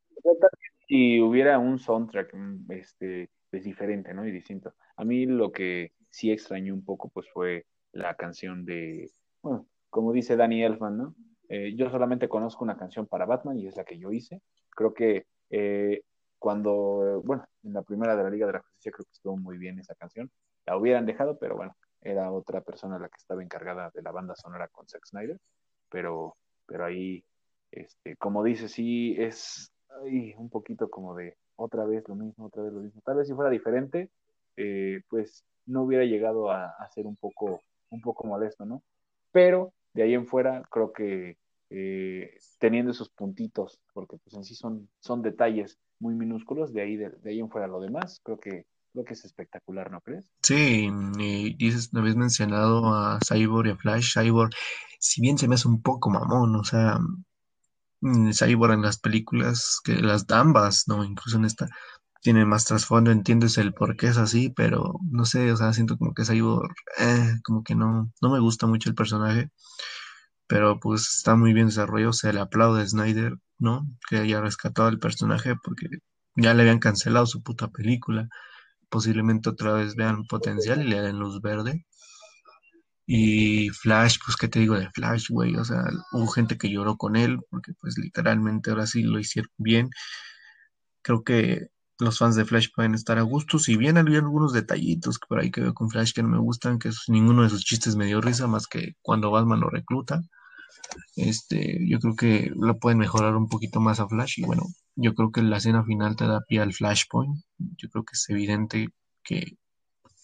Si 0.89 1.21
hubiera 1.21 1.59
un 1.59 1.79
soundtrack 1.79 2.35
mm, 2.35 2.73
este, 2.73 3.31
pues, 3.51 3.65
diferente, 3.65 4.15
¿no? 4.15 4.27
Y 4.27 4.33
distinto. 4.33 4.75
A 4.97 5.05
mí 5.05 5.27
lo 5.27 5.53
que 5.53 5.93
sí 6.11 6.31
extrañó 6.31 6.75
un 6.75 6.85
poco, 6.85 7.09
pues 7.09 7.29
fue 7.33 7.67
la 7.93 8.15
canción 8.15 8.65
de, 8.65 9.11
bueno, 9.43 9.67
como 9.89 10.13
dice 10.13 10.37
Danny 10.37 10.63
Elfman, 10.63 10.97
¿no? 10.97 11.15
Eh, 11.49 11.75
yo 11.75 11.91
solamente 11.91 12.29
conozco 12.29 12.65
una 12.65 12.77
canción 12.77 13.07
para 13.07 13.27
Batman 13.27 13.59
y 13.59 13.67
es 13.67 13.77
la 13.77 13.85
que 13.85 13.99
yo 13.99 14.13
hice. 14.13 14.41
Creo 14.71 14.95
que 14.95 15.27
eh, 15.51 16.03
cuando, 16.39 17.23
bueno, 17.25 17.45
en 17.65 17.73
la 17.73 17.83
primera 17.83 18.15
de 18.15 18.23
la 18.23 18.31
Liga 18.31 18.47
de 18.47 18.53
la 18.55 18.61
Justicia 18.61 18.93
creo 18.93 19.05
que 19.05 19.13
estuvo 19.13 19.37
muy 19.37 19.59
bien 19.59 19.79
esa 19.79 19.95
canción. 19.97 20.31
La 20.65 20.77
hubieran 20.77 21.07
dejado, 21.07 21.39
pero 21.39 21.57
bueno, 21.57 21.77
era 22.01 22.31
otra 22.31 22.61
persona 22.61 22.99
la 22.99 23.09
que 23.09 23.17
estaba 23.19 23.43
encargada 23.43 23.91
de 23.93 24.03
la 24.03 24.13
banda 24.13 24.37
sonora 24.37 24.69
con 24.69 24.87
Zack 24.89 25.07
Snyder. 25.07 25.39
Pero, 25.91 26.37
pero 26.67 26.85
ahí, 26.85 27.25
este, 27.73 28.17
como 28.17 28.45
dice, 28.45 28.69
sí 28.69 29.17
es 29.19 29.73
un 30.37 30.49
poquito 30.51 30.89
como 30.89 31.17
de 31.17 31.37
otra 31.57 31.85
vez 31.85 32.09
lo 32.09 32.15
mismo, 32.15 32.47
otra 32.47 32.63
vez 32.63 32.73
lo 32.73 32.81
mismo. 32.81 33.03
Tal 33.05 33.17
vez 33.17 33.27
si 33.27 33.35
fuera 33.35 33.51
diferente, 33.51 34.09
eh, 34.61 35.03
pues 35.09 35.45
no 35.67 35.83
hubiera 35.83 36.05
llegado 36.05 36.51
a, 36.51 36.73
ser 36.93 37.07
un 37.07 37.17
poco, 37.17 37.63
un 37.91 38.01
poco 38.01 38.27
molesto, 38.27 38.65
¿no? 38.65 38.83
Pero 39.33 39.73
de 39.95 40.03
ahí 40.03 40.15
en 40.15 40.27
fuera 40.27 40.63
creo 40.71 40.93
que 40.93 41.37
eh, 41.71 42.37
teniendo 42.59 42.91
esos 42.91 43.11
puntitos, 43.11 43.81
porque 43.93 44.17
pues 44.19 44.35
en 44.35 44.45
sí 44.45 44.55
son, 44.55 44.89
son 45.01 45.23
detalles 45.23 45.79
muy 46.01 46.15
minúsculos, 46.15 46.73
de 46.73 46.83
ahí, 46.83 46.97
de, 46.97 47.13
ahí 47.27 47.39
en 47.39 47.51
fuera 47.51 47.69
lo 47.69 47.81
demás, 47.81 48.21
creo 48.25 48.39
que, 48.39 48.67
creo 48.93 49.05
que 49.05 49.15
es 49.15 49.25
espectacular, 49.25 49.91
¿no 49.91 50.01
crees? 50.01 50.33
Sí, 50.43 50.87
y 50.87 51.71
no 51.93 52.01
habías 52.01 52.17
mencionado 52.17 52.95
a 52.95 53.21
Cyborg 53.27 53.69
y 53.69 53.71
a 53.71 53.77
Flash. 53.77 54.15
Cyborg 54.19 54.51
si 55.01 55.23
bien 55.23 55.39
se 55.39 55.49
me 55.49 55.55
hace 55.55 55.67
un 55.67 55.83
poco 55.83 56.11
mamón, 56.11 56.55
o 56.55 56.65
sea, 56.65 56.99
mm, 58.01 58.31
Cyborg 58.33 58.75
en 58.75 58.83
las 58.83 58.99
películas, 58.99 59.81
que 59.83 59.95
las 59.95 60.31
ambas, 60.31 60.85
¿no? 60.87 61.05
Incluso 61.05 61.39
en 61.39 61.47
esta, 61.47 61.69
tiene 62.21 62.45
más 62.47 62.65
trasfondo, 62.67 63.11
entiendes 63.11 63.59
el 63.59 63.73
por 63.75 63.97
qué 63.97 64.09
es 64.09 64.19
así, 64.19 64.51
pero 64.51 64.95
no 65.11 65.25
sé, 65.25 65.53
o 65.53 65.57
sea, 65.57 65.73
siento 65.73 65.97
como 65.99 66.15
que 66.15 66.25
Cyborg, 66.25 66.75
eh, 66.99 67.35
como 67.45 67.65
que 67.65 67.75
no, 67.75 68.13
no 68.21 68.31
me 68.31 68.41
gusta 68.41 68.67
mucho 68.67 68.91
el 68.91 68.95
personaje, 68.95 69.51
pero 70.47 70.81
pues 70.81 71.03
está 71.19 71.37
muy 71.37 71.53
bien 71.55 71.69
desarrollado, 71.69 72.13
se 72.13 72.33
le 72.33 72.41
aplaude 72.41 72.83
a 72.83 72.87
Snyder, 72.89 73.37
¿no? 73.59 73.87
Que 74.09 74.19
haya 74.19 74.41
rescatado 74.41 74.89
al 74.89 74.99
personaje 74.99 75.55
porque 75.63 75.87
ya 76.37 76.55
le 76.55 76.63
habían 76.63 76.81
cancelado 76.81 77.27
su 77.27 77.43
puta 77.43 77.69
película, 77.69 78.29
posiblemente 78.91 79.51
otra 79.51 79.73
vez 79.75 79.97
vean 79.97 80.25
potencial 80.27 80.83
y 80.83 80.89
le 80.89 81.03
den 81.03 81.19
luz 81.19 81.41
verde. 81.43 81.87
Y 83.07 83.71
Flash, 83.71 84.19
pues, 84.25 84.37
¿qué 84.37 84.49
te 84.49 84.61
digo 84.61 84.79
de 84.79 84.91
Flash, 84.91 85.31
güey? 85.31 85.57
O 85.57 85.65
sea, 85.65 85.85
hubo 86.13 86.29
gente 86.29 86.57
que 86.59 86.71
lloró 86.71 86.97
con 86.97 87.17
él, 87.17 87.41
porque 87.51 87.73
pues 87.81 87.99
literalmente 87.99 88.71
ahora 88.71 88.87
sí 88.87 89.03
lo 89.03 89.19
hicieron 89.19 89.51
bien. 89.59 89.91
Creo 91.03 91.25
que 91.25 91.69
los 92.01 92.19
fans 92.19 92.37
de 92.37 92.45
Flash 92.45 92.69
pueden 92.75 92.95
estar 92.95 93.19
a 93.19 93.23
gusto. 93.23 93.59
Si 93.59 93.77
bien 93.77 93.99
había 93.99 94.19
algunos 94.19 94.53
detallitos 94.53 95.19
que 95.19 95.27
por 95.27 95.41
ahí 95.41 95.51
que 95.51 95.61
veo 95.61 95.75
con 95.75 95.91
Flash 95.91 96.13
que 96.13 96.23
no 96.23 96.29
me 96.29 96.39
gustan, 96.39 96.79
que 96.79 96.91
ninguno 97.09 97.43
de 97.43 97.51
sus 97.51 97.65
chistes 97.65 97.97
me 97.97 98.07
dio 98.07 98.21
risa 98.21 98.47
más 98.47 98.67
que 98.67 98.95
cuando 99.03 99.31
Batman 99.31 99.61
lo 99.61 99.71
recluta. 99.71 100.23
Este, 101.17 101.79
yo 101.89 102.01
creo 102.01 102.17
que 102.17 102.53
lo 102.57 102.79
pueden 102.79 102.99
mejorar 102.99 103.37
un 103.37 103.49
poquito 103.49 103.81
más 103.81 104.01
a 104.01 104.09
Flash. 104.09 104.39
Y 104.39 104.45
bueno, 104.45 104.65
yo 104.97 105.15
creo 105.15 105.31
que 105.33 105.43
la 105.43 105.59
escena 105.59 105.85
final 105.85 106.17
te 106.17 106.27
da 106.27 106.41
pie 106.41 106.61
al 106.61 106.73
Flashpoint. 106.73 107.43
Yo 107.59 107.89
creo 107.91 108.05
que 108.05 108.13
es 108.15 108.29
evidente 108.29 108.89
que 109.23 109.57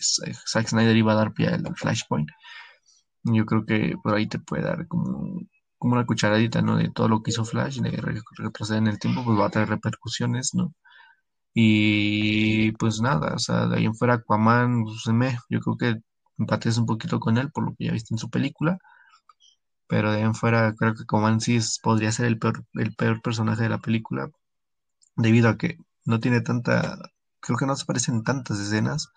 Zack 0.00 0.68
Snyder 0.68 0.96
iba 0.96 1.12
a 1.12 1.16
dar 1.16 1.32
pie 1.32 1.48
al 1.48 1.76
Flashpoint. 1.76 2.28
Yo 3.24 3.44
creo 3.46 3.64
que 3.64 3.96
por 4.02 4.14
ahí 4.14 4.26
te 4.28 4.38
puede 4.38 4.62
dar 4.62 4.86
como, 4.88 5.40
como 5.78 5.94
una 5.94 6.06
cucharadita, 6.06 6.62
¿no? 6.62 6.76
De 6.76 6.90
todo 6.90 7.08
lo 7.08 7.22
que 7.22 7.30
hizo 7.30 7.44
Flash, 7.44 7.80
de 7.80 7.90
retroceder 8.38 8.82
en 8.82 8.88
el 8.88 8.98
tiempo, 8.98 9.24
pues 9.24 9.38
va 9.38 9.46
a 9.46 9.50
traer 9.50 9.68
repercusiones, 9.68 10.54
¿no? 10.54 10.74
Y 11.58 12.72
pues 12.72 13.00
nada, 13.00 13.34
o 13.34 13.38
sea, 13.38 13.66
de 13.66 13.78
ahí 13.78 13.86
en 13.86 13.94
fuera 13.94 14.14
Aquaman, 14.16 14.84
pues, 14.84 15.06
me, 15.06 15.38
yo 15.48 15.60
creo 15.60 15.76
que 15.78 16.02
empates 16.38 16.76
un 16.76 16.84
poquito 16.84 17.18
con 17.18 17.38
él 17.38 17.50
por 17.50 17.64
lo 17.64 17.74
que 17.74 17.86
ya 17.86 17.92
viste 17.92 18.12
en 18.14 18.18
su 18.18 18.28
película, 18.28 18.78
pero 19.86 20.10
de 20.10 20.18
ahí 20.18 20.24
en 20.24 20.34
fuera 20.34 20.74
creo 20.74 20.94
que 20.94 21.04
Aquaman 21.04 21.40
sí 21.40 21.58
podría 21.82 22.12
ser 22.12 22.26
el 22.26 22.38
peor, 22.38 22.64
el 22.74 22.94
peor 22.94 23.22
personaje 23.22 23.62
de 23.62 23.70
la 23.70 23.78
película, 23.78 24.30
debido 25.16 25.48
a 25.48 25.56
que 25.58 25.78
no 26.04 26.20
tiene 26.20 26.42
tanta, 26.42 26.98
creo 27.40 27.56
que 27.58 27.66
no 27.66 27.72
aparecen 27.72 28.22
tantas 28.22 28.60
escenas 28.60 29.08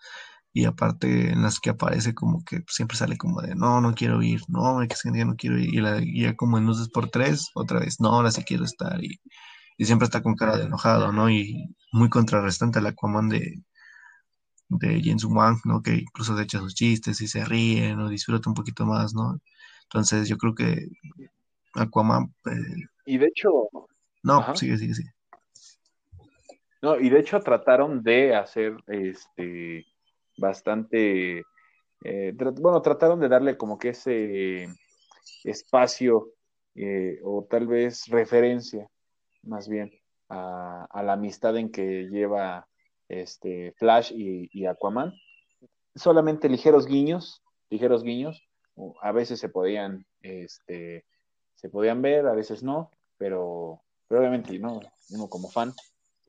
y 0.54 0.64
aparte 0.64 1.32
en 1.32 1.42
las 1.42 1.60
que 1.60 1.70
aparece 1.70 2.14
como 2.14 2.44
que 2.44 2.64
siempre 2.68 2.96
sale 2.96 3.18
como 3.18 3.42
de 3.42 3.54
no, 3.54 3.82
no 3.82 3.94
quiero 3.94 4.22
ir, 4.22 4.40
no, 4.48 4.80
que 4.88 4.96
ya 5.14 5.24
no 5.26 5.36
quiero 5.36 5.58
ir, 5.58 5.74
y, 5.74 5.80
la, 5.80 6.00
ya 6.00 6.36
como 6.36 6.58
en 6.58 6.66
luces 6.66 6.88
por 6.88 7.10
tres, 7.10 7.50
otra 7.54 7.80
vez, 7.80 8.00
no, 8.00 8.10
ahora 8.10 8.30
sí 8.32 8.44
quiero 8.44 8.64
estar, 8.64 9.02
y, 9.04 9.20
siempre 9.84 10.04
está 10.04 10.22
con 10.22 10.34
cara 10.34 10.56
de 10.56 10.64
enojado, 10.64 11.12
¿no? 11.12 11.30
Y 11.30 11.74
muy 11.92 12.08
contrarrestante 12.08 12.78
al 12.78 12.86
Aquaman 12.86 13.28
de, 13.28 13.62
de 14.68 15.00
James 15.02 15.24
Wang, 15.24 15.58
¿no? 15.64 15.82
Que 15.82 15.94
incluso 15.94 16.36
se 16.36 16.42
echa 16.42 16.58
sus 16.58 16.74
chistes 16.74 17.20
y 17.20 17.28
se 17.28 17.44
ríe, 17.44 17.94
¿no? 17.96 18.08
Disfruta 18.08 18.48
un 18.48 18.54
poquito 18.54 18.84
más, 18.86 19.14
¿no? 19.14 19.40
Entonces 19.84 20.28
yo 20.28 20.36
creo 20.36 20.54
que 20.54 20.88
Aquaman... 21.74 22.34
Eh, 22.46 22.84
y 23.06 23.18
de 23.18 23.26
hecho... 23.26 23.68
No, 24.22 24.54
sigue, 24.54 24.76
sigue, 24.76 24.94
sigue. 24.94 25.12
No, 26.82 26.98
y 26.98 27.10
de 27.10 27.20
hecho 27.20 27.40
trataron 27.40 28.02
de 28.02 28.34
hacer 28.34 28.76
este 28.86 29.86
bastante, 30.36 31.42
eh, 32.04 32.34
bueno, 32.58 32.80
trataron 32.80 33.20
de 33.20 33.28
darle 33.28 33.56
como 33.56 33.78
que 33.78 33.90
ese 33.90 34.66
espacio 35.44 36.32
eh, 36.74 37.18
o 37.22 37.46
tal 37.48 37.66
vez 37.66 38.06
referencia 38.08 38.88
más 39.42 39.68
bien 39.68 39.90
a, 40.28 41.02
la 41.02 41.12
amistad 41.14 41.56
en 41.56 41.70
que 41.70 42.08
lleva 42.08 42.68
este 43.08 43.72
Flash 43.76 44.12
y, 44.14 44.66
Aquaman. 44.66 45.14
Solamente 45.94 46.48
ligeros 46.48 46.86
guiños, 46.86 47.42
ligeros 47.68 48.04
guiños, 48.04 48.46
a 49.02 49.12
veces 49.12 49.40
se 49.40 49.48
podían, 49.48 50.06
este, 50.22 51.04
se 51.56 51.68
podían 51.68 52.00
ver, 52.00 52.26
a 52.26 52.32
veces 52.32 52.62
no, 52.62 52.90
pero, 53.18 53.82
pero 54.06 54.20
obviamente 54.20 54.56
no, 54.58 54.80
uno 55.10 55.28
como 55.28 55.50
fan 55.50 55.72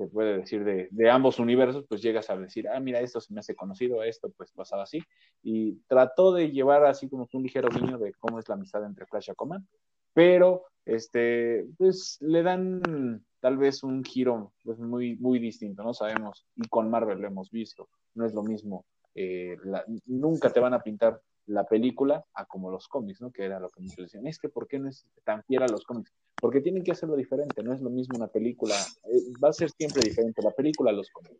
se 0.02 0.08
puede 0.08 0.38
decir 0.38 0.64
de, 0.64 1.10
ambos 1.12 1.38
universos, 1.38 1.86
pues 1.88 2.02
llegas 2.02 2.30
a 2.30 2.38
decir, 2.38 2.68
ah, 2.68 2.80
mira, 2.80 3.00
esto 3.02 3.22
se 3.22 3.34
me 3.34 3.40
hace 3.40 3.56
conocido, 3.56 4.02
esto 4.04 4.32
pues 4.36 4.52
pasaba 4.52 4.84
así. 4.84 5.00
Y 5.44 5.76
trató 5.88 6.34
de 6.34 6.50
llevar 6.50 6.86
así 6.86 7.08
como 7.08 7.28
un 7.32 7.44
ligero 7.44 7.70
guiño 7.70 8.00
de 8.00 8.14
cómo 8.14 8.40
es 8.40 8.50
la 8.50 8.56
amistad 8.56 8.84
entre 8.84 9.06
Flash 9.06 9.28
y 9.28 9.32
Aquaman, 9.32 9.68
pero 10.14 10.66
este, 10.86 11.68
pues 11.78 12.18
le 12.22 12.44
dan 12.44 13.24
tal 13.40 13.58
vez 13.58 13.84
un 13.84 14.04
giro 14.04 14.54
pues, 14.64 14.80
muy, 14.80 15.16
muy 15.18 15.40
distinto, 15.40 15.84
¿no? 15.84 15.94
Sabemos, 15.94 16.46
y 16.56 16.68
con 16.68 16.90
Marvel 16.90 17.20
lo 17.20 17.28
hemos 17.28 17.52
visto, 17.52 17.90
no 18.16 18.26
es 18.26 18.34
lo 18.34 18.44
mismo, 18.44 18.86
eh, 19.16 19.58
nunca 20.06 20.52
te 20.52 20.60
van 20.60 20.74
a 20.74 20.82
pintar 20.82 21.22
la 21.48 21.66
película 21.66 22.24
a 22.34 22.46
como 22.46 22.72
los 22.72 22.88
cómics, 22.88 23.22
¿no? 23.22 23.32
Que 23.32 23.44
era 23.44 23.60
lo 23.60 23.70
que 23.70 23.82
muchos 23.82 24.06
decían, 24.06 24.28
es 24.28 24.40
que 24.40 24.50
¿por 24.50 24.68
qué 24.68 24.80
no 24.80 24.90
es 24.90 25.06
tan 25.24 25.44
fiel 25.44 25.64
a 25.64 25.68
los 25.68 25.84
cómics? 25.84 26.14
Porque 26.40 26.62
tienen 26.62 26.84
que 26.84 26.92
hacerlo 26.92 27.16
diferente, 27.16 27.64
no 27.64 27.74
es 27.74 27.82
lo 27.82 27.90
mismo 27.90 28.18
una 28.18 28.28
película, 28.28 28.76
eh, 28.76 29.34
va 29.44 29.50
a 29.50 29.54
ser 29.54 29.70
siempre 29.72 30.04
diferente 30.04 30.42
la 30.42 30.52
película 30.52 30.92
a 30.92 30.94
los 30.94 31.10
cómics. 31.10 31.40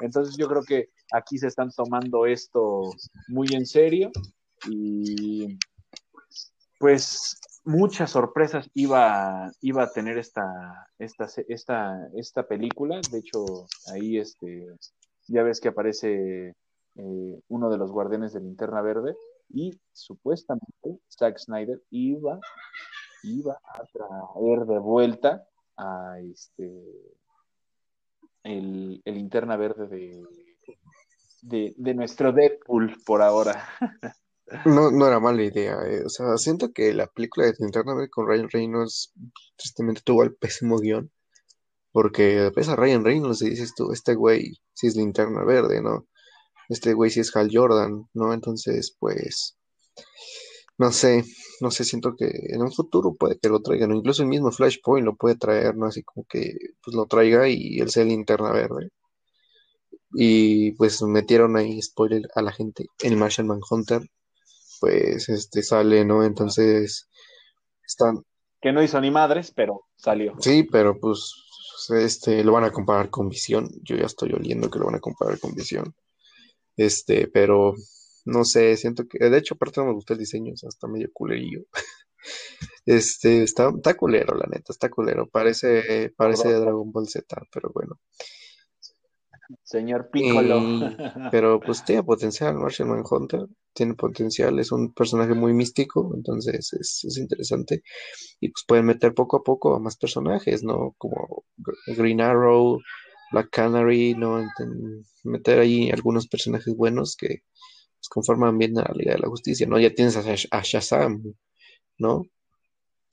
Entonces 0.00 0.36
yo 0.36 0.48
creo 0.48 0.62
que 0.62 0.90
aquí 1.12 1.38
se 1.38 1.48
están 1.48 1.70
tomando 1.70 2.24
esto 2.26 2.82
muy 3.28 3.48
en 3.52 3.66
serio 3.66 4.10
y 4.70 5.58
pues 6.78 7.40
muchas 7.68 8.10
sorpresas 8.12 8.70
iba, 8.72 9.52
iba 9.60 9.82
a 9.82 9.92
tener 9.92 10.16
esta, 10.16 10.88
esta, 10.98 11.28
esta, 11.48 12.08
esta 12.14 12.42
película. 12.48 12.98
De 13.12 13.18
hecho, 13.18 13.44
ahí 13.92 14.18
este, 14.18 14.66
ya 15.26 15.42
ves 15.42 15.60
que 15.60 15.68
aparece 15.68 16.54
eh, 16.96 17.40
uno 17.48 17.68
de 17.68 17.76
los 17.76 17.92
guardianes 17.92 18.32
de 18.32 18.40
linterna 18.40 18.80
verde 18.80 19.14
y 19.50 19.78
supuestamente 19.92 20.98
Zack 21.10 21.38
Snyder 21.38 21.82
iba, 21.90 22.40
iba 23.22 23.60
a 23.62 23.84
traer 23.92 24.66
de 24.66 24.78
vuelta 24.78 25.46
a 25.76 26.18
este 26.20 26.72
el, 28.44 29.02
el 29.04 29.14
linterna 29.14 29.56
verde 29.58 29.88
de, 29.88 30.26
de, 31.42 31.74
de, 31.76 31.94
nuestro 31.94 32.32
Deadpool 32.32 32.96
por 33.04 33.20
ahora. 33.20 33.62
No, 34.64 34.90
no 34.90 35.06
era 35.06 35.20
mala 35.20 35.42
idea, 35.42 35.78
eh. 35.86 36.02
O 36.04 36.08
sea, 36.08 36.36
siento 36.38 36.72
que 36.72 36.94
la 36.94 37.06
película 37.06 37.46
de 37.46 37.54
Linterna 37.58 37.94
Verde 37.94 38.10
con 38.10 38.26
Ryan 38.26 38.48
Reynolds 38.50 39.12
tristemente 39.56 40.00
tuvo 40.02 40.22
el 40.24 40.34
pésimo 40.34 40.78
guion. 40.78 41.10
Porque 41.92 42.50
ves 42.54 42.68
a 42.68 42.76
Ryan 42.76 43.04
Reynolds 43.04 43.42
y 43.42 43.50
dices 43.50 43.74
tú, 43.76 43.92
este 43.92 44.14
güey 44.14 44.54
sí 44.74 44.86
es 44.88 44.96
linterna 44.96 45.44
verde, 45.44 45.82
¿no? 45.82 46.06
este 46.68 46.92
güey 46.94 47.10
si 47.10 47.20
es 47.20 47.34
Hal 47.36 47.50
Jordan, 47.52 48.08
¿no? 48.14 48.32
Entonces, 48.34 48.94
pues, 48.98 49.56
no 50.78 50.92
sé, 50.92 51.24
no 51.60 51.70
sé, 51.70 51.84
siento 51.84 52.14
que 52.16 52.26
en 52.48 52.62
un 52.62 52.72
futuro 52.72 53.14
puede 53.14 53.38
que 53.38 53.48
lo 53.48 53.60
traigan, 53.62 53.92
o 53.92 53.96
incluso 53.96 54.22
el 54.22 54.28
mismo 54.28 54.50
Flashpoint 54.52 55.04
lo 55.04 55.16
puede 55.16 55.36
traer, 55.36 55.76
¿no? 55.76 55.86
Así 55.86 56.02
como 56.02 56.26
que, 56.28 56.54
pues, 56.84 56.94
lo 56.96 57.06
traiga 57.06 57.48
y 57.48 57.80
él 57.80 57.90
sea 57.90 58.04
linterna 58.04 58.52
verde. 58.52 58.90
Y 60.14 60.72
pues 60.72 61.02
metieron 61.02 61.56
ahí, 61.56 61.80
spoiler 61.82 62.22
a 62.34 62.42
la 62.42 62.52
gente, 62.52 62.86
el 63.02 63.16
Martian 63.16 63.46
Manhunter, 63.46 64.02
pues, 64.80 65.28
este, 65.28 65.62
sale, 65.62 66.04
¿no? 66.04 66.24
Entonces, 66.24 67.08
están... 67.84 68.22
Que 68.60 68.72
no 68.72 68.82
hizo 68.82 69.00
ni 69.00 69.10
madres, 69.10 69.52
pero 69.54 69.82
salió. 69.96 70.34
Sí, 70.40 70.64
pero 70.64 70.98
pues, 70.98 71.34
este, 71.90 72.42
lo 72.44 72.52
van 72.52 72.64
a 72.64 72.72
comparar 72.72 73.10
con 73.10 73.28
Visión. 73.28 73.68
Yo 73.82 73.96
ya 73.96 74.06
estoy 74.06 74.32
oliendo 74.32 74.70
que 74.70 74.78
lo 74.78 74.86
van 74.86 74.96
a 74.96 75.00
comparar 75.00 75.38
con 75.38 75.54
Visión. 75.54 75.94
Este, 76.76 77.28
pero 77.28 77.74
no 78.24 78.44
sé, 78.44 78.76
siento 78.76 79.06
que, 79.08 79.18
de 79.18 79.38
hecho, 79.38 79.54
aparte 79.54 79.80
no 79.80 79.86
me 79.86 79.94
gusta 79.94 80.12
el 80.14 80.20
diseño, 80.20 80.52
o 80.52 80.56
sea, 80.56 80.68
está 80.68 80.86
medio 80.86 81.10
culerillo. 81.12 81.64
Este, 82.84 83.42
está, 83.42 83.68
está 83.68 83.94
culero, 83.94 84.34
la 84.34 84.46
neta, 84.46 84.72
está 84.72 84.88
culero. 84.88 85.28
Parece, 85.28 86.10
parece 86.16 86.48
de 86.48 86.58
Dragon 86.58 86.90
Ball 86.90 87.06
Z, 87.06 87.22
pero 87.52 87.70
bueno. 87.72 88.00
Señor 89.62 90.10
Piccolo. 90.10 90.90
pero 91.30 91.60
pues 91.64 91.84
tiene 91.84 92.02
potencial, 92.02 92.54
Martian 92.56 92.88
Manhunter 92.88 93.46
tiene 93.72 93.94
potencial, 93.94 94.58
es 94.58 94.72
un 94.72 94.92
personaje 94.92 95.34
muy 95.34 95.52
místico, 95.54 96.12
entonces 96.14 96.72
es, 96.72 97.04
es, 97.04 97.16
interesante. 97.18 97.82
Y 98.40 98.50
pues 98.50 98.64
pueden 98.66 98.86
meter 98.86 99.14
poco 99.14 99.36
a 99.38 99.42
poco 99.42 99.74
a 99.74 99.80
más 99.80 99.96
personajes, 99.96 100.62
¿no? 100.64 100.94
Como 100.98 101.44
Green 101.86 102.20
Arrow, 102.20 102.80
Black 103.32 103.50
Canary, 103.50 104.14
¿no? 104.14 104.46
meter 105.24 105.58
ahí 105.60 105.90
algunos 105.90 106.28
personajes 106.28 106.74
buenos 106.74 107.16
que 107.16 107.28
pues, 107.28 108.08
conforman 108.08 108.58
bien 108.58 108.78
a 108.78 108.82
la 108.82 108.94
Liga 108.94 109.12
de 109.12 109.20
la 109.20 109.28
Justicia, 109.28 109.66
¿no? 109.66 109.78
Ya 109.78 109.94
tienes 109.94 110.16
a, 110.16 110.62
Shazam, 110.62 111.34
¿no? 111.98 112.24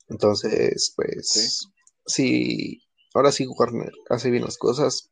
Entonces, 0.08 0.92
pues, 0.96 1.68
sí. 2.06 2.82
ahora 3.14 3.32
sí 3.32 3.46
Warner 3.46 3.92
hace 4.08 4.30
bien 4.30 4.44
las 4.44 4.58
cosas. 4.58 5.10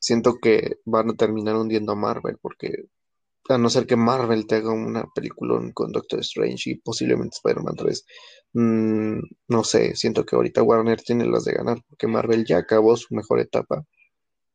Siento 0.00 0.36
que 0.40 0.78
van 0.84 1.10
a 1.10 1.14
terminar 1.14 1.56
hundiendo 1.56 1.92
a 1.92 1.96
Marvel 1.96 2.36
porque 2.40 2.70
a 3.48 3.58
no 3.58 3.70
ser 3.70 3.86
que 3.86 3.96
Marvel 3.96 4.46
te 4.46 4.56
haga 4.56 4.72
una 4.72 5.04
película 5.14 5.60
con 5.74 5.92
Doctor 5.92 6.20
Strange 6.20 6.70
y 6.70 6.74
posiblemente 6.76 7.36
Spider-Man 7.36 7.76
3. 7.76 8.04
Mm, 8.54 9.18
no 9.48 9.64
sé, 9.64 9.94
siento 9.96 10.24
que 10.24 10.36
ahorita 10.36 10.62
Warner 10.62 11.00
tiene 11.02 11.26
las 11.26 11.44
de 11.44 11.52
ganar, 11.52 11.78
porque 11.88 12.06
Marvel 12.06 12.44
ya 12.46 12.58
acabó 12.58 12.96
su 12.96 13.14
mejor 13.14 13.40
etapa 13.40 13.84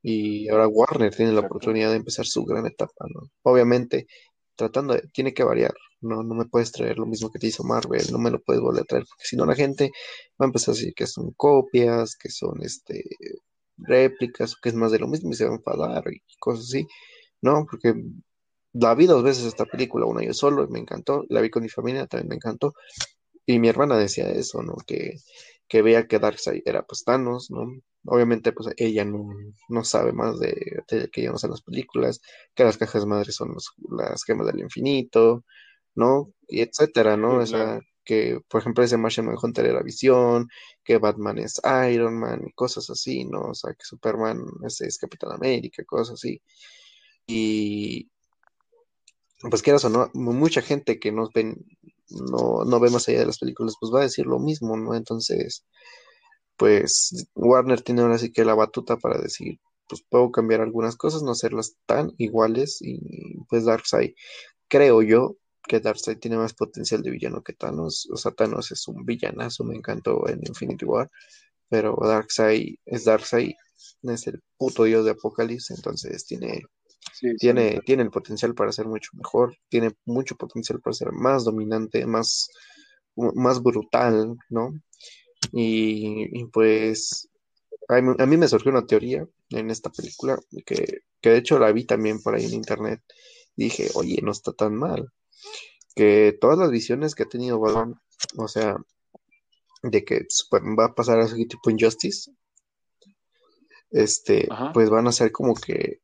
y 0.02 0.50
ahora 0.50 0.68
Warner 0.68 1.14
tiene 1.16 1.34
la 1.34 1.42
oportunidad 1.42 1.92
de 1.92 1.98
empezar 1.98 2.26
su 2.26 2.46
gran 2.46 2.66
etapa, 2.66 3.06
¿no? 3.14 3.30
Obviamente, 3.44 4.08
tratando 4.56 4.94
de, 4.96 5.02
tiene 5.14 5.34
que 5.34 5.44
variar, 5.44 5.74
no, 6.02 6.24
no 6.24 6.36
me 6.36 6.46
puedes 6.46 6.72
traer 6.72 6.98
lo 7.00 7.06
mismo 7.06 7.32
que 7.32 7.40
te 7.40 7.48
hizo 7.48 7.64
Marvel, 7.64 8.12
no 8.12 8.20
me 8.20 8.32
lo 8.32 8.42
puedes 8.42 8.62
volver 8.62 8.84
a 8.84 8.86
traer, 8.86 9.06
porque 9.10 9.26
si 9.26 9.36
no 9.38 9.46
la 9.46 9.56
gente 9.56 9.92
va 10.42 10.46
a 10.46 10.48
empezar 10.48 10.74
a 10.74 10.78
decir 10.78 10.94
que 10.96 11.08
son 11.08 11.32
copias, 11.36 12.16
que 12.18 12.30
son 12.30 12.62
este 12.64 13.04
réplicas, 13.78 14.56
que 14.62 14.70
es 14.70 14.76
más 14.76 14.92
de 14.92 15.00
lo 15.00 15.08
mismo 15.08 15.32
y 15.32 15.36
se 15.36 15.46
va 15.46 15.52
a 15.52 15.56
enfadar 15.56 16.04
y 16.12 16.22
cosas 16.40 16.66
así, 16.66 16.88
¿no? 17.42 17.66
Porque 17.70 17.94
la 18.74 18.96
vi 18.96 19.06
dos 19.08 19.24
veces 19.24 19.46
esta 19.46 19.66
película, 19.66 20.06
una 20.06 20.24
yo 20.24 20.34
solo 20.34 20.68
me 20.68 20.80
encantó, 20.80 21.26
la 21.30 21.42
vi 21.42 21.50
con 21.50 21.64
mi 21.64 21.70
familia, 21.70 22.08
también 22.08 22.30
me 22.30 22.36
encantó, 22.36 22.74
y 23.46 23.60
mi 23.60 23.68
hermana 23.70 23.98
decía 23.98 24.30
eso, 24.30 24.62
¿no? 24.64 24.76
Que, 24.86 25.16
que 25.68 25.82
veía 25.82 26.08
que 26.08 26.20
Darkseid 26.20 26.64
era 26.66 26.84
pues 26.84 27.04
Thanos, 27.04 27.52
¿no? 27.52 27.68
Obviamente, 28.06 28.54
pues 28.54 28.74
ella 28.78 29.06
no, 29.06 29.30
no 29.70 29.84
sabe 29.84 30.14
más 30.14 30.40
de, 30.40 30.84
de 30.90 31.10
que 31.10 31.28
no 31.28 31.36
en 31.42 31.50
las 31.52 31.62
películas, 31.62 32.22
que 32.56 32.64
las 32.64 32.78
cajas 32.78 33.06
madres 33.06 33.36
son 33.36 33.56
las 33.92 34.24
gemas 34.24 34.48
del 34.48 34.60
infinito, 34.62 35.46
¿no? 35.96 36.34
Y 36.48 36.62
etcétera, 36.62 37.18
¿no? 37.18 37.38
o 37.40 37.46
sea, 37.46 37.80
que 38.04 38.40
por 38.50 38.62
ejemplo 38.62 38.84
ese 38.84 38.98
Martian 38.98 39.28
Manhunter 39.28 39.66
era 39.66 39.84
Visión, 39.84 40.48
que 40.84 40.98
Batman 40.98 41.40
es 41.40 41.62
Iron 41.92 42.20
Man 42.20 42.42
y 42.48 42.54
cosas 42.54 42.90
así, 42.90 43.26
¿no? 43.26 43.42
O 43.52 43.54
sea, 43.54 43.74
que 43.74 43.86
Superman 43.86 44.44
es, 44.66 44.82
es 44.82 44.98
Capitán 44.98 45.32
América, 45.34 45.84
cosas 45.86 46.16
así. 46.16 46.42
Y 47.28 48.10
pues 49.50 49.62
quieras 49.62 49.86
o 49.86 49.90
no, 49.90 50.10
mucha 50.14 50.62
gente 50.62 51.00
que 51.00 51.12
nos 51.12 51.32
ven, 51.32 51.66
no, 52.10 52.66
no 52.66 52.80
ve 52.80 52.90
más 52.90 53.08
allá 53.08 53.20
de 53.20 53.26
las 53.28 53.40
películas, 53.40 53.76
pues 53.80 53.94
va 53.94 54.00
a 54.02 54.04
decir 54.04 54.26
lo 54.26 54.40
mismo, 54.40 54.76
¿no? 54.78 54.96
Entonces, 54.96 55.66
pues 56.58 57.28
Warner 57.36 57.82
tiene 57.82 58.02
ahora 58.02 58.18
sí 58.18 58.32
que 58.32 58.46
la 58.46 58.56
batuta 58.56 58.98
para 58.98 59.20
decir, 59.22 59.60
pues 59.88 60.04
puedo 60.10 60.32
cambiar 60.32 60.62
algunas 60.62 60.98
cosas, 60.98 61.24
no 61.24 61.32
hacerlas 61.32 61.76
tan 61.86 62.14
iguales 62.18 62.80
y 62.82 63.38
pues 63.50 63.66
Darkseid, 63.66 64.14
creo 64.68 65.02
yo 65.02 65.38
que 65.68 65.80
Darkseid 65.80 66.20
tiene 66.20 66.38
más 66.38 66.54
potencial 66.54 67.02
de 67.02 67.12
villano 67.12 67.44
que 67.44 67.54
Thanos, 67.54 68.10
o 68.12 68.18
sea, 68.18 68.32
Thanos 68.32 68.72
es 68.72 68.88
un 68.88 69.06
villanazo, 69.06 69.64
me 69.64 69.76
encantó 69.76 70.28
en 70.28 70.42
Infinity 70.46 70.86
War, 70.86 71.10
pero 71.70 71.98
Darkseid 72.02 72.76
es 72.86 73.06
Darkseid, 73.06 73.54
es 74.04 74.28
el 74.28 74.42
puto 74.58 74.84
dios 74.84 75.06
de 75.06 75.12
Apocalipsis, 75.12 75.78
entonces 75.78 76.26
tiene 76.26 76.64
tiene, 77.40 77.82
tiene 77.86 78.04
el 78.04 78.12
potencial 78.12 78.54
para 78.56 78.72
ser 78.72 78.88
mucho 78.88 79.12
mejor, 79.14 79.58
tiene 79.70 79.92
mucho 80.06 80.36
potencial 80.36 80.80
para 80.82 80.94
ser 80.94 81.12
más 81.12 81.44
dominante, 81.44 82.06
más, 82.06 82.50
más 83.16 83.62
brutal, 83.62 84.38
¿no? 84.50 84.74
Y, 85.52 86.46
pues 86.46 87.30
a 87.88 88.02
mí, 88.02 88.38
me 88.38 88.48
surgió 88.48 88.72
una 88.72 88.86
teoría 88.86 89.28
en 89.50 89.70
esta 89.72 89.90
película 89.90 90.40
que, 90.66 91.02
de 91.22 91.38
hecho 91.38 91.58
la 91.58 91.72
vi 91.72 91.86
también 91.86 92.22
por 92.22 92.36
ahí 92.36 92.46
en 92.46 92.54
internet. 92.54 93.02
dije, 93.56 93.90
oye, 93.96 94.20
no 94.22 94.32
está 94.32 94.54
tan 94.54 94.76
mal. 94.76 95.12
Que 95.96 96.38
todas 96.40 96.58
las 96.58 96.70
visiones 96.70 97.16
que 97.16 97.24
ha 97.24 97.30
tenido 97.30 97.60
Batman, 97.60 98.00
o 98.38 98.48
sea, 98.48 98.78
de 99.82 100.06
que 100.06 100.28
va 100.78 100.86
a 100.86 100.96
pasar 100.96 101.20
así 101.20 101.48
tipo 101.48 101.70
Injustice, 101.70 102.32
este, 103.92 104.48
pues 104.74 104.90
van 104.90 105.08
a 105.08 105.12
ser 105.12 105.32
como 105.32 105.56
que 105.56 106.02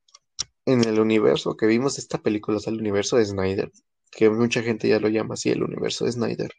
en 0.65 0.83
el 0.83 0.99
universo 0.99 1.55
que 1.55 1.67
vimos 1.67 1.99
esta 1.99 2.17
película, 2.19 2.57
es 2.57 2.67
el 2.67 2.79
universo 2.79 3.17
de 3.17 3.25
Snyder, 3.25 3.71
que 4.11 4.29
mucha 4.29 4.61
gente 4.61 4.87
ya 4.87 4.99
lo 4.99 5.09
llama 5.09 5.35
así, 5.35 5.49
el 5.49 5.63
universo 5.63 6.05
de 6.05 6.11
Snyder 6.11 6.51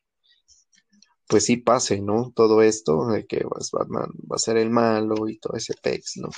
pues 1.28 1.44
sí 1.46 1.56
pase, 1.56 2.00
¿no? 2.00 2.32
Todo 2.34 2.62
esto 2.62 3.06
de 3.08 3.26
que 3.26 3.44
Batman 3.72 4.10
va 4.30 4.36
a 4.36 4.38
ser 4.38 4.56
el 4.56 4.70
malo 4.70 5.28
y 5.28 5.38
todo 5.38 5.56
ese 5.56 5.74
pex, 5.74 6.16
¿no? 6.16 6.28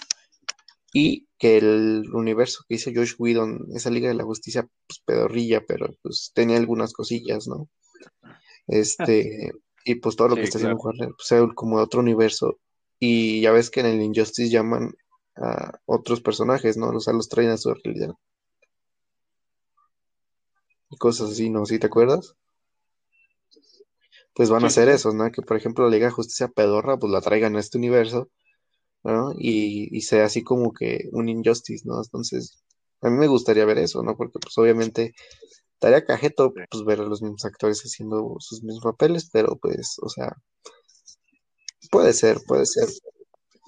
Y 0.92 1.28
que 1.38 1.58
el 1.58 2.04
universo 2.14 2.64
que 2.66 2.76
hizo 2.76 2.90
Josh 2.94 3.14
Whedon, 3.18 3.66
esa 3.74 3.90
Liga 3.90 4.08
de 4.08 4.14
la 4.14 4.24
Justicia, 4.24 4.66
pues 4.86 5.00
pedorrilla, 5.04 5.64
pero 5.66 5.94
pues 6.02 6.32
tenía 6.34 6.56
algunas 6.56 6.94
cosillas, 6.94 7.46
¿no? 7.46 7.68
Este, 8.66 9.52
y 9.84 9.96
pues 9.96 10.16
todo 10.16 10.28
lo 10.28 10.36
que 10.36 10.42
está 10.42 10.58
haciendo 10.58 10.78
Warner, 10.78 11.10
pues 11.10 11.28
sea 11.28 11.46
como 11.54 11.76
otro 11.76 12.00
universo. 12.00 12.58
Y 12.98 13.42
ya 13.42 13.52
ves 13.52 13.70
que 13.70 13.80
en 13.80 13.86
el 13.86 14.02
Injustice 14.02 14.50
llaman 14.50 14.94
a 15.40 15.80
otros 15.86 16.20
personajes, 16.20 16.76
¿no? 16.76 16.88
O 16.90 17.00
sea, 17.00 17.14
los 17.14 17.28
traen 17.28 17.50
a 17.50 17.56
su 17.56 17.72
realidad. 17.74 18.14
Y 20.90 20.96
cosas 20.96 21.30
así, 21.30 21.50
¿no? 21.50 21.64
¿Sí 21.66 21.78
te 21.78 21.86
acuerdas? 21.86 22.36
pues 24.38 24.50
van 24.50 24.62
a 24.62 24.68
hacer 24.68 24.88
eso, 24.88 25.12
¿no? 25.12 25.32
Que 25.32 25.42
por 25.42 25.56
ejemplo 25.56 25.84
la 25.84 25.90
Liga 25.90 26.06
de 26.06 26.12
Justicia 26.12 26.46
pedorra, 26.46 26.96
pues 26.96 27.10
la 27.12 27.20
traigan 27.20 27.56
a 27.56 27.58
este 27.58 27.76
universo, 27.76 28.28
¿no? 29.02 29.32
Y, 29.36 30.00
sea 30.02 30.26
así 30.26 30.44
como 30.44 30.72
que 30.72 31.08
un 31.10 31.28
injustice, 31.28 31.84
¿no? 31.84 32.00
Entonces, 32.00 32.62
a 33.00 33.10
mí 33.10 33.16
me 33.16 33.26
gustaría 33.26 33.64
ver 33.64 33.78
eso, 33.78 34.04
¿no? 34.04 34.16
Porque 34.16 34.38
pues 34.38 34.56
obviamente 34.56 35.12
estaría 35.72 36.04
cajeto 36.04 36.52
pues 36.54 36.84
ver 36.84 37.00
a 37.00 37.02
los 37.02 37.20
mismos 37.20 37.44
actores 37.44 37.80
haciendo 37.80 38.36
sus 38.38 38.62
mismos 38.62 38.84
papeles, 38.84 39.28
pero 39.32 39.56
pues, 39.56 39.96
o 40.02 40.08
sea, 40.08 40.36
puede 41.90 42.12
ser, 42.12 42.38
puede 42.46 42.64
ser. 42.66 42.88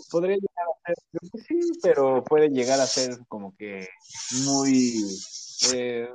Podría 0.08 0.36
ser, 0.36 0.49
sí, 1.46 1.60
pero 1.82 2.22
puede 2.24 2.48
llegar 2.48 2.80
a 2.80 2.86
ser 2.86 3.18
como 3.28 3.54
que 3.56 3.88
muy 4.44 5.04
eh, 5.74 6.08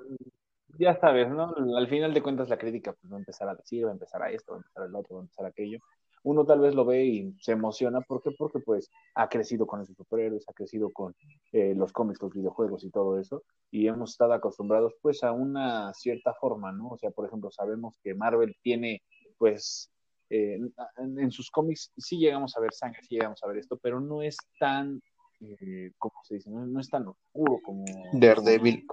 ya 0.78 1.00
sabes, 1.00 1.30
¿no? 1.30 1.54
Al 1.78 1.88
final 1.88 2.14
de 2.14 2.22
cuentas 2.22 2.50
la 2.50 2.58
crítica 2.58 2.94
pues 2.94 3.12
va 3.12 3.18
a 3.18 3.20
empezar 3.20 3.50
a 3.50 3.56
decir, 3.56 3.86
va 3.86 3.90
a 3.90 3.94
empezar 3.94 4.22
a 4.22 4.32
esto, 4.32 4.54
va 4.54 4.58
a 4.58 4.62
empezar 4.62 4.84
a 4.84 4.86
el 4.88 4.96
otro, 4.96 5.16
va 5.16 5.22
a 5.22 5.24
empezar 5.24 5.46
a 5.46 5.50
aquello. 5.50 5.80
Uno 6.24 6.44
tal 6.44 6.60
vez 6.60 6.74
lo 6.74 6.86
ve 6.86 7.06
y 7.06 7.36
se 7.40 7.52
emociona, 7.52 8.02
¿por 8.02 8.22
qué? 8.22 8.32
Porque 8.32 8.60
pues 8.60 8.90
ha 9.14 9.30
crecido 9.30 9.68
con 9.68 9.82
esos 9.82 9.96
superhéroes, 9.96 10.44
ha 10.50 10.54
crecido 10.54 10.92
con 10.92 11.16
eh, 11.52 11.76
los 11.76 11.92
cómics, 11.94 12.22
los 12.22 12.34
videojuegos 12.34 12.84
y 12.84 12.90
todo 12.90 13.20
eso, 13.20 13.44
y 13.70 13.88
hemos 13.88 14.12
estado 14.12 14.34
acostumbrados 14.34 14.94
pues 15.02 15.24
a 15.24 15.32
una 15.32 15.94
cierta 15.94 16.34
forma, 16.34 16.72
¿no? 16.72 16.90
O 16.90 16.98
sea, 16.98 17.12
por 17.12 17.28
ejemplo, 17.28 17.52
sabemos 17.52 18.00
que 18.04 18.16
Marvel 18.16 18.56
tiene 18.64 19.04
pues 19.38 19.92
eh, 20.30 20.60
en, 20.98 21.32
sus 21.32 21.52
cómics 21.52 21.92
sí 21.98 22.18
llegamos 22.18 22.56
a 22.58 22.60
ver 22.60 22.74
sangre, 22.74 23.02
sí 23.02 23.16
llegamos 23.16 23.44
a 23.44 23.48
ver 23.48 23.58
esto, 23.58 23.78
pero 23.78 24.00
no 24.00 24.22
es 24.22 24.38
tan, 24.60 25.02
eh, 25.40 25.92
¿cómo 25.98 26.16
se 26.24 26.36
dice? 26.36 26.50
No, 26.50 26.80
es 26.80 26.90
tan 26.90 27.08
oscuro 27.08 27.60
como... 27.64 27.86
Daredevil. 28.14 28.86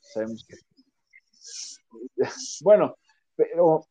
Sabemos 0.00 0.44
que 0.46 0.56
bueno, 2.62 2.96
pero, 3.36 3.86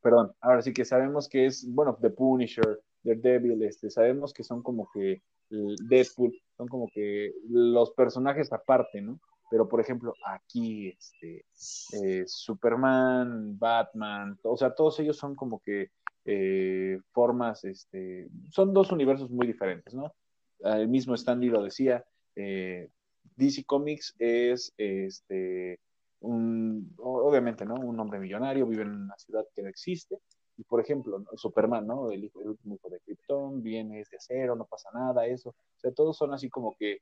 perdón, 0.00 0.32
ahora 0.40 0.62
sí 0.62 0.72
que 0.72 0.84
sabemos 0.84 1.28
que 1.28 1.46
es, 1.46 1.66
bueno, 1.68 1.96
The 2.00 2.10
Punisher, 2.10 2.80
Daredevil, 3.02 3.62
este, 3.62 3.90
sabemos 3.90 4.32
que 4.32 4.44
son 4.44 4.62
como 4.62 4.88
que 4.92 5.22
Deadpool, 5.50 6.32
son 6.56 6.68
como 6.68 6.88
que 6.92 7.32
los 7.48 7.90
personajes 7.92 8.52
aparte, 8.52 9.00
¿no? 9.00 9.18
Pero, 9.50 9.68
por 9.68 9.80
ejemplo, 9.80 10.14
aquí, 10.24 10.88
este, 10.88 11.44
eh, 11.92 12.24
Superman, 12.26 13.58
Batman, 13.58 14.38
o 14.44 14.56
sea, 14.56 14.72
todos 14.72 15.00
ellos 15.00 15.16
son 15.16 15.34
como 15.34 15.60
que 15.60 15.90
eh, 16.24 17.00
formas, 17.10 17.64
este, 17.64 18.28
son 18.50 18.72
dos 18.72 18.92
universos 18.92 19.28
muy 19.28 19.48
diferentes, 19.48 19.92
¿no? 19.92 20.14
El 20.60 20.86
mismo 20.86 21.14
Stanley 21.16 21.48
lo 21.48 21.64
decía, 21.64 22.04
eh, 22.36 22.88
DC 23.34 23.64
Comics 23.64 24.14
es, 24.20 24.72
este, 24.76 25.80
un, 26.20 26.94
obviamente, 26.98 27.64
¿no? 27.64 27.74
Un 27.74 27.98
hombre 27.98 28.20
millonario, 28.20 28.68
vive 28.68 28.82
en 28.82 28.90
una 28.90 29.18
ciudad 29.18 29.44
que 29.52 29.62
no 29.62 29.68
existe, 29.68 30.16
y 30.56 30.62
por 30.62 30.80
ejemplo, 30.80 31.24
Superman, 31.34 31.88
¿no? 31.88 32.12
El, 32.12 32.30
el 32.40 32.48
último 32.50 32.76
hijo 32.76 32.88
de 32.88 33.00
Krypton, 33.00 33.62
viene 33.64 34.04
de 34.08 34.16
acero, 34.16 34.54
no 34.54 34.66
pasa 34.66 34.90
nada, 34.94 35.26
eso. 35.26 35.50
O 35.50 35.80
sea, 35.80 35.90
todos 35.90 36.16
son 36.16 36.32
así 36.34 36.48
como 36.48 36.76
que, 36.76 36.98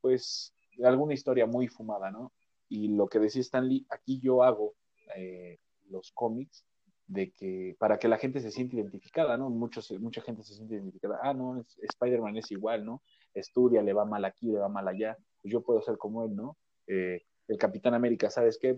pues, 0.00 0.54
alguna 0.84 1.14
historia 1.14 1.46
muy 1.46 1.68
fumada, 1.68 2.10
¿no? 2.10 2.32
Y 2.68 2.88
lo 2.88 3.08
que 3.08 3.18
decía 3.18 3.42
Stanley, 3.42 3.86
aquí 3.90 4.20
yo 4.20 4.42
hago 4.42 4.74
eh, 5.16 5.58
los 5.88 6.10
cómics 6.12 6.64
de 7.06 7.30
que 7.30 7.76
para 7.78 7.98
que 7.98 8.08
la 8.08 8.18
gente 8.18 8.40
se 8.40 8.50
sienta 8.50 8.76
identificada, 8.76 9.36
¿no? 9.36 9.48
Muchos, 9.50 9.90
mucha 10.00 10.20
gente 10.22 10.42
se 10.42 10.54
siente 10.54 10.74
identificada, 10.74 11.20
ah, 11.22 11.32
no, 11.32 11.64
Spider-Man 11.78 12.36
es 12.36 12.50
igual, 12.50 12.84
¿no? 12.84 13.02
Estudia, 13.32 13.82
le 13.82 13.92
va 13.92 14.04
mal 14.04 14.24
aquí, 14.24 14.48
le 14.48 14.58
va 14.58 14.68
mal 14.68 14.88
allá, 14.88 15.16
pues 15.40 15.52
yo 15.52 15.62
puedo 15.62 15.80
ser 15.82 15.98
como 15.98 16.24
él, 16.24 16.34
¿no? 16.34 16.56
Eh, 16.88 17.22
el 17.46 17.58
Capitán 17.58 17.94
América, 17.94 18.28
¿sabes 18.28 18.58
qué? 18.58 18.76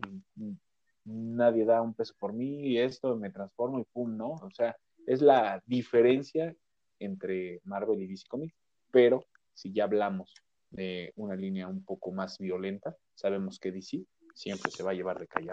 Nadie 1.05 1.65
da 1.65 1.81
un 1.81 1.95
peso 1.95 2.15
por 2.19 2.35
mí 2.35 2.67
y 2.67 2.79
esto 2.79 3.17
me 3.17 3.31
transformo 3.31 3.81
y 3.81 3.85
pum, 3.85 4.15
¿no? 4.15 4.33
O 4.33 4.51
sea, 4.51 4.77
es 5.07 5.23
la 5.23 5.63
diferencia 5.65 6.55
entre 6.99 7.61
Marvel 7.65 8.03
y 8.03 8.07
DC 8.07 8.27
Comics, 8.29 8.55
pero 8.91 9.25
si 9.55 9.73
ya 9.73 9.85
hablamos 9.85 10.35
de 10.71 11.13
una 11.17 11.35
línea 11.35 11.69
un 11.69 11.85
poco 11.85 12.13
más 12.13 12.39
violenta, 12.39 12.97
sabemos 13.15 13.59
que 13.59 13.73
DC 13.73 14.05
siempre 14.35 14.71
se 14.71 14.83
va 14.83 14.93
a 14.93 14.95
llevar 14.95 15.19
de 15.19 15.27
calle 15.27 15.51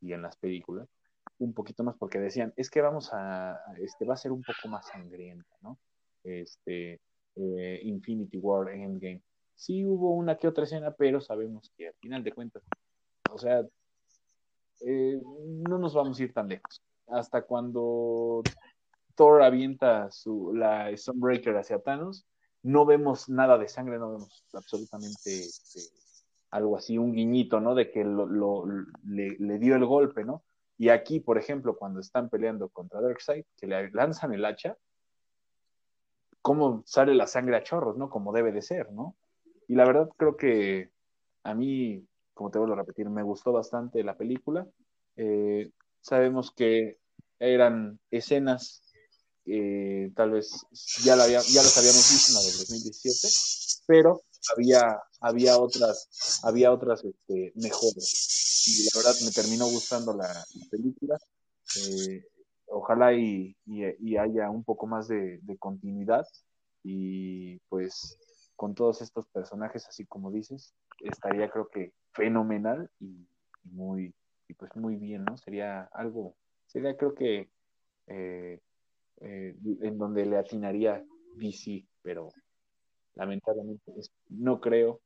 y 0.00 0.12
en 0.12 0.22
las 0.22 0.36
películas 0.36 0.88
un 1.38 1.52
poquito 1.52 1.82
más 1.82 1.96
porque 1.98 2.18
decían, 2.18 2.52
es 2.56 2.70
que 2.70 2.80
vamos 2.80 3.10
a, 3.12 3.58
este 3.78 4.04
va 4.04 4.14
a 4.14 4.18
ser 4.18 4.32
un 4.32 4.42
poco 4.42 4.68
más 4.68 4.86
sangrienta, 4.88 5.56
¿no? 5.62 5.78
Este, 6.22 7.00
eh, 7.36 7.80
Infinity 7.82 8.38
War, 8.38 8.70
Endgame, 8.70 9.22
sí 9.54 9.84
hubo 9.84 10.14
una 10.14 10.36
que 10.36 10.48
otra 10.48 10.64
escena, 10.64 10.92
pero 10.92 11.20
sabemos 11.20 11.72
que 11.76 11.88
al 11.88 11.94
final 11.94 12.22
de 12.22 12.32
cuentas, 12.32 12.62
o 13.30 13.38
sea, 13.38 13.64
eh, 14.86 15.20
no 15.68 15.78
nos 15.78 15.94
vamos 15.94 16.18
a 16.18 16.22
ir 16.22 16.32
tan 16.32 16.48
lejos. 16.48 16.82
Hasta 17.08 17.42
cuando 17.42 18.42
Thor 19.14 19.42
avienta 19.42 20.10
su, 20.10 20.52
la 20.54 20.96
Stormbreaker 20.96 21.56
hacia 21.56 21.80
Thanos, 21.80 22.26
no 22.64 22.86
vemos 22.86 23.28
nada 23.28 23.58
de 23.58 23.68
sangre, 23.68 23.98
no 23.98 24.12
vemos 24.12 24.44
absolutamente 24.54 25.38
este, 25.38 25.80
algo 26.50 26.76
así, 26.76 26.96
un 26.96 27.12
guiñito, 27.12 27.60
¿no? 27.60 27.74
De 27.74 27.90
que 27.90 28.02
lo, 28.04 28.64
le, 29.04 29.58
dio 29.58 29.76
el 29.76 29.84
golpe, 29.84 30.24
¿no? 30.24 30.42
Y 30.78 30.88
aquí, 30.88 31.20
por 31.20 31.36
ejemplo, 31.36 31.76
cuando 31.76 32.00
están 32.00 32.30
peleando 32.30 32.70
contra 32.70 33.02
Darkseid, 33.02 33.44
que 33.56 33.66
le 33.66 33.90
lanzan 33.90 34.32
el 34.32 34.44
hacha, 34.44 34.76
cómo 36.40 36.82
sale 36.86 37.14
la 37.14 37.26
sangre 37.26 37.56
a 37.56 37.62
chorros, 37.62 37.98
¿no? 37.98 38.08
Como 38.08 38.32
debe 38.32 38.50
de 38.50 38.62
ser, 38.62 38.90
¿no? 38.92 39.14
Y 39.68 39.74
la 39.74 39.84
verdad 39.84 40.08
creo 40.16 40.36
que 40.36 40.90
a 41.42 41.54
mí, 41.54 42.06
como 42.32 42.50
te 42.50 42.58
vuelvo 42.58 42.74
a 42.74 42.78
repetir, 42.78 43.10
me 43.10 43.22
gustó 43.22 43.52
bastante 43.52 44.02
la 44.02 44.16
película. 44.16 44.66
Eh, 45.16 45.70
sabemos 46.00 46.50
que 46.50 46.98
eran 47.38 47.98
escenas 48.10 48.83
eh, 49.46 50.10
tal 50.14 50.32
vez 50.32 50.66
ya, 51.04 51.16
la 51.16 51.24
había, 51.24 51.40
ya 51.40 51.62
las 51.62 51.76
habíamos 51.78 52.10
visto 52.10 52.32
en 52.32 52.36
la 52.36 52.42
del 52.42 52.58
2017, 52.58 53.28
pero 53.86 54.22
había, 54.54 55.02
había 55.20 55.58
otras, 55.58 56.40
había 56.42 56.72
otras 56.72 57.04
este, 57.04 57.52
mejores. 57.56 58.66
Y 58.66 58.84
la 58.84 59.02
verdad 59.02 59.20
me 59.24 59.30
terminó 59.30 59.66
gustando 59.66 60.14
la, 60.14 60.28
película. 60.70 61.18
Eh, 61.76 62.24
ojalá 62.66 63.12
y, 63.12 63.56
y, 63.66 64.16
haya 64.16 64.50
un 64.50 64.64
poco 64.64 64.86
más 64.86 65.08
de, 65.08 65.38
de, 65.42 65.56
continuidad 65.58 66.26
y 66.82 67.58
pues 67.68 68.18
con 68.56 68.74
todos 68.74 69.02
estos 69.02 69.26
personajes, 69.28 69.86
así 69.88 70.06
como 70.06 70.30
dices, 70.30 70.74
estaría 71.00 71.50
creo 71.50 71.68
que 71.68 71.92
fenomenal 72.12 72.90
y, 73.00 73.26
muy, 73.64 74.14
y 74.48 74.54
pues 74.54 74.74
muy 74.76 74.96
bien, 74.96 75.24
¿no? 75.24 75.36
Sería 75.36 75.88
algo, 75.92 76.36
sería 76.66 76.96
creo 76.96 77.14
que 77.14 77.50
eh, 78.06 78.60
eh, 79.20 79.54
en 79.82 79.98
donde 79.98 80.26
le 80.26 80.36
atinaría 80.36 81.04
DC, 81.36 81.84
pero 82.02 82.30
lamentablemente 83.14 83.92
no 84.28 84.60
creo, 84.60 85.00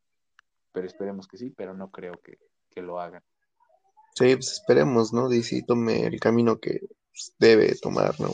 pero 0.71 0.87
esperemos 0.87 1.27
que 1.27 1.37
sí, 1.37 1.49
pero 1.51 1.73
no 1.73 1.91
creo 1.91 2.13
que, 2.23 2.37
lo 2.81 3.01
hagan. 3.01 3.21
Sí, 4.15 4.37
pues 4.37 4.53
esperemos, 4.53 5.11
¿no? 5.11 5.27
DC 5.27 5.63
tome 5.67 6.05
el 6.05 6.17
camino 6.17 6.59
que 6.59 6.79
pues, 7.11 7.35
debe 7.37 7.75
tomar, 7.75 8.17
¿no? 8.21 8.31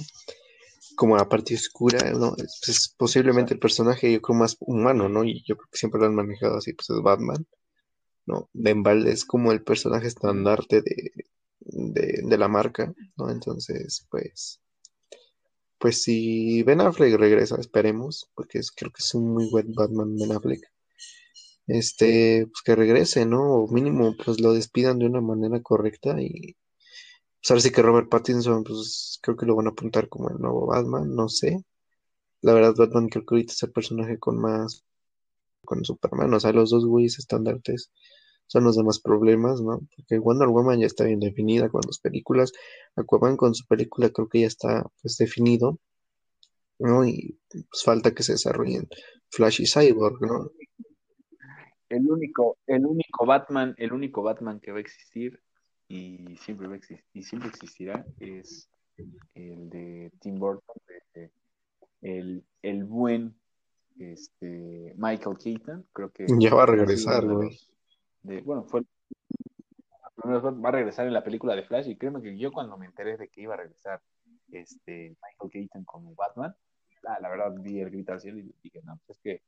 Como 0.95 1.17
la 1.17 1.27
parte 1.27 1.55
oscura, 1.55 2.11
¿no? 2.11 2.35
Es, 2.37 2.93
posiblemente 2.95 3.55
el 3.55 3.59
personaje, 3.59 4.13
yo 4.13 4.21
creo, 4.21 4.37
más 4.37 4.55
humano, 4.59 5.09
¿no? 5.09 5.23
Y 5.23 5.43
yo 5.47 5.57
creo 5.57 5.67
que 5.71 5.79
siempre 5.79 5.99
lo 5.99 6.05
han 6.05 6.13
manejado 6.13 6.57
así, 6.57 6.73
pues 6.73 6.91
es 6.91 7.01
Batman, 7.01 7.43
¿no? 8.27 8.47
De 8.53 8.75
es 9.07 9.25
como 9.25 9.51
el 9.51 9.63
personaje 9.63 10.05
estandarte 10.05 10.83
de, 10.83 11.11
de, 11.61 12.21
de 12.23 12.37
la 12.37 12.47
marca, 12.47 12.93
¿no? 13.17 13.31
Entonces, 13.31 14.05
pues, 14.11 14.61
pues 15.85 16.01
si 16.01 16.63
Ben 16.63 16.81
Affleck 16.81 17.13
regresa, 17.15 17.57
esperemos, 17.59 18.27
porque 18.33 18.59
creo 18.75 18.91
que 18.91 19.03
es 19.03 19.13
un 19.13 19.35
muy 19.35 19.47
buen 19.51 19.71
Batman 19.71 20.15
Ben 20.15 20.31
Affleck. 20.31 20.63
Este, 21.67 22.47
pues 22.47 22.63
que 22.65 22.75
regrese, 22.75 23.27
¿no? 23.27 23.43
O 23.53 23.67
mínimo, 23.71 24.15
pues 24.17 24.41
lo 24.41 24.53
despidan 24.53 24.97
de 24.97 25.05
una 25.05 25.21
manera 25.21 25.61
correcta 25.61 26.19
y 26.19 26.55
pues 27.39 27.51
ahora 27.51 27.61
sí 27.61 27.71
que 27.71 27.83
Robert 27.83 28.09
Pattinson, 28.09 28.63
pues 28.63 29.19
creo 29.21 29.37
que 29.37 29.45
lo 29.45 29.55
van 29.55 29.67
a 29.67 29.71
apuntar 29.71 30.09
como 30.09 30.31
el 30.31 30.39
nuevo 30.39 30.65
Batman, 30.65 31.13
no 31.13 31.29
sé. 31.29 31.63
La 32.41 32.53
verdad, 32.53 32.73
Batman 32.75 33.07
creo 33.07 33.23
que 33.23 33.35
ahorita 33.35 33.53
es 33.53 33.61
el 33.61 33.71
personaje 33.71 34.17
con 34.17 34.39
más, 34.41 34.83
con 35.65 35.85
Superman, 35.85 36.33
o 36.33 36.39
sea, 36.39 36.51
los 36.51 36.71
dos 36.71 36.87
güeyes 36.87 37.19
estandartes 37.19 37.91
son 38.47 38.63
los 38.63 38.75
demás 38.75 38.99
problemas, 38.99 39.61
¿no? 39.61 39.81
Porque 39.95 40.19
Wonder 40.19 40.47
Woman 40.47 40.79
ya 40.79 40.85
está 40.85 41.03
bien 41.03 41.19
definida 41.19 41.69
con 41.69 41.81
las 41.85 41.99
películas, 41.99 42.51
Aquaman 42.95 43.37
con 43.37 43.55
su 43.55 43.65
película 43.65 44.09
creo 44.09 44.29
que 44.29 44.41
ya 44.41 44.47
está 44.47 44.85
pues 45.01 45.17
definido, 45.17 45.79
¿no? 46.79 47.05
Y 47.05 47.39
pues 47.49 47.83
falta 47.83 48.13
que 48.13 48.23
se 48.23 48.33
desarrollen 48.33 48.87
Flash 49.29 49.61
y 49.61 49.65
Cyborg, 49.65 50.21
¿no? 50.21 50.51
El 51.89 52.11
único, 52.11 52.57
el 52.67 52.85
único 52.85 53.25
Batman, 53.25 53.75
el 53.77 53.93
único 53.93 54.23
Batman 54.23 54.59
que 54.59 54.71
va 54.71 54.77
a 54.77 54.81
existir 54.81 55.39
y 55.87 56.35
siempre 56.37 56.67
va 56.67 56.73
a 56.73 56.77
existir, 56.77 57.05
y 57.13 57.23
siempre 57.23 57.49
existirá 57.49 58.05
es 58.19 58.69
el 59.35 59.69
de 59.69 60.11
Tim 60.19 60.39
Burton, 60.39 60.77
el, 62.01 62.43
el 62.61 62.83
buen 62.85 63.35
este 63.99 64.93
Michael 64.97 65.37
Keaton, 65.37 65.85
creo 65.93 66.11
que 66.11 66.25
ya 66.39 66.53
va 66.53 66.63
a 66.63 66.67
regresar, 66.67 67.25
güey 67.25 67.57
bueno, 68.43 68.63
fue 68.63 68.81
va 70.25 70.69
a 70.69 70.71
regresar 70.71 71.07
en 71.07 71.13
la 71.13 71.23
película 71.23 71.55
de 71.55 71.63
Flash 71.63 71.87
y 71.87 71.97
créeme 71.97 72.21
que 72.21 72.37
yo 72.37 72.51
cuando 72.51 72.77
me 72.77 72.85
enteré 72.85 73.17
de 73.17 73.27
que 73.29 73.41
iba 73.41 73.53
a 73.53 73.57
regresar 73.57 74.01
este 74.51 75.15
Michael 75.21 75.51
Keaton 75.51 75.83
como 75.83 76.15
Batman, 76.15 76.55
ah, 77.07 77.17
la 77.21 77.29
verdad 77.29 77.53
vi 77.59 77.79
el 77.79 77.89
grito 77.89 78.13
al 78.13 78.21
cielo 78.21 78.39
y 78.39 78.53
dije, 78.63 78.81
no, 78.83 78.99
pues 79.05 79.17
es 79.17 79.23
que 79.23 79.41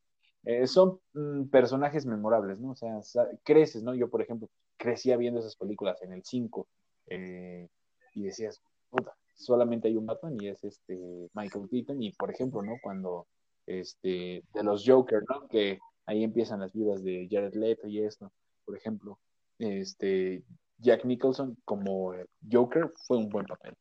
eh, 0.43 0.67
son 0.67 0.99
mm, 1.13 1.45
personajes 1.45 2.05
memorables, 2.05 2.59
¿no? 2.59 2.71
O 2.71 2.75
sea, 2.75 2.99
creces, 3.43 3.83
¿no? 3.83 3.93
Yo, 3.95 4.09
por 4.09 4.21
ejemplo, 4.21 4.49
crecía 4.77 5.17
viendo 5.17 5.39
esas 5.39 5.55
películas 5.55 6.01
en 6.01 6.13
el 6.13 6.23
5 6.23 6.67
eh, 7.07 7.67
y 8.13 8.23
decías, 8.23 8.61
puta, 8.89 9.15
solamente 9.35 9.87
hay 9.87 9.97
un 9.97 10.05
Batman 10.05 10.37
y 10.39 10.47
es 10.47 10.63
este 10.63 11.29
Michael 11.33 11.67
Keaton 11.69 12.01
y, 12.01 12.11
por 12.13 12.31
ejemplo, 12.31 12.61
¿no? 12.61 12.73
Cuando 12.81 13.27
este 13.65 14.43
de 14.53 14.63
los 14.63 14.83
Joker, 14.85 15.23
¿no? 15.29 15.47
Que 15.47 15.79
ahí 16.05 16.23
empiezan 16.23 16.61
las 16.61 16.73
vidas 16.73 17.03
de 17.03 17.27
Jared 17.29 17.55
Leto 17.55 17.87
y 17.87 17.99
esto 17.99 18.31
por 18.67 18.75
ejemplo, 18.75 19.17
este, 19.59 20.43
Jack 20.77 21.05
Nicholson 21.05 21.57
como 21.63 22.13
Joker 22.51 22.91
fue 23.07 23.17
un 23.17 23.29
buen 23.29 23.45
papel. 23.45 23.75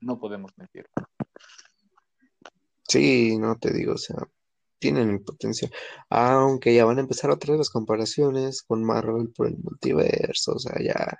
no 0.00 0.20
podemos 0.20 0.52
mentir. 0.58 0.86
Sí, 2.86 3.38
no 3.38 3.56
te 3.56 3.72
digo, 3.72 3.94
o 3.94 3.98
sea, 3.98 4.18
tienen 4.78 5.24
potencial. 5.24 5.72
Aunque 6.10 6.74
ya 6.74 6.84
van 6.84 6.98
a 6.98 7.00
empezar 7.00 7.30
otra 7.30 7.52
vez 7.52 7.58
las 7.58 7.70
comparaciones 7.70 8.62
con 8.62 8.84
Marvel 8.84 9.32
por 9.34 9.46
el 9.46 9.56
multiverso, 9.56 10.52
o 10.52 10.58
sea, 10.58 10.76
ya 10.78 11.18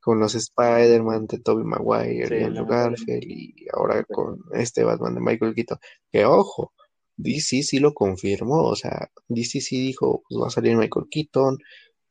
con 0.00 0.20
los 0.20 0.36
Spider-Man 0.36 1.26
de 1.26 1.40
Tobey 1.40 1.64
Maguire 1.64 2.40
y 2.40 2.44
Andrew 2.44 2.66
Garfield 2.66 3.24
y 3.24 3.66
ahora 3.72 4.04
con 4.04 4.38
este 4.52 4.84
Batman 4.84 5.16
de 5.16 5.20
Michael 5.22 5.54
Keaton. 5.56 5.78
Que 6.12 6.24
ojo, 6.24 6.72
DC 7.16 7.62
sí 7.62 7.78
lo 7.78 7.94
confirmó, 7.94 8.62
o 8.64 8.76
sea, 8.76 9.10
DC 9.28 9.60
sí 9.60 9.80
dijo, 9.80 10.22
pues 10.28 10.42
va 10.42 10.46
a 10.48 10.50
salir 10.50 10.76
Michael 10.76 11.06
Keaton, 11.10 11.58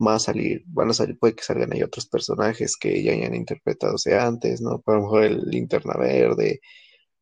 va 0.05 0.15
a 0.15 0.19
salir, 0.19 0.63
van 0.67 0.89
a 0.89 0.93
salir, 0.93 1.17
puede 1.17 1.35
que 1.35 1.43
salgan 1.43 1.73
ahí 1.73 1.83
otros 1.83 2.07
personajes 2.07 2.77
que 2.77 3.03
ya 3.03 3.13
hayan 3.13 3.35
interpretado 3.35 3.95
antes, 4.19 4.61
¿no? 4.61 4.83
A 4.85 4.91
lo 4.93 5.01
mejor 5.01 5.23
el 5.23 5.41
Linterna 5.49 5.95
Verde, 5.97 6.61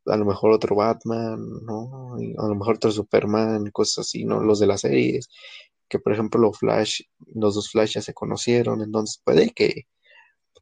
a 0.06 0.18
lo 0.18 0.26
mejor 0.26 0.52
otro 0.52 0.76
Batman, 0.76 1.40
¿no? 1.64 2.16
a 2.16 2.48
lo 2.48 2.56
mejor 2.56 2.76
otro 2.76 2.92
Superman, 2.92 3.70
cosas 3.72 4.08
así, 4.08 4.26
¿no? 4.26 4.42
Los 4.42 4.60
de 4.60 4.68
las 4.68 4.82
series, 4.82 5.30
que 5.88 6.00
por 6.00 6.14
ejemplo 6.14 6.40
los 6.42 6.58
Flash, 6.58 7.02
los 7.36 7.56
dos 7.56 7.70
Flash 7.70 7.96
ya 7.96 8.02
se 8.02 8.14
conocieron, 8.14 8.82
entonces 8.82 9.22
puede 9.24 9.52
que, 9.52 9.88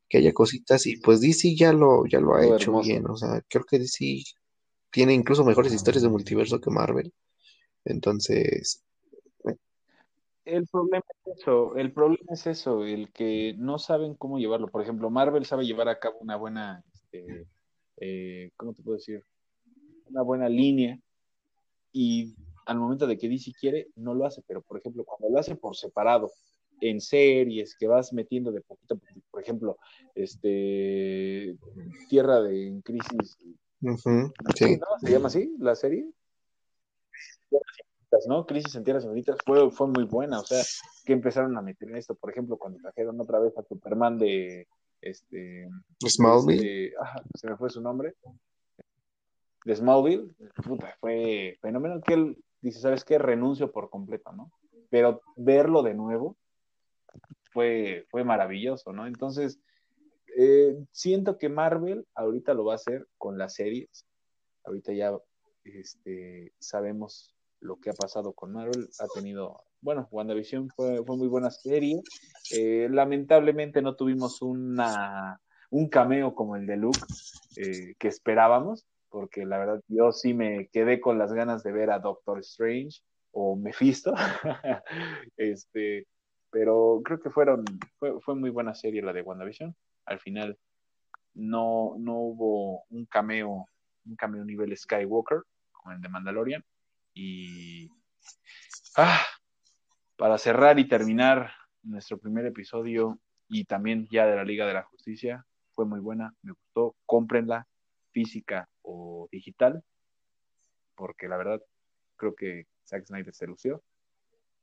que 0.10 0.18
haya 0.20 0.34
cositas 0.34 0.86
y 0.88 0.98
pues 0.98 1.22
DC 1.22 1.56
ya 1.56 1.74
lo, 1.74 2.06
ya 2.08 2.20
lo 2.20 2.36
ha 2.36 2.46
hecho 2.46 2.80
bien, 2.82 3.08
o 3.10 3.16
sea, 3.16 3.42
creo 3.50 3.66
que 3.66 3.80
DC 3.80 4.24
tiene 4.92 5.14
incluso 5.14 5.44
mejores 5.44 5.74
historias 5.74 6.04
de 6.04 6.10
multiverso 6.10 6.60
que 6.60 6.70
Marvel. 6.70 7.14
Entonces. 7.86 8.84
El 10.46 10.68
problema 10.68 11.04
es 11.26 11.38
eso, 11.40 11.76
el 11.76 11.94
problema 11.94 12.34
es 12.34 12.48
eso, 12.48 12.84
el 12.84 13.12
que 13.12 13.54
no 13.58 13.78
saben 13.78 14.16
cómo 14.16 14.40
llevarlo. 14.40 14.68
Por 14.68 14.82
ejemplo, 14.82 15.10
Marvel 15.10 15.46
sabe 15.46 15.66
llevar 15.66 15.90
a 15.90 16.00
cabo 16.00 16.18
una 16.22 16.38
buena, 16.38 16.84
este, 16.94 17.46
eh, 17.98 18.52
¿cómo 18.58 18.74
te 18.74 18.82
puedo 18.82 18.98
decir? 18.98 19.24
Una 20.08 20.24
buena 20.24 20.50
línea 20.50 21.00
y 21.92 22.34
al 22.66 22.80
momento 22.80 23.06
de 23.06 23.18
que 23.18 23.30
DC 23.30 23.52
quiere, 23.60 23.90
no 23.96 24.16
lo 24.16 24.26
hace, 24.26 24.42
pero 24.48 24.62
por 24.64 24.80
ejemplo, 24.80 25.04
cuando 25.04 25.30
lo 25.30 25.40
hace 25.40 25.56
por 25.56 25.76
separado, 25.76 26.32
en 26.82 27.02
series 27.02 27.76
que 27.76 27.88
vas 27.88 28.14
metiendo 28.14 28.52
de 28.52 28.62
poquito 28.62 29.00
por 29.30 29.42
ejemplo, 29.42 29.78
este 30.16 31.58
Tierra 32.10 32.42
de 32.42 32.82
Crisis 32.84 33.38
¿Se 33.82 35.12
llama 35.12 35.28
así 35.28 35.56
la 35.60 35.76
serie? 35.76 36.10
¿no? 38.28 38.46
Crisis 38.46 38.76
en 38.76 38.84
Tierras 38.84 39.04
Infinitas 39.04 39.38
fue, 39.46 39.70
fue 39.72 39.88
muy 39.88 40.04
buena, 40.04 40.40
o 40.40 40.46
sea, 40.46 40.64
que 41.06 41.14
empezaron 41.14 41.58
a 41.58 41.62
meter 41.62 41.90
en 41.90 41.98
esto, 41.98 42.16
por 42.16 42.32
ejemplo, 42.32 42.58
cuando 42.58 42.80
trajeron 42.80 43.20
otra 43.22 43.40
vez 43.40 43.58
a 43.58 43.64
Superman 43.64 44.18
de 44.18 44.68
este 45.02 45.70
Smallville, 46.06 46.94
se 47.36 47.48
me 47.48 47.58
fue 47.58 47.70
su 47.70 47.82
nombre, 47.82 48.16
de 49.66 49.76
Smallville, 49.76 50.34
puta, 50.64 50.96
fue 51.00 51.58
fenomenal 51.62 52.02
que 52.06 52.14
él 52.14 52.38
dice, 52.62 52.80
¿sabes 52.80 53.04
qué? 53.04 53.18
Renuncio 53.18 53.72
por 53.72 53.90
completo, 53.90 54.32
¿no? 54.32 54.52
Pero 54.90 55.22
verlo 55.36 55.84
de 55.84 55.94
nuevo 55.94 56.36
fue, 57.52 58.06
fue 58.10 58.24
maravilloso, 58.24 58.92
¿no? 58.92 59.06
Entonces, 59.06 59.60
eh, 60.38 60.76
siento 60.92 61.38
que 61.38 61.50
Marvel 61.50 62.06
ahorita 62.16 62.54
lo 62.54 62.66
va 62.66 62.74
a 62.74 62.76
hacer 62.76 63.08
con 63.18 63.38
las 63.38 63.56
series. 63.56 64.06
Ahorita 64.64 64.94
ya 64.94 65.18
este, 65.64 66.54
sabemos 66.60 67.36
lo 67.60 67.78
que 67.78 67.90
ha 67.90 67.94
pasado 67.94 68.34
con 68.34 68.54
Marvel. 68.54 68.88
Ha 69.00 69.08
tenido, 69.14 69.64
bueno, 69.82 70.08
WandaVision 70.12 70.70
fue, 70.70 71.04
fue 71.04 71.18
muy 71.18 71.28
buena 71.28 71.52
serie. 71.52 72.02
Eh, 72.52 72.88
lamentablemente 72.90 73.82
no 73.82 73.96
tuvimos 73.96 74.42
una, 74.42 75.40
un 75.70 75.90
cameo 75.90 76.36
como 76.36 76.56
el 76.56 76.66
de 76.66 76.78
Luke 76.78 77.00
eh, 77.58 77.96
que 77.98 78.08
esperábamos, 78.08 78.88
porque 79.10 79.46
la 79.46 79.58
verdad 79.58 79.82
yo 79.88 80.12
sí 80.12 80.34
me 80.34 80.68
quedé 80.68 81.00
con 81.00 81.18
las 81.18 81.34
ganas 81.34 81.64
de 81.64 81.72
ver 81.72 81.92
a 81.92 82.00
Doctor 82.00 82.40
Strange 82.40 83.02
o 83.32 83.56
Mephisto. 83.56 84.14
este, 85.38 86.08
pero 86.52 87.02
creo 87.04 87.20
que 87.20 87.30
fueron, 87.30 87.66
fue, 87.98 88.20
fue 88.22 88.36
muy 88.36 88.50
buena 88.50 88.74
serie 88.74 89.02
la 89.02 89.14
de 89.14 89.22
WandaVision. 89.22 89.76
Al 90.10 90.20
final 90.20 90.58
no, 91.36 91.96
no 92.00 92.14
hubo 92.16 92.84
un 92.90 93.06
cameo, 93.06 93.68
un 94.06 94.16
cameo 94.16 94.44
nivel 94.44 94.76
Skywalker, 94.76 95.44
como 95.72 95.94
el 95.94 96.02
de 96.02 96.10
Mandalorian. 96.10 96.66
Y 97.14 97.90
ah, 98.98 99.22
para 100.18 100.38
cerrar 100.38 100.80
y 100.80 100.88
terminar 100.88 101.52
nuestro 101.84 102.18
primer 102.18 102.46
episodio 102.46 103.20
y 103.48 103.66
también 103.66 104.08
ya 104.12 104.26
de 104.26 104.36
la 104.36 104.44
Liga 104.44 104.66
de 104.66 104.74
la 104.74 104.84
Justicia, 104.84 105.46
fue 105.74 105.86
muy 105.86 106.00
buena, 106.00 106.34
me 106.42 106.54
gustó, 106.54 106.96
cómprenla, 107.06 107.68
física 108.12 108.68
o 108.82 109.30
digital, 109.32 109.84
porque 110.96 111.28
la 111.28 111.38
verdad 111.38 111.62
creo 112.16 112.36
que 112.36 112.66
Zack 112.86 113.06
Snyder 113.06 113.34
se 113.34 113.48
lució. 113.48 113.84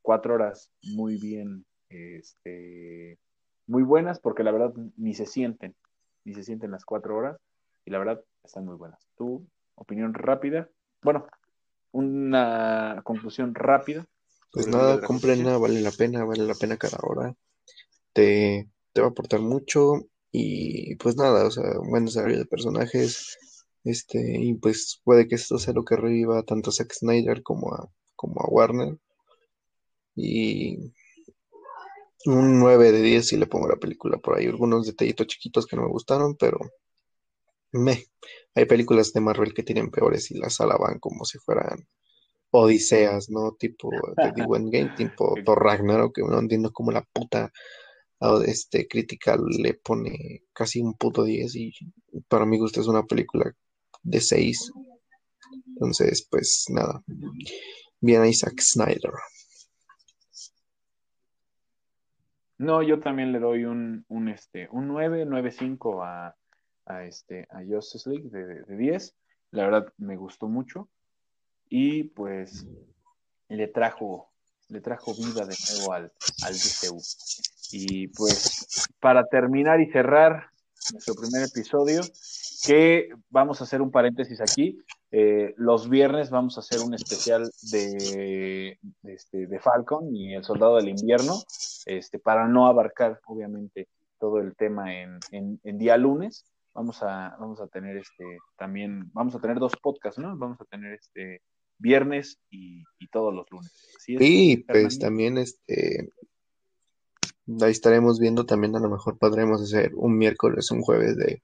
Cuatro 0.03 0.35
horas 0.35 0.71
muy 0.83 1.17
bien, 1.17 1.65
este, 1.89 3.19
muy 3.67 3.83
buenas, 3.83 4.21
porque 4.21 4.43
la 4.43 4.53
verdad 4.53 4.73
ni 4.97 5.15
se 5.15 5.27
sienten, 5.27 5.75
ni 6.25 6.35
se 6.35 6.43
sienten 6.43 6.71
las 6.71 6.85
cuatro 6.85 7.17
horas, 7.17 7.39
y 7.85 7.91
la 7.91 7.99
verdad 7.99 8.25
están 8.45 8.65
muy 8.65 8.77
buenas. 8.77 9.07
¿Tu 9.17 9.47
opinión 9.75 10.15
rápida? 10.15 10.69
Bueno, 11.03 11.27
una 11.93 13.01
conclusión 13.05 13.55
rápida. 13.55 14.07
Pues 14.53 14.69
nada, 14.69 15.01
comprenla, 15.01 15.59
vale 15.59 15.81
la 15.81 15.91
pena, 15.91 16.25
vale 16.25 16.45
la 16.45 16.55
pena 16.55 16.77
cada 16.77 16.99
hora. 17.03 17.35
Te, 18.13 18.69
te 18.93 19.01
va 19.01 19.09
a 19.09 19.11
aportar 19.11 19.41
mucho 19.41 20.09
y 20.33 20.95
pues 20.97 21.17
nada, 21.17 21.47
o 21.47 21.51
sea, 21.51 21.79
un 21.79 21.91
buen 21.91 22.07
desarrollo 22.07 22.39
de 22.39 22.47
personajes. 22.47 23.39
Este, 23.85 24.19
y 24.41 24.55
pues 24.55 25.01
puede 25.05 25.29
que 25.29 25.37
esto 25.37 25.59
sea 25.59 25.75
lo 25.75 25.85
que 25.85 25.97
reviva 25.97 26.43
tanto 26.43 26.71
a 26.71 26.73
Zack 26.73 26.93
Snyder 26.93 27.43
como 27.43 27.73
a, 27.75 27.89
como 28.17 28.41
a 28.41 28.49
Warner. 28.49 28.99
Y 30.15 30.93
un 32.27 32.59
9 32.59 32.93
de 32.93 33.03
10 33.03 33.27
si 33.27 33.37
le 33.37 33.47
pongo 33.47 33.69
la 33.69 33.77
película 33.77 34.19
por 34.19 34.37
ahí. 34.37 34.47
Algunos 34.47 34.87
detallitos 34.87 35.27
chiquitos 35.27 35.67
que 35.67 35.77
no 35.77 35.83
me 35.83 35.89
gustaron, 35.89 36.37
pero 36.37 36.59
me. 37.73 38.05
Hay 38.55 38.65
películas 38.67 39.13
de 39.13 39.21
Marvel 39.21 39.55
que 39.55 39.63
tienen 39.63 39.91
peores 39.91 40.31
y 40.31 40.39
las 40.39 40.61
alaban 40.61 40.99
como 40.99 41.25
si 41.25 41.39
fueran 41.39 41.87
odiseas, 42.51 43.29
¿no? 43.31 43.53
Tipo, 43.53 43.91
te 44.17 44.33
digo, 44.37 44.57
Endgame, 44.57 44.95
tipo 44.97 45.35
Thor 45.45 45.63
Ragnarok, 45.63 46.15
que 46.15 46.23
no 46.23 46.39
entiendo 46.39 46.73
cómo 46.73 46.93
la 46.93 47.03
puta 47.03 47.53
este, 48.47 48.89
crítica 48.89 49.37
le 49.37 49.75
pone 49.75 50.45
casi 50.53 50.81
un 50.81 50.95
puto 50.95 51.25
10 51.25 51.55
y 51.57 51.73
para 52.29 52.47
mi 52.47 52.59
gusto 52.59 52.81
es 52.81 52.87
una 52.87 53.05
película 53.05 53.53
de 54.03 54.21
6. 54.21 54.73
Entonces, 55.69 56.27
pues 56.31 56.65
nada. 56.69 57.03
Bien 58.01 58.25
Isaac 58.25 58.61
Snyder. 58.61 59.13
No, 62.59 62.83
yo 62.83 63.01
también 63.01 63.33
le 63.33 63.39
doy 63.39 63.65
un, 63.65 64.05
un, 64.09 64.29
este, 64.29 64.69
un 64.71 64.89
9, 64.89 65.27
9.5 65.27 66.05
a, 66.05 66.37
a, 66.87 67.05
este, 67.05 67.47
a 67.51 67.63
Justice 67.69 68.09
League 68.09 68.31
de, 68.31 68.63
de 68.63 68.77
10. 68.77 69.15
La 69.51 69.65
verdad 69.65 69.93
me 69.99 70.17
gustó 70.17 70.49
mucho. 70.49 70.89
Y 71.69 72.05
pues 72.05 72.67
le 73.49 73.69
trajo, 73.69 74.31
le 74.69 74.81
trajo 74.81 75.15
vida 75.15 75.45
de 75.45 75.55
nuevo 75.75 75.93
al, 75.93 76.13
al 76.45 76.55
DCU. 76.55 77.01
Y 77.73 78.09
pues 78.09 78.89
para 79.01 79.27
terminar 79.27 79.81
y 79.81 79.91
cerrar 79.91 80.51
nuestro 80.93 81.15
primer 81.15 81.43
episodio, 81.43 82.03
que 82.65 83.11
vamos 83.31 83.61
a 83.61 83.65
hacer 83.65 83.83
un 83.83 83.91
paréntesis 83.91 84.41
aquí. 84.41 84.79
Eh, 85.13 85.55
los 85.57 85.89
viernes 85.89 86.31
vamos 86.31 86.57
a 86.57 86.61
hacer 86.61 86.81
un 86.81 86.95
especial 86.95 87.49
de, 87.71 88.79
de, 89.03 89.15
este, 89.15 89.47
de 89.47 89.61
Falcon 89.61 90.15
y 90.15 90.35
el 90.35 90.43
Soldado 90.43 90.77
del 90.77 90.89
Invierno, 90.89 91.35
este, 91.87 92.19
para 92.19 92.49
no 92.49 92.67
abarcar, 92.67 93.21
obviamente, 93.27 93.89
todo 94.19 94.41
el 94.41 94.57
tema 94.57 94.95
en, 94.95 95.19
en, 95.31 95.61
en, 95.63 95.79
día 95.79 95.97
lunes. 95.97 96.45
Vamos 96.75 97.03
a, 97.03 97.37
vamos 97.39 97.61
a 97.61 97.69
tener 97.69 97.97
este 97.97 98.25
también, 98.59 99.11
vamos 99.13 99.35
a 99.35 99.41
tener 99.41 99.59
dos 99.59 99.73
podcasts, 99.81 100.21
¿no? 100.21 100.37
Vamos 100.37 100.61
a 100.61 100.65
tener 100.65 100.95
este 100.95 101.41
viernes 101.79 102.39
y, 102.51 102.83
y 102.99 103.09
todos 103.09 103.33
los 103.33 103.47
lunes. 103.51 103.73
Es, 104.07 104.19
sí, 104.19 104.65
pues 104.67 104.99
también 104.99 105.39
este 105.39 106.13
ahí 107.63 107.71
estaremos 107.71 108.19
viendo 108.19 108.45
también 108.45 108.75
a 108.77 108.81
lo 108.81 108.91
mejor 108.91 109.19
podremos 109.19 109.63
hacer 109.63 109.93
un 109.95 110.19
miércoles, 110.19 110.71
un 110.71 110.83
jueves 110.83 111.17
de, 111.17 111.43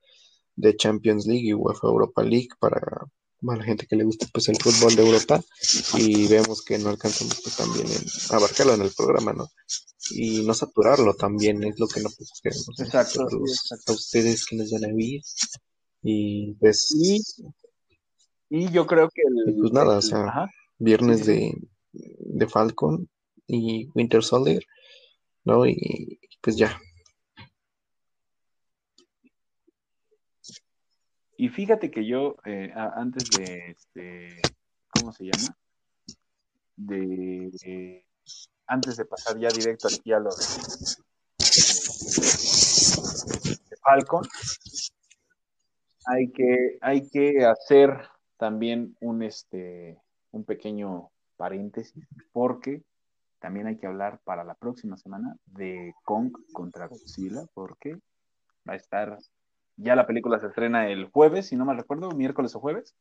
de 0.56 0.76
Champions 0.76 1.26
League 1.26 1.46
y 1.46 1.54
UEFA 1.54 1.86
Europa 1.86 2.22
League 2.22 2.48
para, 2.58 3.06
para, 3.42 3.58
la 3.58 3.64
gente 3.64 3.86
que 3.86 3.96
le 3.96 4.04
gusta 4.04 4.26
pues 4.32 4.48
el 4.48 4.56
fútbol 4.56 4.94
de 4.94 5.02
Europa 5.02 5.42
y 5.98 6.26
vemos 6.28 6.62
que 6.62 6.78
no 6.78 6.90
alcanzamos 6.90 7.40
pues, 7.42 7.56
también 7.56 7.86
en 7.86 8.36
abarcarlo 8.36 8.74
en 8.74 8.82
el 8.82 8.90
programa, 8.90 9.32
¿no? 9.32 9.48
Y 10.10 10.42
no 10.42 10.54
saturarlo 10.54 11.14
también 11.14 11.62
es 11.64 11.78
lo 11.78 11.86
que 11.88 12.00
no 12.00 12.10
pues, 12.16 12.30
queremos. 12.42 12.80
Exacto, 12.80 13.28
sí, 13.28 13.36
exacto. 13.52 13.92
A 13.92 13.94
ustedes 13.94 14.46
que 14.46 14.56
les 14.56 14.70
van 14.72 14.84
a 14.84 14.88
vivir 14.88 15.22
y 16.02 16.54
pues... 16.54 16.88
Y, 16.94 17.22
y 18.48 18.70
yo 18.70 18.86
creo 18.86 19.08
que 19.08 19.22
el... 19.22 19.56
Pues 19.56 19.72
nada, 19.72 19.92
el, 19.92 19.98
o 19.98 20.02
sea, 20.02 20.24
ajá, 20.24 20.50
viernes 20.78 21.26
de, 21.26 21.54
de 21.92 22.46
Falcon 22.48 23.08
y 23.46 23.88
Winter 23.94 24.22
Soldier 24.22 24.64
¿no? 25.44 25.66
Y 25.66 26.20
pues 26.40 26.56
ya. 26.56 26.78
Y 31.42 31.48
fíjate 31.48 31.90
que 31.90 32.06
yo, 32.06 32.36
eh, 32.44 32.72
antes 32.76 33.28
de, 33.30 33.70
este, 33.72 34.42
¿cómo 34.88 35.10
se 35.10 35.24
llama? 35.24 35.56
De, 36.76 37.50
eh, 37.64 38.06
antes 38.68 38.96
de 38.96 39.04
pasar 39.06 39.36
ya 39.40 39.48
directo 39.48 39.88
aquí 39.88 40.12
a 40.12 40.20
lo 40.20 40.30
de 40.30 40.44
Falcon, 43.82 44.22
hay 46.06 46.30
que, 46.30 46.78
hay 46.80 47.08
que 47.10 47.44
hacer 47.44 47.90
también 48.36 48.96
un, 49.00 49.24
este, 49.24 50.00
un 50.30 50.44
pequeño 50.44 51.10
paréntesis, 51.36 52.06
porque 52.30 52.84
también 53.40 53.66
hay 53.66 53.78
que 53.78 53.88
hablar 53.88 54.20
para 54.22 54.44
la 54.44 54.54
próxima 54.54 54.96
semana 54.96 55.34
de 55.46 55.92
Kong 56.04 56.30
contra 56.52 56.86
Godzilla, 56.86 57.42
porque 57.52 57.96
va 58.64 58.74
a 58.74 58.76
estar, 58.76 59.18
ya 59.76 59.96
la 59.96 60.06
película 60.06 60.40
se 60.40 60.46
estrena 60.46 60.88
el 60.88 61.06
jueves, 61.06 61.48
si 61.48 61.56
no 61.56 61.64
mal 61.64 61.76
recuerdo, 61.76 62.10
miércoles 62.10 62.54
o 62.54 62.60
jueves, 62.60 62.94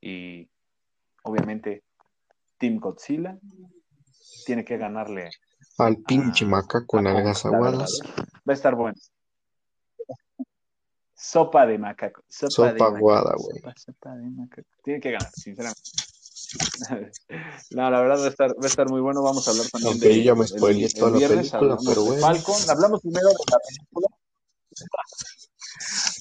y 0.00 0.48
obviamente 1.22 1.82
Team 2.58 2.78
Godzilla 2.78 3.38
tiene 4.44 4.64
que 4.64 4.76
ganarle 4.76 5.30
al 5.78 5.96
pinche 5.98 6.44
macaco 6.44 6.86
con 6.86 7.06
algas 7.06 7.44
aguadas. 7.46 8.00
Va 8.48 8.52
a 8.52 8.52
estar 8.52 8.74
bueno. 8.74 8.98
Sopa 11.14 11.66
de 11.66 11.78
macaco. 11.78 12.22
Sopa, 12.28 12.50
Sopa 12.50 12.72
de 12.72 12.82
aguada, 12.82 13.34
güey. 13.36 13.60
Sopa, 13.60 13.74
sopa 13.76 14.16
de 14.16 14.30
macaco. 14.30 14.68
Tiene 14.82 15.00
que 15.00 15.10
ganar, 15.10 15.30
sinceramente. 15.32 15.80
no, 17.70 17.90
la 17.90 18.00
verdad 18.00 18.20
va 18.20 18.24
a 18.24 18.28
estar, 18.28 18.50
va 18.50 18.64
a 18.64 18.66
estar 18.66 18.88
muy 18.88 19.00
bueno. 19.00 19.22
Vamos 19.22 19.46
a 19.46 19.50
hablar 19.50 19.66
también 19.68 19.92
Aunque 19.92 20.08
de, 20.08 20.24
ya 20.24 20.34
me 20.34 20.46
spoileé 20.46 20.88
toda 20.90 21.18
la 21.18 21.28
película, 21.28 21.76
pero 21.86 22.04
bueno. 22.04 22.20
Falcon. 22.20 22.56
Hablamos 22.68 23.00
primero 23.02 23.28
de 23.28 23.34
la 23.34 23.58
película. 23.68 24.08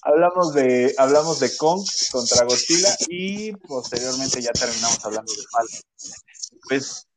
Hablamos 0.09 0.53
de, 0.53 0.93
hablamos 0.97 1.39
de 1.39 1.55
Kong 1.57 1.81
contra 2.11 2.45
Godzilla 2.45 2.89
y 3.07 3.51
posteriormente 3.53 4.41
ya 4.41 4.51
terminamos 4.51 5.03
hablando 5.05 5.31
de 5.31 5.43
Falcon. 5.51 5.81
Pues 6.67 7.07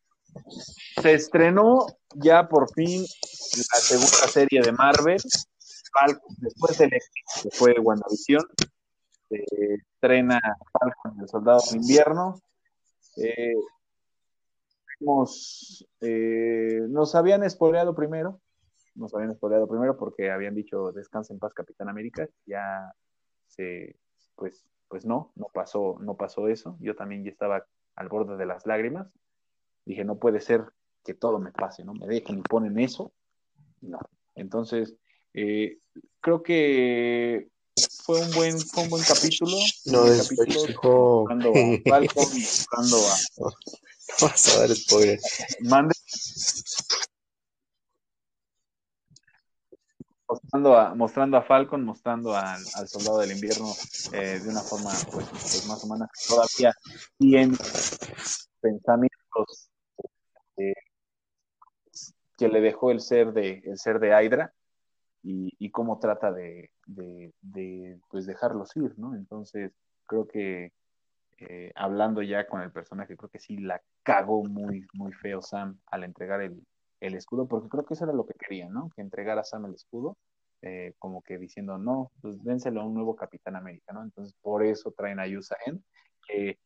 se 1.02 1.14
estrenó 1.14 1.86
ya 2.14 2.48
por 2.48 2.72
fin 2.72 3.02
la 3.02 3.78
segunda 3.78 4.28
serie 4.28 4.62
de 4.62 4.72
Marvel, 4.72 5.20
Falcon, 5.92 6.36
después 6.38 6.78
del 6.78 6.90
que 6.90 7.50
fue 7.52 7.74
WandaVision, 7.78 8.44
se 9.28 9.44
estrena 9.74 10.40
Falcon, 10.72 11.20
el 11.20 11.28
Soldado 11.28 11.62
de 11.70 11.76
Invierno. 11.76 12.40
Eh, 13.16 13.54
hemos, 15.00 15.86
eh, 16.00 16.80
nos 16.88 17.14
habían 17.14 17.48
spoileado 17.48 17.94
primero, 17.94 18.40
nos 18.94 19.14
habían 19.14 19.34
spoileado 19.34 19.68
primero 19.68 19.96
porque 19.96 20.30
habían 20.30 20.54
dicho 20.54 20.92
descansa 20.92 21.32
en 21.32 21.38
paz 21.38 21.54
Capitán 21.54 21.88
América, 21.88 22.28
ya 22.46 22.92
se, 23.46 23.96
pues, 24.36 24.64
pues 24.88 25.04
no, 25.04 25.32
no 25.34 25.46
pasó, 25.52 25.98
no 26.00 26.16
pasó 26.16 26.48
eso, 26.48 26.76
yo 26.80 26.94
también 26.94 27.24
ya 27.24 27.30
estaba 27.30 27.66
al 27.96 28.08
borde 28.08 28.36
de 28.36 28.46
las 28.46 28.66
lágrimas, 28.66 29.08
dije 29.84 30.04
no 30.04 30.18
puede 30.18 30.40
ser 30.40 30.64
que 31.04 31.14
todo 31.14 31.38
me 31.38 31.52
pase, 31.52 31.84
¿no? 31.84 31.94
Me 31.94 32.06
dejen 32.06 32.38
y 32.38 32.42
ponen 32.42 32.78
eso, 32.78 33.12
no, 33.80 33.98
entonces 34.34 34.94
eh, 35.34 35.78
creo 36.20 36.42
que 36.42 37.48
fue 38.04 38.20
un 38.20 38.30
buen, 38.32 38.60
fue 38.60 38.84
un 38.84 38.90
buen 38.90 39.02
capítulo, 39.04 39.56
un 39.56 39.92
No 39.92 40.04
después 40.04 40.38
capítulo 40.38 41.20
buscando 41.20 41.50
a 41.50 41.88
Falcon 41.88 42.24
buscando 42.32 42.96
a, 42.98 43.50
Vas 44.20 44.56
a 44.56 44.60
dar 44.60 44.76
spoiler. 44.76 45.18
Mande. 45.60 45.94
Mostrando 50.32 50.78
a, 50.78 50.94
mostrando 50.94 51.36
a 51.36 51.42
Falcon, 51.42 51.84
mostrando 51.84 52.34
al, 52.34 52.88
soldado 52.88 53.18
del 53.18 53.32
invierno 53.32 53.66
eh, 54.14 54.40
de 54.42 54.48
una 54.48 54.60
forma 54.60 54.90
pues, 55.12 55.28
pues, 55.28 55.66
más 55.68 55.84
humana. 55.84 56.08
Todavía 56.26 56.72
tiene 57.18 57.54
pensamientos 58.60 59.70
eh, 60.56 60.72
que 62.38 62.48
le 62.48 62.62
dejó 62.62 62.90
el 62.90 63.00
ser 63.00 63.34
de, 63.34 63.62
el 63.66 63.78
ser 63.78 63.98
de 63.98 64.08
Hydra 64.08 64.54
y, 65.22 65.52
y 65.58 65.70
cómo 65.70 65.98
trata 65.98 66.32
de, 66.32 66.70
de, 66.86 67.34
de, 67.42 68.00
pues 68.08 68.24
dejarlos 68.24 68.74
ir, 68.76 68.98
¿no? 68.98 69.14
Entonces, 69.14 69.72
creo 70.06 70.26
que 70.26 70.72
eh, 71.36 71.72
hablando 71.74 72.22
ya 72.22 72.46
con 72.46 72.62
el 72.62 72.72
personaje, 72.72 73.18
creo 73.18 73.28
que 73.28 73.38
sí 73.38 73.58
la 73.58 73.82
cagó 74.02 74.44
muy, 74.44 74.86
muy 74.94 75.12
feo 75.12 75.42
Sam 75.42 75.78
al 75.86 76.04
entregar 76.04 76.40
el, 76.40 76.64
el 77.02 77.14
escudo, 77.14 77.46
porque 77.46 77.68
creo 77.68 77.84
que 77.84 77.94
eso 77.94 78.04
era 78.04 78.12
lo 78.12 78.24
que 78.24 78.34
quería, 78.34 78.68
¿no? 78.68 78.90
Que 78.94 79.02
entregara 79.02 79.42
Sam 79.42 79.66
el 79.66 79.74
escudo, 79.74 80.16
eh, 80.62 80.94
como 80.98 81.20
que 81.22 81.36
diciendo, 81.36 81.76
no, 81.76 82.12
pues 82.20 82.42
dénselo 82.44 82.80
a 82.80 82.86
un 82.86 82.94
nuevo 82.94 83.16
Capitán 83.16 83.56
América, 83.56 83.92
¿no? 83.92 84.04
Entonces, 84.04 84.34
por 84.40 84.64
eso 84.64 84.92
traen 84.92 85.18
a 85.18 85.24
Usain, 85.26 85.84
eh, 86.28 86.56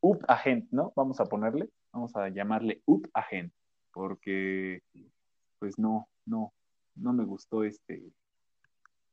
Up 0.00 0.24
Agent, 0.28 0.70
¿no? 0.70 0.94
Vamos 0.96 1.20
a 1.20 1.26
ponerle, 1.26 1.68
vamos 1.92 2.16
a 2.16 2.30
llamarle 2.30 2.82
Up 2.86 3.06
Agent, 3.12 3.52
porque, 3.92 4.82
pues 5.58 5.78
no, 5.78 6.08
no, 6.24 6.54
no 6.94 7.12
me 7.12 7.24
gustó 7.24 7.62
este, 7.62 8.02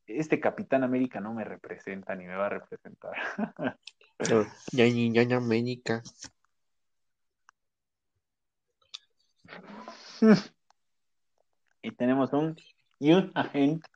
este 0.07 0.39
Capitán 0.39 0.85
América 0.85 1.19
no 1.19 1.33
me 1.33 1.43
representa 1.43 2.15
ni 2.15 2.25
me 2.25 2.35
va 2.35 2.45
a 2.45 2.49
representar. 2.49 3.13
Ñaña 4.71 5.37
América. 5.37 6.01
y 11.89 11.95
tenemos 11.95 12.31
un 12.33 12.55
y 12.99 13.13
un 13.13 13.31
agente. 13.35 13.87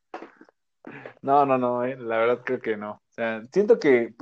No, 1.22 1.46
no, 1.46 1.58
no, 1.58 1.86
eh, 1.86 1.96
la 1.96 2.18
verdad 2.18 2.42
creo 2.44 2.60
que 2.60 2.76
no. 2.76 2.92
O 2.92 3.12
sea, 3.12 3.44
siento 3.52 3.80
que 3.80 4.14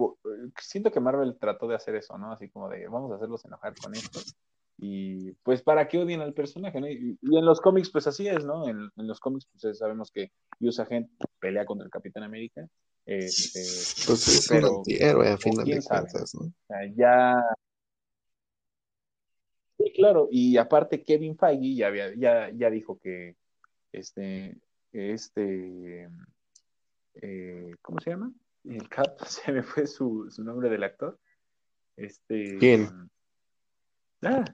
siento 0.60 0.92
que 0.92 1.00
Marvel 1.00 1.38
trató 1.40 1.68
de 1.68 1.76
hacer 1.76 1.96
eso, 1.96 2.18
¿no? 2.18 2.32
Así 2.32 2.50
como 2.50 2.70
de 2.70 2.88
vamos 2.88 3.12
a 3.12 3.16
hacerlos 3.16 3.44
enojar 3.46 3.74
con 3.82 3.94
esto. 3.96 4.20
Y 4.78 5.32
pues 5.44 5.62
para 5.62 5.88
que 5.88 6.00
odien 6.00 6.22
al 6.22 6.34
personaje, 6.34 6.80
¿no? 6.82 6.88
Y, 6.88 7.18
y 7.22 7.38
en 7.38 7.46
los 7.46 7.62
cómics, 7.62 7.90
pues 7.92 8.08
así 8.08 8.28
es, 8.28 8.44
¿no? 8.46 8.68
En, 8.68 8.90
en 8.96 9.08
los 9.08 9.20
cómics, 9.20 9.48
pues 9.52 9.78
sabemos 9.78 10.12
que 10.12 10.32
Usa 10.60 10.86
Agent 10.86 11.10
pelea 11.40 11.66
contra 11.66 11.86
el 11.86 11.92
Capitán 11.92 12.24
América. 12.24 12.68
Este, 13.06 13.60
Pues 14.08 14.28
es 14.28 14.48
pero, 14.50 14.72
un 14.72 14.78
antihéroe 14.78 15.30
a 15.30 15.38
final 15.38 15.66
quién 15.66 15.78
de 15.78 15.82
sabe, 15.82 16.02
cuentas, 16.02 16.36
¿no? 16.36 16.42
O 16.48 16.54
sea, 16.68 16.78
ya. 16.96 17.36
Sí, 19.78 19.92
claro, 19.94 20.28
y 20.32 20.58
aparte 20.58 21.04
Kevin 21.04 21.38
Feige 21.38 21.76
ya, 21.76 21.88
había, 21.88 22.16
ya, 22.16 22.52
ya 22.52 22.70
dijo 22.70 23.00
que 23.00 23.36
este, 23.92 24.58
este, 24.92 26.10
eh, 27.16 27.76
¿cómo 27.82 28.00
se 28.00 28.10
llama? 28.12 28.32
El 28.64 28.88
Cap, 28.90 29.20
se 29.26 29.52
me 29.52 29.64
fue 29.64 29.88
su, 29.88 30.30
su 30.30 30.44
nombre 30.44 30.70
del 30.70 30.84
actor. 30.84 31.20
Este, 31.96 32.58
¿Quién? 32.58 33.10
Ah, 34.24 34.46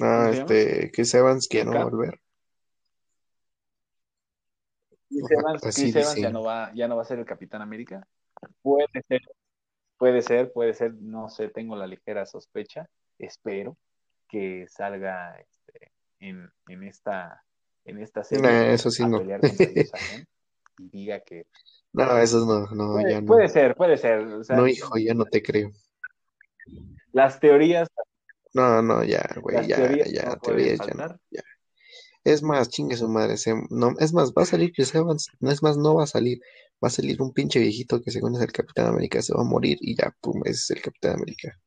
Ah, 0.00 0.30
este, 0.32 0.90
Chris 0.92 1.14
Evans 1.14 1.48
que 1.48 1.60
¿El 1.60 1.66
no 1.66 1.72
va 1.72 1.80
a 1.80 1.84
volver. 1.84 2.20
Chris 5.08 5.30
Evans, 5.30 5.62
Chris 5.62 5.96
Evans 5.96 6.16
ya 6.16 6.30
no 6.30 6.42
va, 6.42 6.72
ya 6.74 6.88
no 6.88 6.96
va 6.96 7.02
a 7.02 7.06
ser 7.06 7.18
el 7.18 7.24
Capitán 7.24 7.62
América. 7.62 8.06
Puede 8.60 8.86
ser, 9.08 9.22
puede 9.96 10.22
ser, 10.22 10.52
puede 10.52 10.74
ser, 10.74 10.94
no 10.94 11.30
sé, 11.30 11.48
tengo 11.48 11.76
la 11.76 11.86
ligera 11.86 12.26
sospecha, 12.26 12.88
espero 13.18 13.78
que 14.28 14.66
salga 14.68 15.38
este, 15.38 15.92
en, 16.20 16.50
en 16.68 16.82
esta, 16.82 17.42
en 17.86 18.02
esta 18.02 18.22
serie 18.24 18.42
Nah, 18.42 18.72
eso 18.72 18.90
sí 18.90 19.04
a 19.04 19.08
no. 19.08 19.18
pelear 19.18 19.40
y 20.78 20.88
diga 20.90 21.20
que 21.20 21.46
No, 21.92 22.18
eso 22.18 22.44
no, 22.44 22.66
no, 22.74 22.92
puede, 22.92 23.10
ya 23.10 23.20
no. 23.20 23.26
puede 23.26 23.48
ser, 23.48 23.74
puede 23.74 23.96
ser, 23.96 24.20
o 24.20 24.44
sea, 24.44 24.56
No, 24.56 24.66
hijo, 24.66 24.98
ya 24.98 25.14
no 25.14 25.24
te 25.24 25.42
creo. 25.42 25.70
las 27.12 27.40
teorías, 27.40 27.88
No, 28.54 28.82
no, 28.82 29.04
ya, 29.04 29.22
güey, 29.40 29.66
ya, 29.68 29.76
teorías 29.76 30.12
ya, 30.12 30.24
no 30.24 30.36
teorías 30.38 30.78
ya 30.80 30.94
no, 30.94 31.16
ya. 31.30 31.42
Es 32.24 32.42
más, 32.42 32.68
chingue 32.68 32.96
su 32.96 33.08
madre, 33.08 33.36
se- 33.38 33.54
no, 33.70 33.94
es 33.98 34.12
más, 34.12 34.32
va 34.32 34.42
a 34.42 34.46
salir 34.46 34.72
Chris 34.74 34.94
Evans, 34.94 35.28
no 35.40 35.50
es 35.50 35.62
más, 35.62 35.76
no 35.78 35.94
va 35.94 36.04
a 36.04 36.06
salir, 36.06 36.40
va 36.84 36.88
a 36.88 36.90
salir 36.90 37.22
un 37.22 37.32
pinche 37.32 37.60
viejito 37.60 38.02
que 38.02 38.10
según 38.10 38.34
es 38.36 38.42
el 38.42 38.52
Capitán 38.52 38.86
América, 38.88 39.22
se 39.22 39.34
va 39.34 39.42
a 39.42 39.44
morir 39.44 39.78
y 39.80 39.96
ya, 39.96 40.14
pum, 40.20 40.42
ese 40.44 40.52
es 40.52 40.70
el 40.78 40.82
Capitán 40.82 41.14
América. 41.16 41.58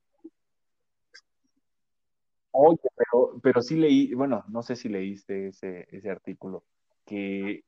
Oye, 2.51 2.79
pero, 2.95 3.39
pero 3.41 3.61
sí 3.61 3.75
leí, 3.75 4.13
bueno, 4.13 4.43
no 4.47 4.63
sé 4.63 4.75
si 4.75 4.89
leíste 4.89 5.49
ese, 5.49 5.87
ese 5.91 6.09
artículo, 6.09 6.63
que 7.05 7.63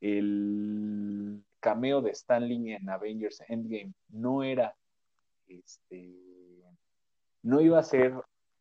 el 0.00 1.42
cameo 1.60 2.02
de 2.02 2.10
Stan 2.10 2.46
Lee 2.46 2.72
en 2.74 2.88
Avengers 2.88 3.42
Endgame 3.48 3.92
no 4.10 4.42
era, 4.42 4.74
este, 5.46 6.12
no 7.42 7.60
iba 7.60 7.78
a 7.78 7.84
ser 7.84 8.14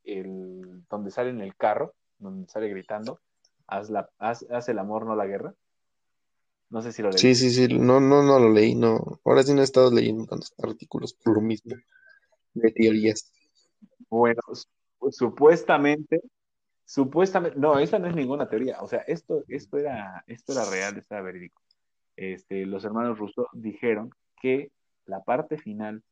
el 0.04 0.84
donde 0.90 1.12
sale 1.12 1.32
en 1.32 1.42
el 1.42 1.56
carro, 1.56 1.94
donde 2.20 2.48
sale 2.48 2.70
gritando, 2.70 3.20
haz, 3.68 3.90
la, 3.90 4.10
haz, 4.20 4.46
haz 4.50 4.70
el 4.70 4.80
amor, 4.80 5.06
no 5.06 5.16
la 5.16 5.26
guerra. 5.26 5.54
No 6.70 6.82
sé 6.82 6.92
si 6.92 7.02
lo 7.02 7.12
Sí, 7.12 7.28
leíste. 7.28 7.50
sí, 7.50 7.68
sí, 7.68 7.68
no, 7.78 8.00
no, 8.00 8.24
no 8.24 8.40
lo 8.40 8.52
leí, 8.52 8.76
no, 8.76 9.20
ahora 9.24 9.44
sí 9.44 9.54
no 9.54 9.62
he 9.62 9.64
estado 9.64 9.92
leyendo 9.92 10.26
tantos 10.26 10.54
artículos 10.58 11.14
por 11.14 11.36
lo 11.36 11.42
mismo, 11.42 11.76
de 12.54 12.72
teorías. 12.72 13.32
Bueno, 14.10 14.42
supuestamente, 15.12 16.22
supuestamente, 16.86 17.60
no, 17.60 17.80
esa 17.80 18.00
no 18.00 18.08
es 18.08 18.16
ninguna 18.16 18.48
teoría, 18.48 18.82
o 18.82 18.88
sea, 18.88 19.00
esto, 19.08 19.44
esto 19.48 19.78
era, 19.78 20.24
esto 20.28 20.54
era 20.54 20.66
real, 20.70 20.98
esto 20.98 21.16
era 21.16 21.24
verídico. 21.24 21.62
Este, 22.16 22.66
los 22.66 22.86
hermanos 22.86 23.20
Russo 23.20 23.48
dijeron 23.54 24.12
que 24.42 24.72
la 25.06 25.24
parte 25.24 25.58
final, 25.58 26.04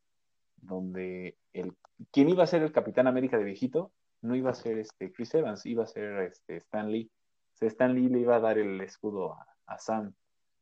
donde 0.58 1.38
el, 1.54 1.74
quien 2.12 2.30
iba 2.30 2.44
a 2.44 2.48
ser 2.48 2.64
el 2.64 2.72
Capitán 2.72 3.08
América 3.08 3.38
de 3.38 3.44
viejito, 3.44 3.92
no 4.22 4.36
iba 4.36 4.52
a 4.52 4.56
ser 4.56 4.78
este 4.78 5.12
Chris 5.12 5.34
Evans, 5.36 5.66
iba 5.66 5.84
a 5.84 5.88
ser 5.88 6.20
este 6.22 6.58
Stan 6.58 6.92
Lee. 6.92 7.10
O 7.54 7.58
sea, 7.58 7.68
Stan 7.68 7.94
Lee 7.94 8.10
le 8.10 8.20
iba 8.20 8.36
a 8.36 8.40
dar 8.40 8.58
el 8.58 8.80
escudo 8.82 9.34
a, 9.34 9.46
a 9.66 9.78
Sam. 9.78 10.14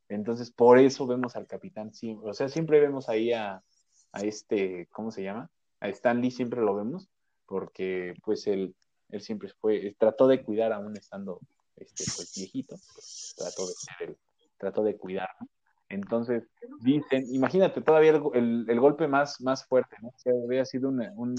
Entonces, 0.10 0.52
por 0.52 0.78
eso 0.78 1.08
vemos 1.08 1.36
al 1.36 1.48
capitán 1.48 1.94
siempre, 1.94 2.30
o 2.30 2.34
sea, 2.34 2.50
siempre 2.50 2.80
vemos 2.80 3.08
ahí 3.08 3.32
a, 3.32 3.64
a 4.12 4.22
este, 4.22 4.88
¿cómo 4.92 5.12
se 5.12 5.24
llama? 5.24 5.50
A 5.80 5.88
Stan 5.90 6.20
Lee 6.22 6.32
siempre 6.32 6.62
lo 6.62 6.76
vemos, 6.76 7.10
porque 7.52 8.14
pues 8.24 8.48
él, 8.48 8.74
él 9.10 9.22
siempre 9.22 9.50
fue, 9.60 9.94
trató 10.00 10.26
de 10.26 10.42
cuidar 10.42 10.72
aún 10.72 10.96
estando 10.96 11.42
este, 11.76 12.06
pues 12.16 12.34
viejito, 12.34 12.78
pues, 12.94 13.36
trató 13.38 13.68
de 13.68 13.74
ser 13.74 14.10
el, 14.10 14.18
trató 14.58 14.84
de 14.84 14.96
cuidar, 14.96 15.30
¿no? 15.42 15.50
Entonces, 15.90 16.48
dicen, 16.80 17.26
imagínate 17.34 17.82
todavía 17.82 18.12
el, 18.12 18.22
el, 18.36 18.66
el 18.70 18.80
golpe 18.80 19.10
más, 19.10 19.42
más 19.42 19.66
fuerte, 19.66 19.98
¿no? 20.02 20.08
O 20.08 20.18
sea, 20.18 20.32
habría 20.32 20.64
sido 20.64 20.88
un, 20.88 21.02
un, 21.18 21.36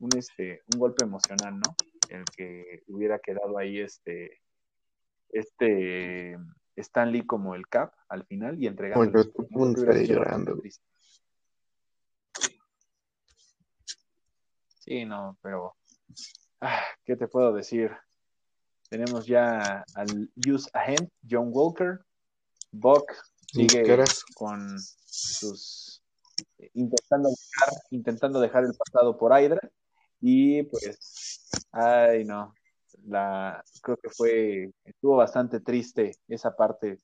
un, 0.00 0.10
este, 0.18 0.60
un 0.74 0.78
golpe 0.78 1.04
emocional, 1.04 1.54
¿no? 1.54 1.74
El 2.10 2.24
que 2.36 2.82
hubiera 2.88 3.18
quedado 3.18 3.56
ahí 3.56 3.80
este, 3.80 4.42
este 5.30 6.36
Stan 6.76 7.10
Lee 7.10 7.24
como 7.24 7.54
el 7.54 7.66
Cap 7.66 7.94
al 8.10 8.26
final 8.26 8.62
y 8.62 8.66
entregando 8.66 9.18
escudo, 9.18 9.46
tú 9.48 9.80
hubiera 9.80 10.02
llorando, 10.02 10.58
triste. 10.58 10.84
Sí, 14.86 15.04
no, 15.04 15.36
pero 15.42 15.74
ah, 16.60 16.80
¿qué 17.04 17.16
te 17.16 17.26
puedo 17.26 17.52
decir? 17.52 17.90
Tenemos 18.88 19.26
ya 19.26 19.84
al 19.94 20.30
Use 20.36 20.70
Agent, 20.72 21.10
John 21.28 21.50
Walker, 21.52 21.98
Buck 22.70 23.12
¿Y 23.52 23.68
sigue 23.68 24.04
con 24.36 24.78
sus 24.78 26.04
intentando 26.74 27.30
dejar, 27.30 27.82
intentando 27.90 28.40
dejar 28.40 28.64
el 28.64 28.74
pasado 28.74 29.18
por 29.18 29.32
Hydra. 29.32 29.60
Y 30.20 30.62
pues 30.64 31.66
ay 31.72 32.24
no 32.24 32.54
la 33.06 33.62
creo 33.82 33.96
que 33.96 34.10
fue 34.10 34.70
estuvo 34.84 35.16
bastante 35.16 35.60
triste 35.60 36.16
esa 36.28 36.54
parte 36.54 37.00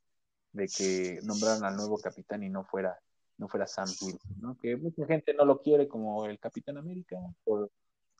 de 0.52 0.68
que 0.68 1.18
nombraron 1.24 1.64
al 1.64 1.76
nuevo 1.76 1.98
capitán 1.98 2.44
y 2.44 2.48
no 2.48 2.64
fuera 2.64 2.96
no 3.42 3.48
fuera 3.48 3.66
Sam 3.66 3.88
Wilson 4.00 4.40
¿no? 4.40 4.56
que 4.62 4.76
mucha 4.76 5.04
gente 5.06 5.34
no 5.34 5.44
lo 5.44 5.60
quiere 5.60 5.88
como 5.88 6.24
el 6.26 6.38
Capitán 6.38 6.78
América 6.78 7.16
por, 7.44 7.70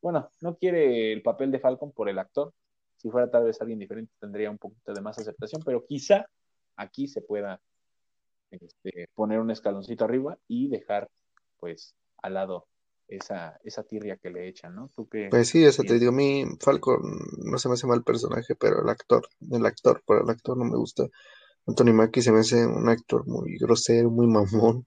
bueno 0.03 0.29
no 0.41 0.57
quiere 0.57 1.13
el 1.13 1.23
papel 1.23 1.53
de 1.53 1.61
Falcon 1.61 1.93
por 1.93 2.09
el 2.09 2.19
actor 2.19 2.53
si 2.97 3.09
fuera 3.09 3.31
tal 3.31 3.45
vez 3.45 3.61
alguien 3.61 3.79
diferente 3.79 4.13
tendría 4.19 4.51
un 4.51 4.59
poquito 4.59 4.93
de 4.93 5.01
más 5.01 5.19
aceptación 5.19 5.63
pero 5.65 5.85
quizá 5.87 6.27
aquí 6.77 7.07
se 7.07 7.23
pueda 7.23 7.61
este, 8.51 9.09
poner 9.15 9.39
un 9.39 9.51
escaloncito 9.51 10.05
arriba 10.05 10.37
y 10.49 10.69
dejar 10.69 11.09
pues 11.59 11.95
al 12.19 12.35
lado 12.35 12.67
esa, 13.09 13.59
esa 13.63 13.83
tirria 13.83 14.17
que 14.17 14.31
le 14.31 14.49
echan, 14.49 14.75
¿no? 14.75 14.91
¿Tú 14.95 15.09
qué 15.09 15.29
Pues 15.31 15.49
sí, 15.49 15.65
eso 15.65 15.83
te 15.83 15.99
digo, 15.99 16.11
a 16.11 16.15
mí 16.15 16.45
Falcon 16.61 17.01
no 17.45 17.59
se 17.59 17.69
me 17.69 17.75
hace 17.75 17.87
mal 17.87 18.03
personaje, 18.03 18.55
pero 18.55 18.83
el 18.83 18.89
actor, 18.89 19.27
el 19.51 19.67
actor, 19.67 20.03
por 20.05 20.23
el 20.23 20.31
actor 20.31 20.57
no 20.57 20.65
me 20.65 20.77
gusta. 20.77 21.05
Anthony 21.67 21.93
Mackie 21.93 22.23
se 22.23 22.33
me 22.33 22.41
hace 22.41 22.67
un 22.67 22.89
actor 22.89 23.27
muy 23.27 23.57
grosero, 23.59 24.11
muy 24.11 24.27
mamón, 24.27 24.87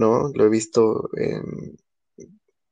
¿no? 0.00 0.30
Lo 0.34 0.46
he 0.46 0.48
visto 0.48 1.10
en, 1.16 1.76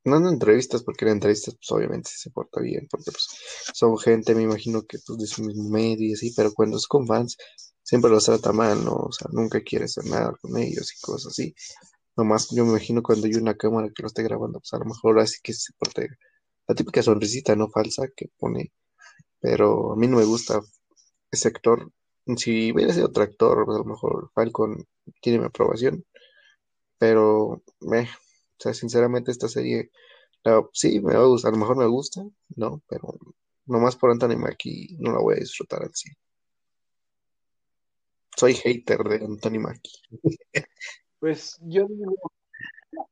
no 0.04 0.16
en 0.16 0.26
entrevistas, 0.26 0.82
porque 0.82 1.04
en 1.04 1.12
entrevistas 1.12 1.54
pues 1.54 1.70
obviamente 1.70 2.10
se 2.14 2.30
porta 2.30 2.60
bien, 2.60 2.88
porque 2.90 3.10
pues 3.12 3.28
son 3.74 3.98
gente, 3.98 4.34
me 4.34 4.42
imagino 4.42 4.82
que 4.82 4.98
pues 5.06 5.18
de 5.18 5.26
su 5.26 5.42
mismo 5.44 5.68
medio 5.68 6.08
y 6.08 6.14
así, 6.14 6.32
pero 6.34 6.52
cuando 6.54 6.78
es 6.78 6.86
con 6.86 7.06
fans, 7.06 7.36
siempre 7.82 8.10
los 8.10 8.24
trata 8.24 8.52
mal, 8.52 8.84
¿no? 8.84 8.94
O 8.94 9.12
sea, 9.12 9.28
nunca 9.30 9.60
quiere 9.62 9.84
hacer 9.84 10.06
nada 10.06 10.34
con 10.40 10.56
ellos 10.58 10.92
y 10.94 11.00
cosas 11.00 11.32
así. 11.32 11.54
Nomás 12.16 12.48
yo 12.50 12.64
me 12.64 12.70
imagino 12.70 13.02
cuando 13.02 13.26
hay 13.26 13.34
una 13.34 13.56
cámara 13.56 13.88
que 13.94 14.02
lo 14.02 14.08
esté 14.08 14.22
grabando, 14.22 14.60
pues 14.60 14.72
a 14.72 14.78
lo 14.78 14.86
mejor 14.86 15.20
así 15.20 15.38
que 15.42 15.52
se 15.52 15.72
porta 15.78 16.02
la 16.66 16.74
típica 16.74 17.02
sonrisita, 17.02 17.54
¿no? 17.56 17.68
Falsa 17.68 18.08
que 18.16 18.26
pone, 18.38 18.72
pero 19.40 19.92
a 19.92 19.96
mí 19.96 20.06
no 20.08 20.16
me 20.18 20.24
gusta 20.24 20.60
ese 21.30 21.48
actor. 21.48 21.92
Si 22.36 22.72
hubiera 22.72 22.92
sido 22.94 23.06
otro 23.06 23.22
actor, 23.22 23.64
a 23.68 23.78
lo 23.78 23.84
mejor 23.84 24.30
Falcon 24.34 24.86
tiene 25.22 25.38
mi 25.40 25.46
aprobación, 25.46 26.04
pero, 26.98 27.62
eh, 27.94 28.08
o 28.08 28.60
sea, 28.60 28.74
sinceramente 28.74 29.30
esta 29.30 29.48
serie, 29.48 29.90
sí, 30.72 31.00
me 31.00 31.14
va 31.14 31.22
a 31.22 31.26
gustar, 31.26 31.50
a 31.50 31.52
lo 31.52 31.60
mejor 31.60 31.76
me 31.76 31.86
gusta, 31.86 32.22
¿no? 32.56 32.82
Pero 32.88 33.18
nomás 33.66 33.96
por 33.96 34.10
Anthony 34.10 34.36
Mackie 34.36 34.96
no 34.98 35.12
la 35.12 35.18
voy 35.18 35.36
a 35.36 35.40
disfrutar 35.40 35.82
así. 35.82 36.10
Soy 38.36 38.54
hater 38.54 38.98
de 38.98 39.24
Anthony 39.24 39.58
Mackie. 39.58 39.92
Pues 41.20 41.58
yo 41.62 41.88
digo, 41.88 42.14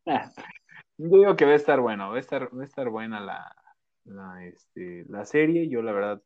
yo 0.05 0.15
digo 0.97 1.35
que 1.35 1.45
va 1.45 1.51
a 1.51 1.57
estar 1.57 1.81
bueno, 1.81 2.09
va 2.11 2.17
a 2.19 2.21
estar, 2.21 2.57
va 2.57 2.63
a 2.63 2.65
estar 2.65 2.89
buena 2.89 3.19
la, 3.19 3.53
la, 4.05 4.47
este, 4.47 5.05
la 5.09 5.25
serie. 5.25 5.69
Yo 5.69 5.83
la 5.83 5.93
verdad, 5.93 6.23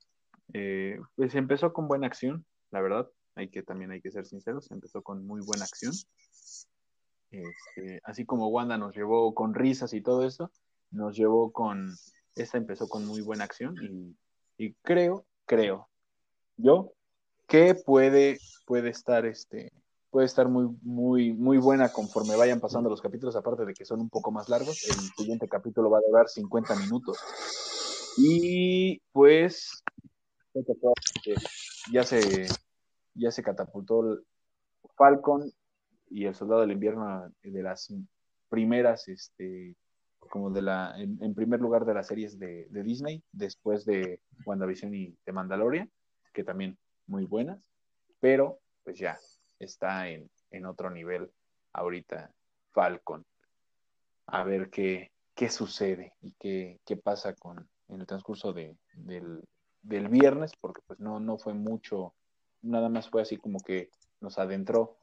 eh, 0.53 1.01
pues 1.17 1.35
empezó 1.35 1.73
con 1.73 1.89
buena 1.89 2.07
acción, 2.07 2.45
la 2.71 2.83
verdad, 2.83 3.11
hay 3.35 3.49
que 3.49 3.63
también 3.63 3.91
hay 3.93 4.01
que 4.01 4.11
ser 4.11 4.27
sinceros, 4.27 4.71
empezó 4.71 5.03
con 5.03 5.27
muy 5.27 5.41
buena 5.41 5.65
acción. 5.65 5.93
Este, 7.31 8.01
así 8.05 8.25
como 8.25 8.49
Wanda 8.49 8.77
nos 8.77 8.95
llevó 8.95 9.35
con 9.35 9.55
risas 9.55 9.93
y 9.93 10.01
todo 10.01 10.25
eso, 10.25 10.51
nos 10.91 11.17
llevó 11.17 11.53
con, 11.53 11.95
esta 12.35 12.59
empezó 12.59 12.89
con 12.89 13.07
muy 13.07 13.21
buena 13.21 13.45
acción 13.45 13.77
y, 14.57 14.75
creo, 14.83 15.25
creo, 15.47 15.89
yo, 16.57 16.93
que 17.47 17.75
puede, 17.75 18.39
puede 18.67 18.91
estar 18.91 19.25
este, 19.25 19.73
puede 20.11 20.27
estar 20.27 20.49
muy, 20.49 20.77
muy, 20.83 21.33
muy 21.33 21.59
buena 21.59 21.93
conforme 21.93 22.37
vayan 22.37 22.61
pasando 22.61 22.91
los 22.91 23.01
capítulos, 23.01 23.37
aparte 23.37 23.65
de 23.65 23.75
que 23.75 23.85
son 23.85 24.01
un 24.01 24.11
poco 24.11 24.31
más 24.33 24.49
largos. 24.49 24.85
El 24.89 24.97
siguiente 25.17 25.49
capítulo 25.49 25.89
va 25.89 25.99
a 25.99 26.03
durar 26.07 26.29
50 26.29 26.77
minutos. 26.77 27.19
Y 28.19 29.01
pues 29.13 29.83
ya 31.93 32.03
se, 32.03 32.49
ya 33.15 33.31
se 33.31 33.43
catapultó 33.43 34.19
Falcon 34.97 35.51
y 36.11 36.27
el 36.27 36.35
Soldado 36.35 36.61
del 36.61 36.73
Invierno 36.73 37.33
de 37.43 37.63
las 37.63 37.95
primeras, 38.49 39.09
este, 39.09 39.77
como 40.19 40.51
de 40.51 40.63
la, 40.63 40.95
en, 40.99 41.19
en 41.23 41.35
primer 41.35 41.61
lugar 41.61 41.85
de 41.85 41.95
las 41.95 42.09
series 42.09 42.39
de, 42.39 42.67
de, 42.69 42.83
Disney, 42.83 43.23
después 43.33 43.85
de 43.87 44.21
WandaVision 44.45 44.95
y 44.95 45.17
de 45.25 45.33
Mandalorian, 45.33 45.91
que 46.35 46.45
también 46.45 46.77
muy 47.07 47.25
buenas, 47.25 47.65
pero 48.21 48.61
pues 48.85 48.99
ya 48.99 49.19
está 49.59 50.09
en, 50.09 50.29
en 50.51 50.67
otro 50.67 50.91
nivel 50.91 51.31
ahorita 51.73 52.33
Falcon. 52.73 53.25
A 54.27 54.45
ver 54.45 54.71
qué, 54.71 55.11
qué 55.35 55.49
sucede 55.49 56.13
y 56.21 56.33
qué, 56.39 56.81
qué 56.85 56.97
pasa 56.97 57.35
con 57.35 57.69
en 57.89 58.01
el 58.01 58.07
transcurso 58.07 58.53
de, 58.53 58.77
del, 58.95 59.43
del, 59.83 60.09
viernes, 60.09 60.53
porque 60.61 60.81
pues 60.87 61.01
no, 61.01 61.19
no 61.19 61.39
fue 61.39 61.55
mucho, 61.55 62.15
nada 62.63 62.89
más 62.89 63.11
fue 63.11 63.23
así 63.23 63.37
como 63.37 63.59
que 63.61 63.91
nos 64.21 64.39
adentró, 64.39 64.97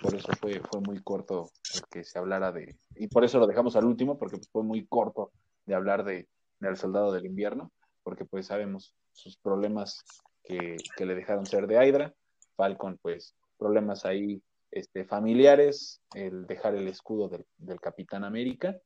por 0.00 0.14
eso 0.14 0.32
fue, 0.40 0.60
fue 0.60 0.80
muy 0.80 1.02
corto 1.02 1.50
el 1.74 1.82
que 1.90 2.04
se 2.04 2.18
hablara 2.18 2.52
de, 2.52 2.76
y 2.94 3.08
por 3.08 3.24
eso 3.24 3.38
lo 3.38 3.46
dejamos 3.46 3.76
al 3.76 3.84
último, 3.84 4.18
porque 4.18 4.36
pues, 4.36 4.48
fue 4.50 4.62
muy 4.62 4.86
corto 4.86 5.32
de 5.66 5.74
hablar 5.74 6.04
de, 6.04 6.28
del 6.60 6.76
soldado 6.76 7.12
del 7.12 7.26
invierno, 7.26 7.72
porque 8.02 8.24
pues 8.24 8.46
sabemos 8.46 8.94
sus 9.12 9.36
problemas 9.36 10.04
que, 10.44 10.76
que 10.96 11.06
le 11.06 11.14
dejaron 11.14 11.46
ser 11.46 11.66
de 11.66 11.86
Hydra, 11.86 12.14
Falcon 12.56 12.98
pues 13.00 13.34
problemas 13.58 14.04
ahí 14.04 14.42
este, 14.70 15.04
familiares, 15.04 16.00
el 16.14 16.46
dejar 16.46 16.74
el 16.74 16.88
escudo 16.88 17.28
del, 17.28 17.46
del 17.56 17.80
Capitán 17.80 18.24
América 18.24 18.76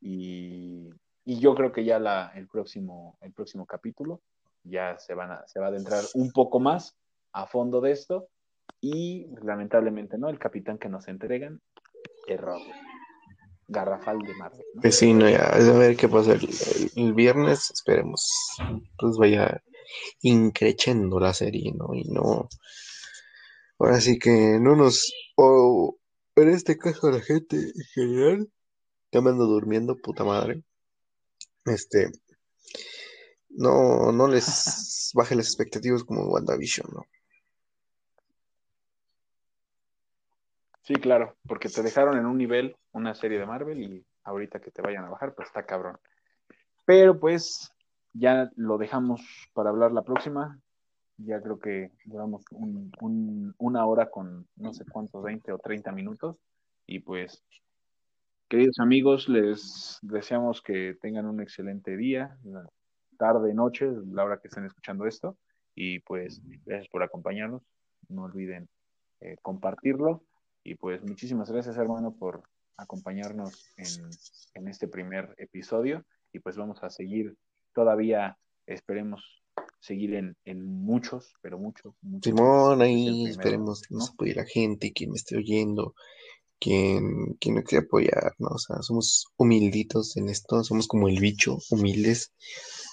y, 0.00 0.90
y, 1.24 1.38
yo 1.38 1.54
creo 1.54 1.72
que 1.72 1.84
ya 1.84 1.98
la, 1.98 2.32
el, 2.34 2.48
próximo, 2.48 3.16
el 3.20 3.32
próximo 3.32 3.66
capítulo 3.66 4.20
ya 4.64 4.98
se, 4.98 5.14
van 5.14 5.32
a, 5.32 5.46
se 5.46 5.60
va 5.60 5.66
a 5.66 5.68
adentrar 5.70 6.04
un 6.14 6.30
poco 6.32 6.60
más 6.60 6.96
a 7.32 7.46
fondo 7.46 7.80
de 7.80 7.92
esto 7.92 8.28
y 8.82 9.28
lamentablemente 9.42 10.18
no, 10.18 10.28
el 10.28 10.38
capitán 10.38 10.76
que 10.76 10.90
nos 10.90 11.08
entregan, 11.08 11.62
error. 12.26 12.60
Garrafal 13.68 14.18
de 14.18 14.34
Marvel. 14.34 14.66
¿no? 14.74 14.82
Pues 14.82 14.98
sí, 14.98 15.14
no, 15.14 15.30
ya, 15.30 15.46
a 15.46 15.78
ver 15.78 15.96
qué 15.96 16.06
pasa 16.06 16.34
el 16.34 17.14
viernes, 17.14 17.70
esperemos, 17.70 18.30
pues 18.98 19.16
vaya 19.16 19.62
increchendo 20.20 21.18
la 21.18 21.32
serie, 21.32 21.72
¿no? 21.72 21.94
Y 21.94 22.04
no, 22.04 22.48
Ahora 23.82 24.00
sí 24.00 24.16
que 24.16 24.60
no 24.60 24.76
nos, 24.76 25.12
o 25.34 25.98
en 26.36 26.50
este 26.50 26.78
caso 26.78 27.10
la 27.10 27.20
gente 27.20 27.56
en 27.56 27.84
general, 27.92 28.48
ya 29.10 29.20
me 29.20 29.30
ando 29.30 29.46
durmiendo, 29.46 29.96
puta 29.96 30.22
madre. 30.22 30.62
Este, 31.64 32.12
no, 33.48 34.12
no 34.12 34.28
les 34.28 35.10
baje 35.14 35.34
las 35.34 35.46
expectativas 35.46 36.04
como 36.04 36.28
WandaVision, 36.28 36.90
¿no? 36.94 37.06
Sí, 40.82 40.94
claro, 40.94 41.36
porque 41.46 41.68
te 41.68 41.82
dejaron 41.82 42.18
en 42.18 42.26
un 42.26 42.36
nivel 42.36 42.76
una 42.92 43.14
serie 43.14 43.38
de 43.38 43.46
Marvel 43.46 43.80
y 43.80 44.04
ahorita 44.24 44.60
que 44.60 44.70
te 44.70 44.82
vayan 44.82 45.04
a 45.04 45.10
bajar, 45.10 45.34
pues 45.34 45.48
está 45.48 45.64
cabrón. 45.64 45.98
Pero 46.84 47.18
pues 47.18 47.72
ya 48.12 48.50
lo 48.56 48.78
dejamos 48.78 49.22
para 49.54 49.70
hablar 49.70 49.92
la 49.92 50.02
próxima 50.02 50.58
ya 51.24 51.40
creo 51.40 51.58
que 51.58 51.90
duramos 52.04 52.44
un, 52.50 52.90
un, 53.00 53.54
una 53.58 53.86
hora 53.86 54.10
con 54.10 54.46
no 54.56 54.72
sé 54.72 54.84
cuántos, 54.90 55.22
20 55.22 55.52
o 55.52 55.58
30 55.58 55.92
minutos. 55.92 56.36
Y 56.86 57.00
pues, 57.00 57.42
queridos 58.48 58.78
amigos, 58.80 59.28
les 59.28 59.98
deseamos 60.02 60.62
que 60.62 60.96
tengan 61.00 61.26
un 61.26 61.40
excelente 61.40 61.96
día, 61.96 62.36
tarde, 63.18 63.54
noche, 63.54 63.88
la 64.10 64.24
hora 64.24 64.38
que 64.38 64.48
estén 64.48 64.64
escuchando 64.64 65.06
esto. 65.06 65.36
Y 65.74 66.00
pues, 66.00 66.42
gracias 66.64 66.88
por 66.88 67.02
acompañarnos. 67.02 67.62
No 68.08 68.24
olviden 68.24 68.68
eh, 69.20 69.36
compartirlo. 69.42 70.22
Y 70.64 70.74
pues, 70.76 71.02
muchísimas 71.02 71.50
gracias, 71.50 71.76
hermano, 71.76 72.14
por 72.14 72.42
acompañarnos 72.76 73.72
en, 73.76 74.10
en 74.54 74.68
este 74.68 74.88
primer 74.88 75.34
episodio. 75.38 76.04
Y 76.32 76.38
pues 76.38 76.56
vamos 76.56 76.82
a 76.82 76.90
seguir 76.90 77.36
todavía, 77.74 78.38
esperemos, 78.66 79.42
seguir 79.80 80.14
en, 80.14 80.36
en 80.44 80.64
muchos, 80.64 81.34
pero 81.42 81.58
muchos. 81.58 81.94
muchos 82.00 82.30
Simón, 82.30 82.80
ahí 82.80 83.04
primero, 83.04 83.30
esperemos 83.30 83.82
¿no? 83.90 83.98
nos 83.98 84.10
apoye 84.10 84.34
la 84.34 84.44
gente, 84.44 84.92
quien 84.92 85.10
me 85.10 85.16
esté 85.16 85.36
oyendo, 85.36 85.94
quien, 86.58 87.34
quien 87.40 87.56
me 87.56 87.64
quiera 87.64 87.84
apoyar, 87.84 88.34
¿no? 88.38 88.48
O 88.48 88.58
sea, 88.58 88.80
somos 88.82 89.26
humilditos 89.36 90.16
en 90.16 90.28
esto, 90.28 90.62
somos 90.62 90.86
como 90.86 91.08
el 91.08 91.18
bicho, 91.20 91.58
humildes. 91.70 92.32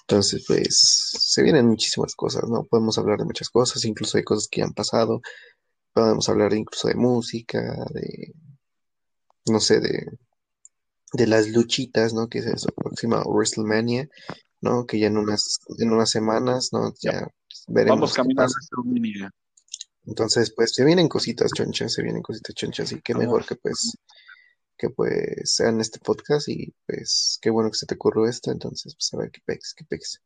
Entonces, 0.02 0.44
pues, 0.48 0.80
se 0.80 1.44
vienen 1.44 1.68
muchísimas 1.68 2.16
cosas, 2.16 2.50
¿no? 2.50 2.64
Podemos 2.64 2.98
hablar 2.98 3.20
de 3.20 3.26
muchas 3.26 3.50
cosas, 3.50 3.86
incluso 3.86 4.18
de 4.18 4.24
cosas 4.24 4.48
que 4.50 4.64
han 4.64 4.74
pasado. 4.74 5.22
Podemos 6.02 6.30
hablar 6.30 6.54
incluso 6.54 6.88
de 6.88 6.96
música, 6.96 7.60
de, 7.94 8.34
no 9.48 9.60
sé, 9.60 9.80
de, 9.80 10.06
de 11.14 11.28
las 11.28 11.50
luchitas, 11.50 12.14
¿no? 12.14 12.28
Que 12.28 12.40
es 12.40 12.46
la 12.46 12.72
próxima 12.72 13.24
WrestleMania. 13.24 14.10
¿no? 14.62 14.86
Que 14.86 15.00
ya 15.00 15.08
en 15.08 15.18
unas, 15.18 15.60
en 15.78 15.92
unas 15.92 16.10
semanas, 16.10 16.70
¿no? 16.72 16.94
Ya 17.02 17.28
veremos. 17.68 18.00
Vamos 18.00 18.14
caminando 18.14 18.54
a. 18.54 19.32
Entonces, 20.06 20.54
pues 20.56 20.74
se 20.74 20.84
vienen 20.84 21.08
cositas 21.08 21.52
chonchas, 21.56 21.94
se 21.94 22.02
vienen 22.02 22.22
cositas 22.22 22.56
chonchas 22.56 22.92
y 22.92 23.02
qué 23.02 23.14
Vamos. 23.14 23.28
mejor 23.28 23.46
que 23.46 23.56
pues 23.56 23.98
que 24.78 24.90
pues 24.90 25.42
sean 25.44 25.82
este 25.82 26.00
podcast 26.00 26.48
y 26.48 26.74
pues 26.88 27.38
qué 27.42 27.50
bueno 27.50 27.70
que 27.70 27.78
se 27.78 27.86
te 27.86 27.96
ocurrió 27.96 28.26
esto, 28.26 28.50
entonces 28.50 28.96
pues 28.96 29.14
a 29.14 29.18
ver 29.18 29.30
qué 29.30 29.42
pex, 29.46 29.74
qué 29.76 29.84
pex. 29.84 30.22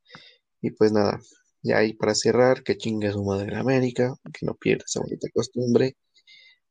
Y 0.61 0.71
pues 0.71 0.91
nada, 0.91 1.19
ya 1.63 1.77
ahí 1.77 1.93
para 1.93 2.13
cerrar, 2.13 2.61
que 2.61 2.77
chingue 2.77 3.11
su 3.11 3.23
madre 3.23 3.53
en 3.53 3.57
América, 3.57 4.13
que 4.33 4.45
no 4.45 4.53
pierda 4.53 4.83
esa 4.85 4.99
bonita 4.99 5.27
costumbre. 5.33 5.95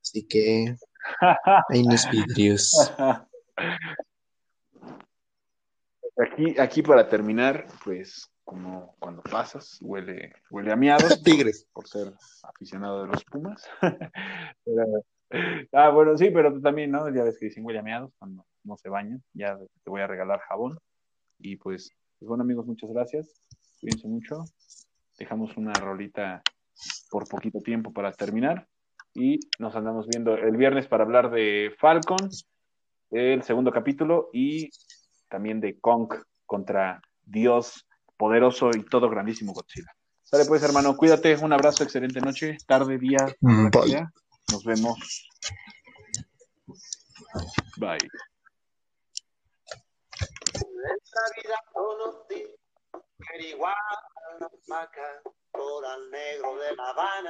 Así 0.00 0.26
que 0.26 0.76
ahí 1.68 1.82
nos 1.82 2.08
vidrios. 2.10 2.92
Aquí, 6.18 6.58
aquí 6.60 6.82
para 6.82 7.08
terminar, 7.08 7.66
pues 7.84 8.30
como 8.44 8.94
cuando 8.98 9.22
pasas, 9.22 9.78
huele, 9.80 10.34
huele 10.50 10.72
a 10.72 10.76
miados. 10.76 11.22
Tigres. 11.24 11.66
Por 11.72 11.88
ser 11.88 12.12
aficionado 12.42 13.02
de 13.02 13.08
los 13.08 13.24
Pumas. 13.24 13.66
pero, 14.64 15.04
ah, 15.72 15.88
bueno, 15.88 16.16
sí, 16.18 16.30
pero 16.30 16.60
también, 16.60 16.90
¿no? 16.90 17.08
Ya 17.14 17.24
ves 17.24 17.38
que 17.38 17.46
dicen 17.46 17.64
huele 17.64 17.78
a 17.78 17.82
miados 17.82 18.12
cuando 18.18 18.44
no 18.64 18.76
se 18.76 18.88
bañan. 18.88 19.22
Ya 19.32 19.56
te 19.56 19.90
voy 19.90 20.02
a 20.02 20.06
regalar 20.06 20.40
jabón. 20.40 20.78
Y 21.38 21.56
pues, 21.56 21.90
pues 22.18 22.28
bueno, 22.28 22.42
amigos, 22.42 22.66
muchas 22.66 22.90
gracias. 22.90 23.40
Cuídense 23.80 24.06
mucho. 24.06 24.44
Dejamos 25.18 25.56
una 25.56 25.72
rolita 25.72 26.42
por 27.10 27.28
poquito 27.28 27.60
tiempo 27.60 27.92
para 27.92 28.12
terminar. 28.12 28.68
Y 29.14 29.40
nos 29.58 29.76
andamos 29.76 30.06
viendo 30.08 30.34
el 30.34 30.56
viernes 30.56 30.86
para 30.86 31.04
hablar 31.04 31.30
de 31.30 31.74
Falcon, 31.78 32.30
el 33.10 33.42
segundo 33.42 33.70
capítulo, 33.70 34.30
y 34.32 34.70
también 35.28 35.60
de 35.60 35.78
Kong 35.78 36.12
contra 36.46 37.02
Dios 37.22 37.86
poderoso 38.16 38.70
y 38.74 38.84
todo 38.84 39.10
grandísimo 39.10 39.52
Godzilla. 39.52 39.92
Sale 40.22 40.46
pues, 40.46 40.62
hermano, 40.62 40.96
cuídate, 40.96 41.36
un 41.36 41.52
abrazo, 41.52 41.84
excelente 41.84 42.20
noche, 42.20 42.56
tarde, 42.66 42.96
día, 42.98 43.26
Mm, 43.40 43.68
bye. 43.68 44.06
nos 44.50 44.64
vemos. 44.64 45.28
Bye. 47.76 47.98
No 54.40 54.50
saca 54.66 55.22
por 55.52 55.86
al 55.86 56.10
negro 56.10 56.56
de 56.56 56.76
La 56.76 56.88
Habana. 56.90 57.12